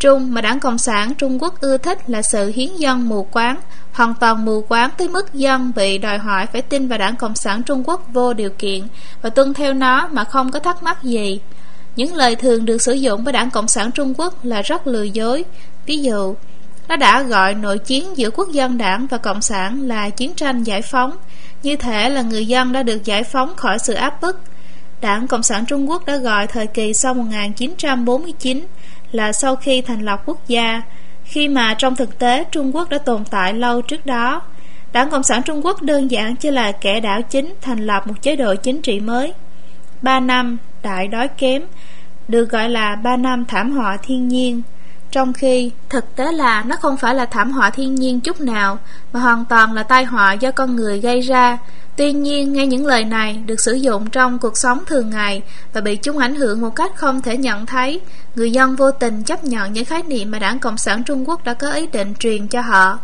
[0.00, 3.60] Trung mà đảng Cộng sản Trung Quốc ưa thích là sự hiến dân mù quáng
[3.92, 7.34] hoàn toàn mù quáng tới mức dân bị đòi hỏi phải tin vào đảng Cộng
[7.34, 8.82] sản Trung Quốc vô điều kiện
[9.22, 11.40] và tuân theo nó mà không có thắc mắc gì.
[11.96, 15.02] Những lời thường được sử dụng với đảng Cộng sản Trung Quốc là rất lừa
[15.02, 15.44] dối.
[15.86, 16.34] Ví dụ,
[16.88, 20.62] nó đã gọi nội chiến giữa quốc dân đảng và cộng sản là chiến tranh
[20.62, 21.16] giải phóng
[21.62, 24.40] như thể là người dân đã được giải phóng khỏi sự áp bức
[25.00, 28.66] Đảng Cộng sản Trung Quốc đã gọi thời kỳ sau 1949
[29.12, 30.82] là sau khi thành lập quốc gia,
[31.24, 34.42] khi mà trong thực tế Trung Quốc đã tồn tại lâu trước đó.
[34.92, 38.14] Đảng Cộng sản Trung Quốc đơn giản chỉ là kẻ đảo chính thành lập một
[38.22, 39.32] chế độ chính trị mới.
[40.02, 41.62] Ba năm đại đói kém
[42.28, 44.62] được gọi là ba năm thảm họa thiên nhiên,
[45.10, 48.78] trong khi thực tế là nó không phải là thảm họa thiên nhiên chút nào
[49.12, 51.58] mà hoàn toàn là tai họa do con người gây ra
[52.00, 55.80] Tuy nhiên, nghe những lời này được sử dụng trong cuộc sống thường ngày và
[55.80, 58.00] bị chúng ảnh hưởng một cách không thể nhận thấy,
[58.34, 61.44] người dân vô tình chấp nhận những khái niệm mà Đảng Cộng sản Trung Quốc
[61.44, 62.98] đã có ý định truyền cho họ.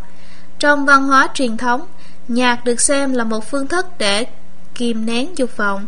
[0.58, 1.86] Trong văn hóa truyền thống,
[2.28, 4.26] nhạc được xem là một phương thức để
[4.74, 5.86] kìm nén dục vọng.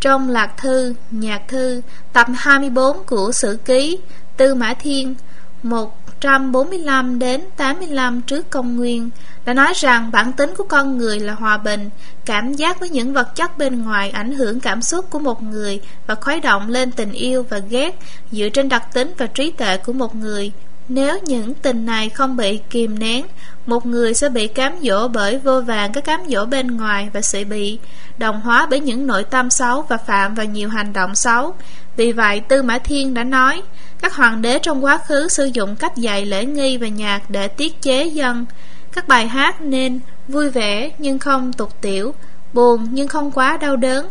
[0.00, 1.80] Trong Lạc Thư, Nhạc Thư,
[2.12, 3.98] tập 24 của Sử Ký,
[4.36, 5.14] Tư Mã Thiên,
[5.62, 9.10] 145 đến 85 trước công nguyên,
[9.44, 11.90] đã nói rằng bản tính của con người là hòa bình,
[12.24, 15.80] cảm giác với những vật chất bên ngoài ảnh hưởng cảm xúc của một người
[16.06, 17.98] và khuấy động lên tình yêu và ghét
[18.32, 20.52] dựa trên đặc tính và trí tuệ của một người.
[20.92, 23.26] Nếu những tình này không bị kìm nén,
[23.66, 27.20] một người sẽ bị cám dỗ bởi vô vàng các cám dỗ bên ngoài và
[27.20, 27.78] sẽ bị
[28.18, 31.54] đồng hóa bởi những nội tâm xấu và phạm vào nhiều hành động xấu.
[31.96, 33.62] Vì vậy, Tư Mã Thiên đã nói,
[34.00, 37.48] các hoàng đế trong quá khứ sử dụng cách dạy lễ nghi và nhạc để
[37.48, 38.46] tiết chế dân.
[38.92, 42.14] Các bài hát nên vui vẻ nhưng không tục tiểu,
[42.52, 44.08] buồn nhưng không quá đau đớn.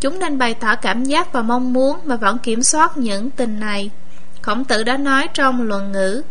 [0.00, 3.60] Chúng nên bày tỏ cảm giác và mong muốn mà vẫn kiểm soát những tình
[3.60, 3.90] này.
[4.48, 6.22] Khổng tử đã nói trong luận ngữ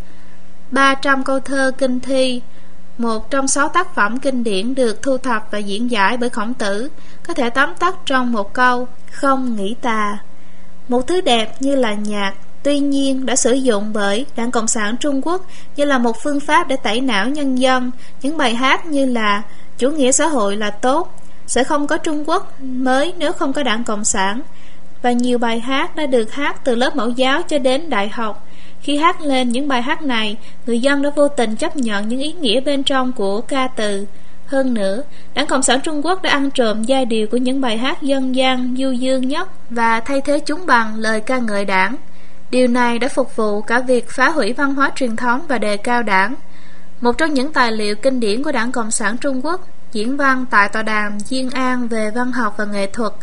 [0.72, 2.42] 300 câu thơ kinh thi
[2.98, 6.54] Một trong sáu tác phẩm kinh điển được thu thập và diễn giải bởi khổng
[6.54, 6.90] tử
[7.28, 10.18] Có thể tóm tắt trong một câu Không nghĩ tà
[10.88, 12.34] Một thứ đẹp như là nhạc
[12.64, 15.46] tuy nhiên đã sử dụng bởi Đảng Cộng sản Trung Quốc
[15.76, 17.92] như là một phương pháp để tẩy não nhân dân.
[18.22, 19.42] Những bài hát như là
[19.78, 21.14] chủ nghĩa xã hội là tốt,
[21.48, 24.42] sẽ không có Trung Quốc mới nếu không có Đảng Cộng sản.
[25.02, 28.48] Và nhiều bài hát đã được hát từ lớp mẫu giáo cho đến đại học.
[28.82, 32.20] Khi hát lên những bài hát này, người dân đã vô tình chấp nhận những
[32.20, 34.06] ý nghĩa bên trong của ca từ.
[34.46, 35.04] Hơn nữa,
[35.34, 38.36] Đảng Cộng sản Trung Quốc đã ăn trộm giai điệu của những bài hát dân
[38.36, 41.96] gian du dương nhất và thay thế chúng bằng lời ca ngợi đảng.
[42.52, 45.78] Điều này đã phục vụ cả việc phá hủy văn hóa truyền thống và đề
[45.78, 46.36] cao đảng.
[47.02, 50.46] Một trong những tài liệu kinh điển của Đảng Cộng sản Trung Quốc, diễn văn
[50.50, 53.14] tại tòa đàm Diên An về văn học và nghệ thuật,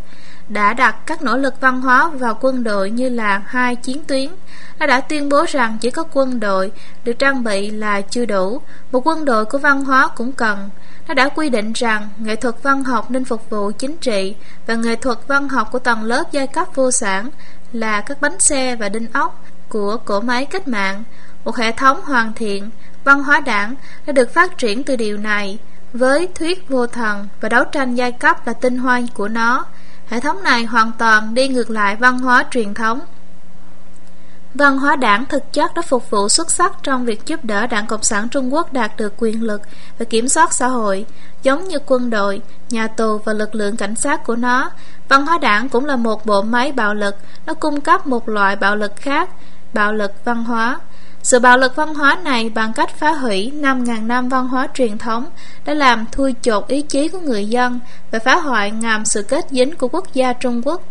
[0.48, 4.30] đã đặt các nỗ lực văn hóa vào quân đội như là hai chiến tuyến.
[4.78, 6.72] Nó đã tuyên bố rằng chỉ có quân đội
[7.04, 8.60] được trang bị là chưa đủ,
[8.92, 10.70] một quân đội của văn hóa cũng cần.
[11.08, 14.34] Nó đã quy định rằng nghệ thuật văn học nên phục vụ chính trị
[14.66, 17.30] và nghệ thuật văn học của tầng lớp giai cấp vô sản
[17.72, 21.04] là các bánh xe và đinh ốc của cỗ máy cách mạng,
[21.44, 22.70] một hệ thống hoàn thiện,
[23.04, 23.74] văn hóa đảng
[24.06, 25.58] đã được phát triển từ điều này
[25.92, 29.66] với thuyết vô thần và đấu tranh giai cấp là tinh hoa của nó.
[30.08, 33.00] Hệ thống này hoàn toàn đi ngược lại văn hóa truyền thống.
[34.54, 37.86] Văn hóa đảng thực chất đã phục vụ xuất sắc trong việc giúp đỡ Đảng
[37.86, 39.62] Cộng sản Trung Quốc đạt được quyền lực
[39.98, 41.06] và kiểm soát xã hội,
[41.42, 44.70] giống như quân đội, nhà tù và lực lượng cảnh sát của nó.
[45.08, 47.16] Văn hóa đảng cũng là một bộ máy bạo lực,
[47.46, 49.30] nó cung cấp một loại bạo lực khác,
[49.72, 50.78] bạo lực văn hóa.
[51.24, 54.98] Sự bạo lực văn hóa này bằng cách phá hủy 5.000 năm văn hóa truyền
[54.98, 55.26] thống
[55.64, 57.80] đã làm thui chột ý chí của người dân
[58.10, 60.82] và phá hoại ngầm sự kết dính của quốc gia Trung Quốc.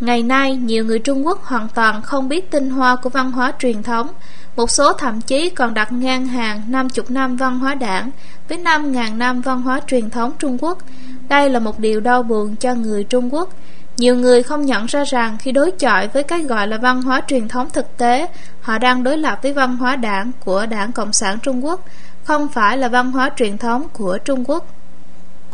[0.00, 3.52] Ngày nay, nhiều người Trung Quốc hoàn toàn không biết tinh hoa của văn hóa
[3.58, 4.08] truyền thống,
[4.56, 8.10] một số thậm chí còn đặt ngang hàng 50 năm văn hóa đảng
[8.48, 10.78] với 5.000 năm văn hóa truyền thống Trung Quốc.
[11.28, 13.54] Đây là một điều đau buồn cho người Trung Quốc.
[13.98, 17.20] Nhiều người không nhận ra rằng khi đối chọi với cái gọi là văn hóa
[17.26, 18.26] truyền thống thực tế,
[18.60, 21.80] họ đang đối lập với văn hóa đảng của Đảng Cộng sản Trung Quốc,
[22.24, 24.66] không phải là văn hóa truyền thống của Trung Quốc.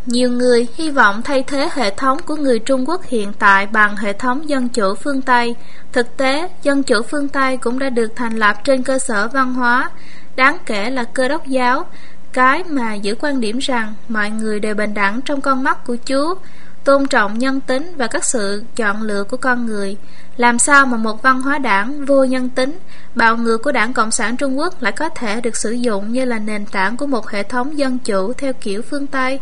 [0.07, 3.97] Nhiều người hy vọng thay thế hệ thống của người Trung Quốc hiện tại bằng
[3.97, 5.55] hệ thống dân chủ phương Tây.
[5.93, 9.55] Thực tế, dân chủ phương Tây cũng đã được thành lập trên cơ sở văn
[9.55, 9.91] hóa,
[10.37, 11.85] đáng kể là cơ đốc giáo,
[12.33, 15.97] cái mà giữ quan điểm rằng mọi người đều bình đẳng trong con mắt của
[16.09, 16.35] Chúa,
[16.85, 19.97] tôn trọng nhân tính và các sự chọn lựa của con người.
[20.37, 22.79] Làm sao mà một văn hóa đảng vô nhân tính,
[23.15, 26.25] bạo ngược của đảng Cộng sản Trung Quốc lại có thể được sử dụng như
[26.25, 29.41] là nền tảng của một hệ thống dân chủ theo kiểu phương Tây?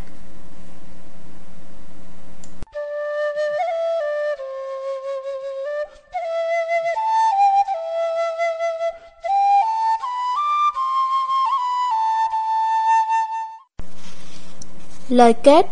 [15.08, 15.66] Lời kết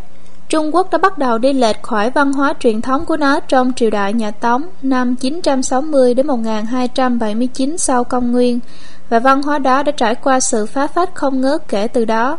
[0.51, 3.72] Trung Quốc đã bắt đầu đi lệch khỏi văn hóa truyền thống của nó trong
[3.77, 8.60] triều đại nhà Tống năm 960 đến 1279 sau công nguyên
[9.09, 12.39] và văn hóa đó đã trải qua sự phá phách không ngớt kể từ đó.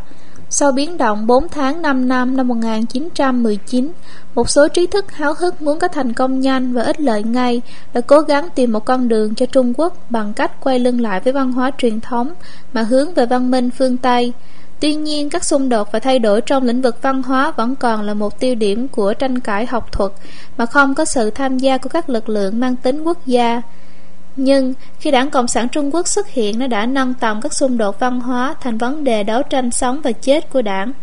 [0.49, 3.91] Sau biến động 4 tháng 5 năm năm 1919,
[4.35, 7.61] một số trí thức háo hức muốn có thành công nhanh và ít lợi ngay
[7.93, 11.19] đã cố gắng tìm một con đường cho Trung Quốc bằng cách quay lưng lại
[11.19, 12.33] với văn hóa truyền thống
[12.73, 14.33] mà hướng về văn minh phương Tây.
[14.81, 18.01] Tuy nhiên, các xung đột và thay đổi trong lĩnh vực văn hóa vẫn còn
[18.01, 20.11] là một tiêu điểm của tranh cãi học thuật
[20.57, 23.61] mà không có sự tham gia của các lực lượng mang tính quốc gia.
[24.35, 27.77] Nhưng khi đảng Cộng sản Trung Quốc xuất hiện nó đã nâng tầm các xung
[27.77, 30.93] đột văn hóa thành vấn đề đấu tranh sống và chết của đảng.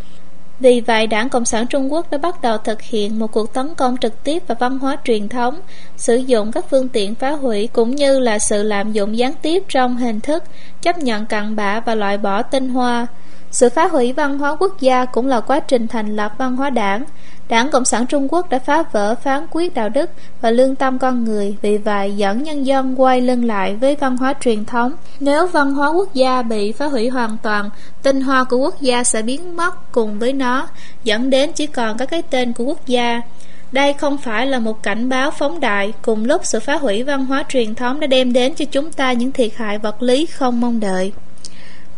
[0.61, 3.75] Vì vậy, Đảng Cộng sản Trung Quốc đã bắt đầu thực hiện một cuộc tấn
[3.75, 5.61] công trực tiếp vào văn hóa truyền thống,
[5.97, 9.63] sử dụng các phương tiện phá hủy cũng như là sự lạm dụng gián tiếp
[9.69, 10.45] trong hình thức,
[10.83, 13.07] chấp nhận cặn bã và loại bỏ tinh hoa.
[13.51, 16.71] Sự phá hủy văn hóa quốc gia cũng là quá trình thành lập văn hóa
[16.71, 17.05] đảng.
[17.49, 20.11] Đảng Cộng sản Trung Quốc đã phá vỡ phán quyết đạo đức
[20.41, 24.17] và lương tâm con người, vì vậy dẫn nhân dân quay lưng lại với văn
[24.17, 24.93] hóa truyền thống.
[25.21, 27.71] Nếu văn hóa quốc gia bị phá hủy hoàn toàn,
[28.03, 30.69] tinh hoa của quốc gia sẽ biến mất cùng với nó,
[31.05, 33.21] dẫn đến chỉ còn các cái tên của quốc gia.
[33.73, 37.27] Đây không phải là một cảnh báo phóng đại, cùng lúc sự phá hủy văn
[37.27, 40.61] hóa truyền thống đã đem đến cho chúng ta những thiệt hại vật lý không
[40.61, 41.13] mong đợi.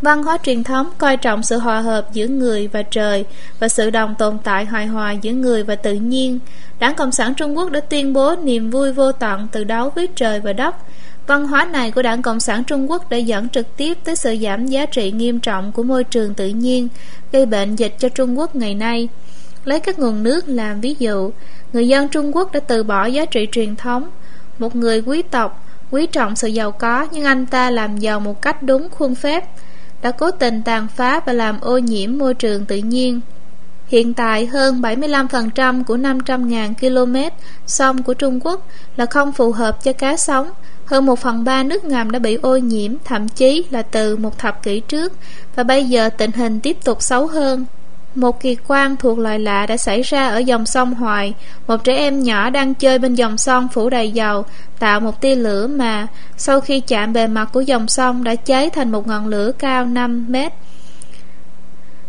[0.01, 3.25] Văn hóa truyền thống coi trọng sự hòa hợp giữa người và trời
[3.59, 6.39] và sự đồng tồn tại hài hòa giữa người và tự nhiên.
[6.79, 10.07] Đảng Cộng sản Trung Quốc đã tuyên bố niềm vui vô tận từ đấu với
[10.15, 10.75] trời và đất.
[11.27, 14.35] Văn hóa này của Đảng Cộng sản Trung Quốc đã dẫn trực tiếp tới sự
[14.41, 16.87] giảm giá trị nghiêm trọng của môi trường tự nhiên,
[17.31, 19.07] gây bệnh dịch cho Trung Quốc ngày nay.
[19.65, 21.31] Lấy các nguồn nước làm ví dụ,
[21.73, 24.09] người dân Trung Quốc đã từ bỏ giá trị truyền thống.
[24.59, 28.41] Một người quý tộc, quý trọng sự giàu có nhưng anh ta làm giàu một
[28.41, 29.45] cách đúng khuôn phép
[30.01, 33.21] đã cố tình tàn phá và làm ô nhiễm môi trường tự nhiên.
[33.87, 37.35] Hiện tại hơn 75% của 500.000 km
[37.67, 40.51] sông của Trung Quốc là không phù hợp cho cá sống.
[40.85, 44.37] Hơn 1 phần 3 nước ngầm đã bị ô nhiễm, thậm chí là từ một
[44.37, 45.13] thập kỷ trước,
[45.55, 47.65] và bây giờ tình hình tiếp tục xấu hơn.
[48.15, 51.33] Một kỳ quan thuộc loài lạ đã xảy ra ở dòng sông Hoài.
[51.67, 54.45] Một trẻ em nhỏ đang chơi bên dòng sông phủ đầy dầu,
[54.79, 56.07] Tạo một tia lửa mà
[56.37, 59.85] Sau khi chạm bề mặt của dòng sông Đã cháy thành một ngọn lửa cao
[59.85, 60.53] 5 mét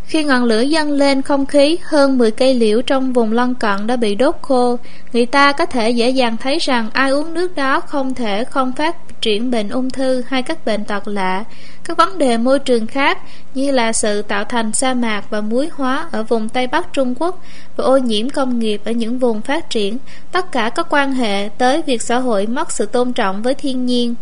[0.07, 3.87] khi ngọn lửa dâng lên không khí, hơn 10 cây liễu trong vùng lân cận
[3.87, 4.79] đã bị đốt khô.
[5.13, 8.73] Người ta có thể dễ dàng thấy rằng ai uống nước đó không thể không
[8.73, 11.45] phát triển bệnh ung thư hay các bệnh tật lạ.
[11.85, 13.19] Các vấn đề môi trường khác
[13.55, 17.15] như là sự tạo thành sa mạc và muối hóa ở vùng Tây Bắc Trung
[17.19, 17.43] Quốc
[17.77, 19.99] và ô nhiễm công nghiệp ở những vùng phát triển,
[20.33, 23.87] tất cả có quan hệ tới việc xã hội mất sự tôn trọng với thiên
[23.87, 24.15] nhiên.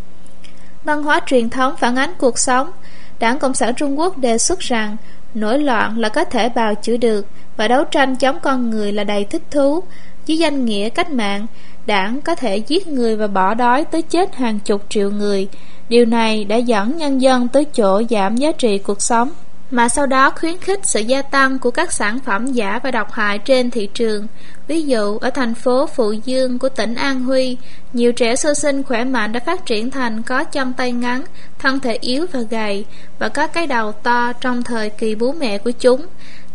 [0.84, 2.70] Văn hóa truyền thống phản ánh cuộc sống.
[3.18, 4.96] Đảng Cộng sản Trung Quốc đề xuất rằng
[5.34, 7.26] Nổi loạn là có thể bào chữa được,
[7.56, 9.82] Và đấu tranh chống con người là đầy thích thú.
[10.26, 11.46] Dưới danh nghĩa cách mạng,
[11.86, 15.48] Đảng có thể giết người và bỏ đói tới chết hàng chục triệu người.
[15.88, 19.30] Điều này đã dẫn nhân dân tới chỗ giảm giá trị cuộc sống
[19.70, 23.12] mà sau đó khuyến khích sự gia tăng của các sản phẩm giả và độc
[23.12, 24.26] hại trên thị trường.
[24.66, 27.56] Ví dụ, ở thành phố Phụ Dương của tỉnh An Huy,
[27.92, 31.24] nhiều trẻ sơ sinh khỏe mạnh đã phát triển thành có chân tay ngắn,
[31.58, 32.84] thân thể yếu và gầy,
[33.18, 36.06] và có cái đầu to trong thời kỳ bú mẹ của chúng.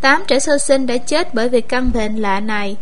[0.02, 2.78] Tám trẻ sơ sinh đã chết bởi vì căn bệnh lạ này.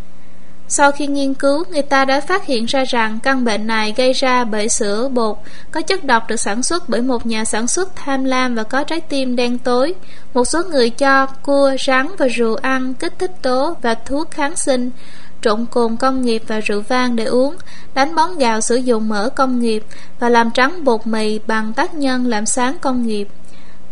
[0.75, 4.13] Sau khi nghiên cứu, người ta đã phát hiện ra rằng căn bệnh này gây
[4.13, 5.37] ra bởi sữa bột
[5.71, 8.83] có chất độc được sản xuất bởi một nhà sản xuất tham lam và có
[8.83, 9.93] trái tim đen tối.
[10.33, 14.55] Một số người cho cua, rắn và rượu ăn, kích thích tố và thuốc kháng
[14.55, 14.91] sinh,
[15.41, 17.55] trộn cồn công nghiệp và rượu vang để uống,
[17.93, 19.83] đánh bóng gạo sử dụng mỡ công nghiệp
[20.19, 23.27] và làm trắng bột mì bằng tác nhân làm sáng công nghiệp.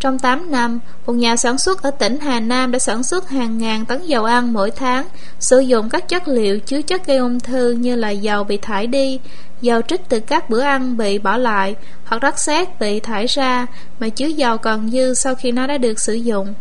[0.02, 3.57] Trong 8 năm, một nhà sản xuất ở tỉnh Hà Nam đã sản xuất hàng
[3.57, 5.07] ngàn tấn dầu ăn mỗi tháng,
[5.40, 8.88] sử dụng các chất liệu chứa chất gây ung thư như là dầu bị thải
[8.88, 9.19] đi,
[9.61, 11.76] dầu trích từ các bữa ăn bị bỏ lại,
[12.06, 13.65] hoặc đất sét bị thải ra
[13.99, 16.53] mà chứa dầu còn dư sau khi nó đã được sử dụng.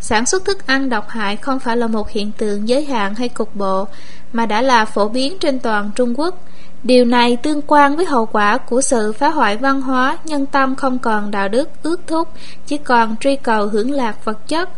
[0.00, 3.28] Sản xuất thức ăn độc hại không phải là một hiện tượng giới hạn hay
[3.28, 3.86] cục bộ,
[4.32, 6.44] mà đã là phổ biến trên toàn Trung Quốc.
[6.84, 10.76] Điều này tương quan với hậu quả của sự phá hoại văn hóa, nhân tâm
[10.76, 12.28] không còn đạo đức ước thúc,
[12.66, 14.68] chỉ còn truy cầu hưởng lạc vật chất.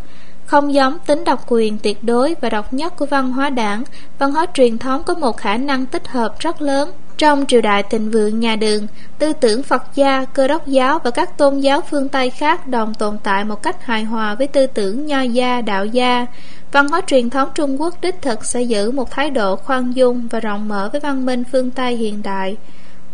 [0.46, 3.82] Không giống tính độc quyền tuyệt đối và độc nhất của văn hóa đảng,
[4.18, 6.90] văn hóa truyền thống có một khả năng tích hợp rất lớn.
[7.18, 8.86] Trong triều đại thịnh vượng nhà đường,
[9.18, 12.94] tư tưởng Phật gia, cơ đốc giáo và các tôn giáo phương Tây khác đồng
[12.94, 16.26] tồn tại một cách hài hòa với tư tưởng nho gia, đạo gia.
[16.72, 20.28] Văn hóa truyền thống Trung Quốc đích thực sẽ giữ một thái độ khoan dung
[20.28, 22.56] và rộng mở với văn minh phương Tây hiện đại.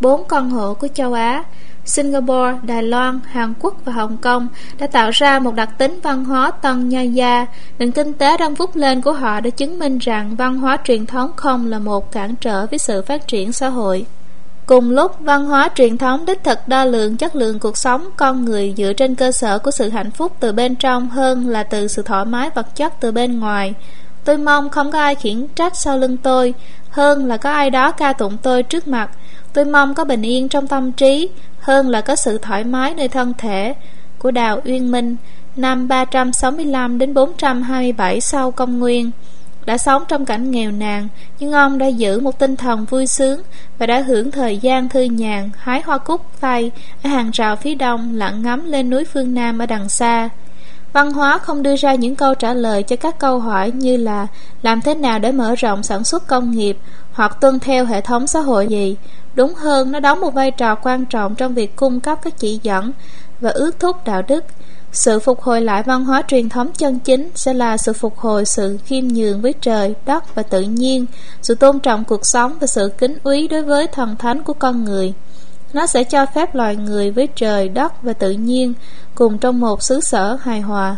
[0.00, 1.44] Bốn con hộ của châu Á
[1.84, 4.48] Singapore, Đài Loan, Hàn Quốc và Hồng Kông
[4.78, 7.46] đã tạo ra một đặc tính văn hóa tân nha gia.
[7.78, 11.06] Nền kinh tế đang vút lên của họ đã chứng minh rằng văn hóa truyền
[11.06, 14.06] thống không là một cản trở với sự phát triển xã hội.
[14.72, 18.44] Cùng lúc, văn hóa truyền thống đích thực đo lường chất lượng cuộc sống con
[18.44, 21.88] người dựa trên cơ sở của sự hạnh phúc từ bên trong hơn là từ
[21.88, 23.74] sự thoải mái vật chất từ bên ngoài.
[24.24, 26.54] Tôi mong không có ai khiển trách sau lưng tôi,
[26.90, 29.10] hơn là có ai đó ca tụng tôi trước mặt.
[29.52, 31.28] Tôi mong có bình yên trong tâm trí,
[31.60, 33.74] hơn là có sự thoải mái nơi thân thể.
[34.18, 35.16] Của Đào Uyên Minh,
[35.56, 39.10] năm 365 đến 427 sau công nguyên
[39.66, 41.08] đã sống trong cảnh nghèo nàn,
[41.38, 43.42] nhưng ông đã giữ một tinh thần vui sướng
[43.78, 46.70] và đã hưởng thời gian thư nhàn, hái hoa cúc vay
[47.02, 50.28] ở hàng rào phía đông lặng ngắm lên núi phương nam ở đằng xa.
[50.92, 54.26] Văn hóa không đưa ra những câu trả lời cho các câu hỏi như là
[54.62, 56.78] làm thế nào để mở rộng sản xuất công nghiệp
[57.12, 58.96] hoặc tuân theo hệ thống xã hội gì.
[59.34, 62.60] Đúng hơn, nó đóng một vai trò quan trọng trong việc cung cấp các chỉ
[62.62, 62.92] dẫn
[63.40, 64.44] và ước thúc đạo đức
[64.92, 68.44] sự phục hồi lại văn hóa truyền thống chân chính sẽ là sự phục hồi
[68.44, 71.06] sự khiêm nhường với trời, đất và tự nhiên,
[71.42, 74.84] sự tôn trọng cuộc sống và sự kính úy đối với thần thánh của con
[74.84, 75.12] người.
[75.72, 78.74] Nó sẽ cho phép loài người với trời, đất và tự nhiên
[79.14, 80.96] cùng trong một xứ sở hài hòa.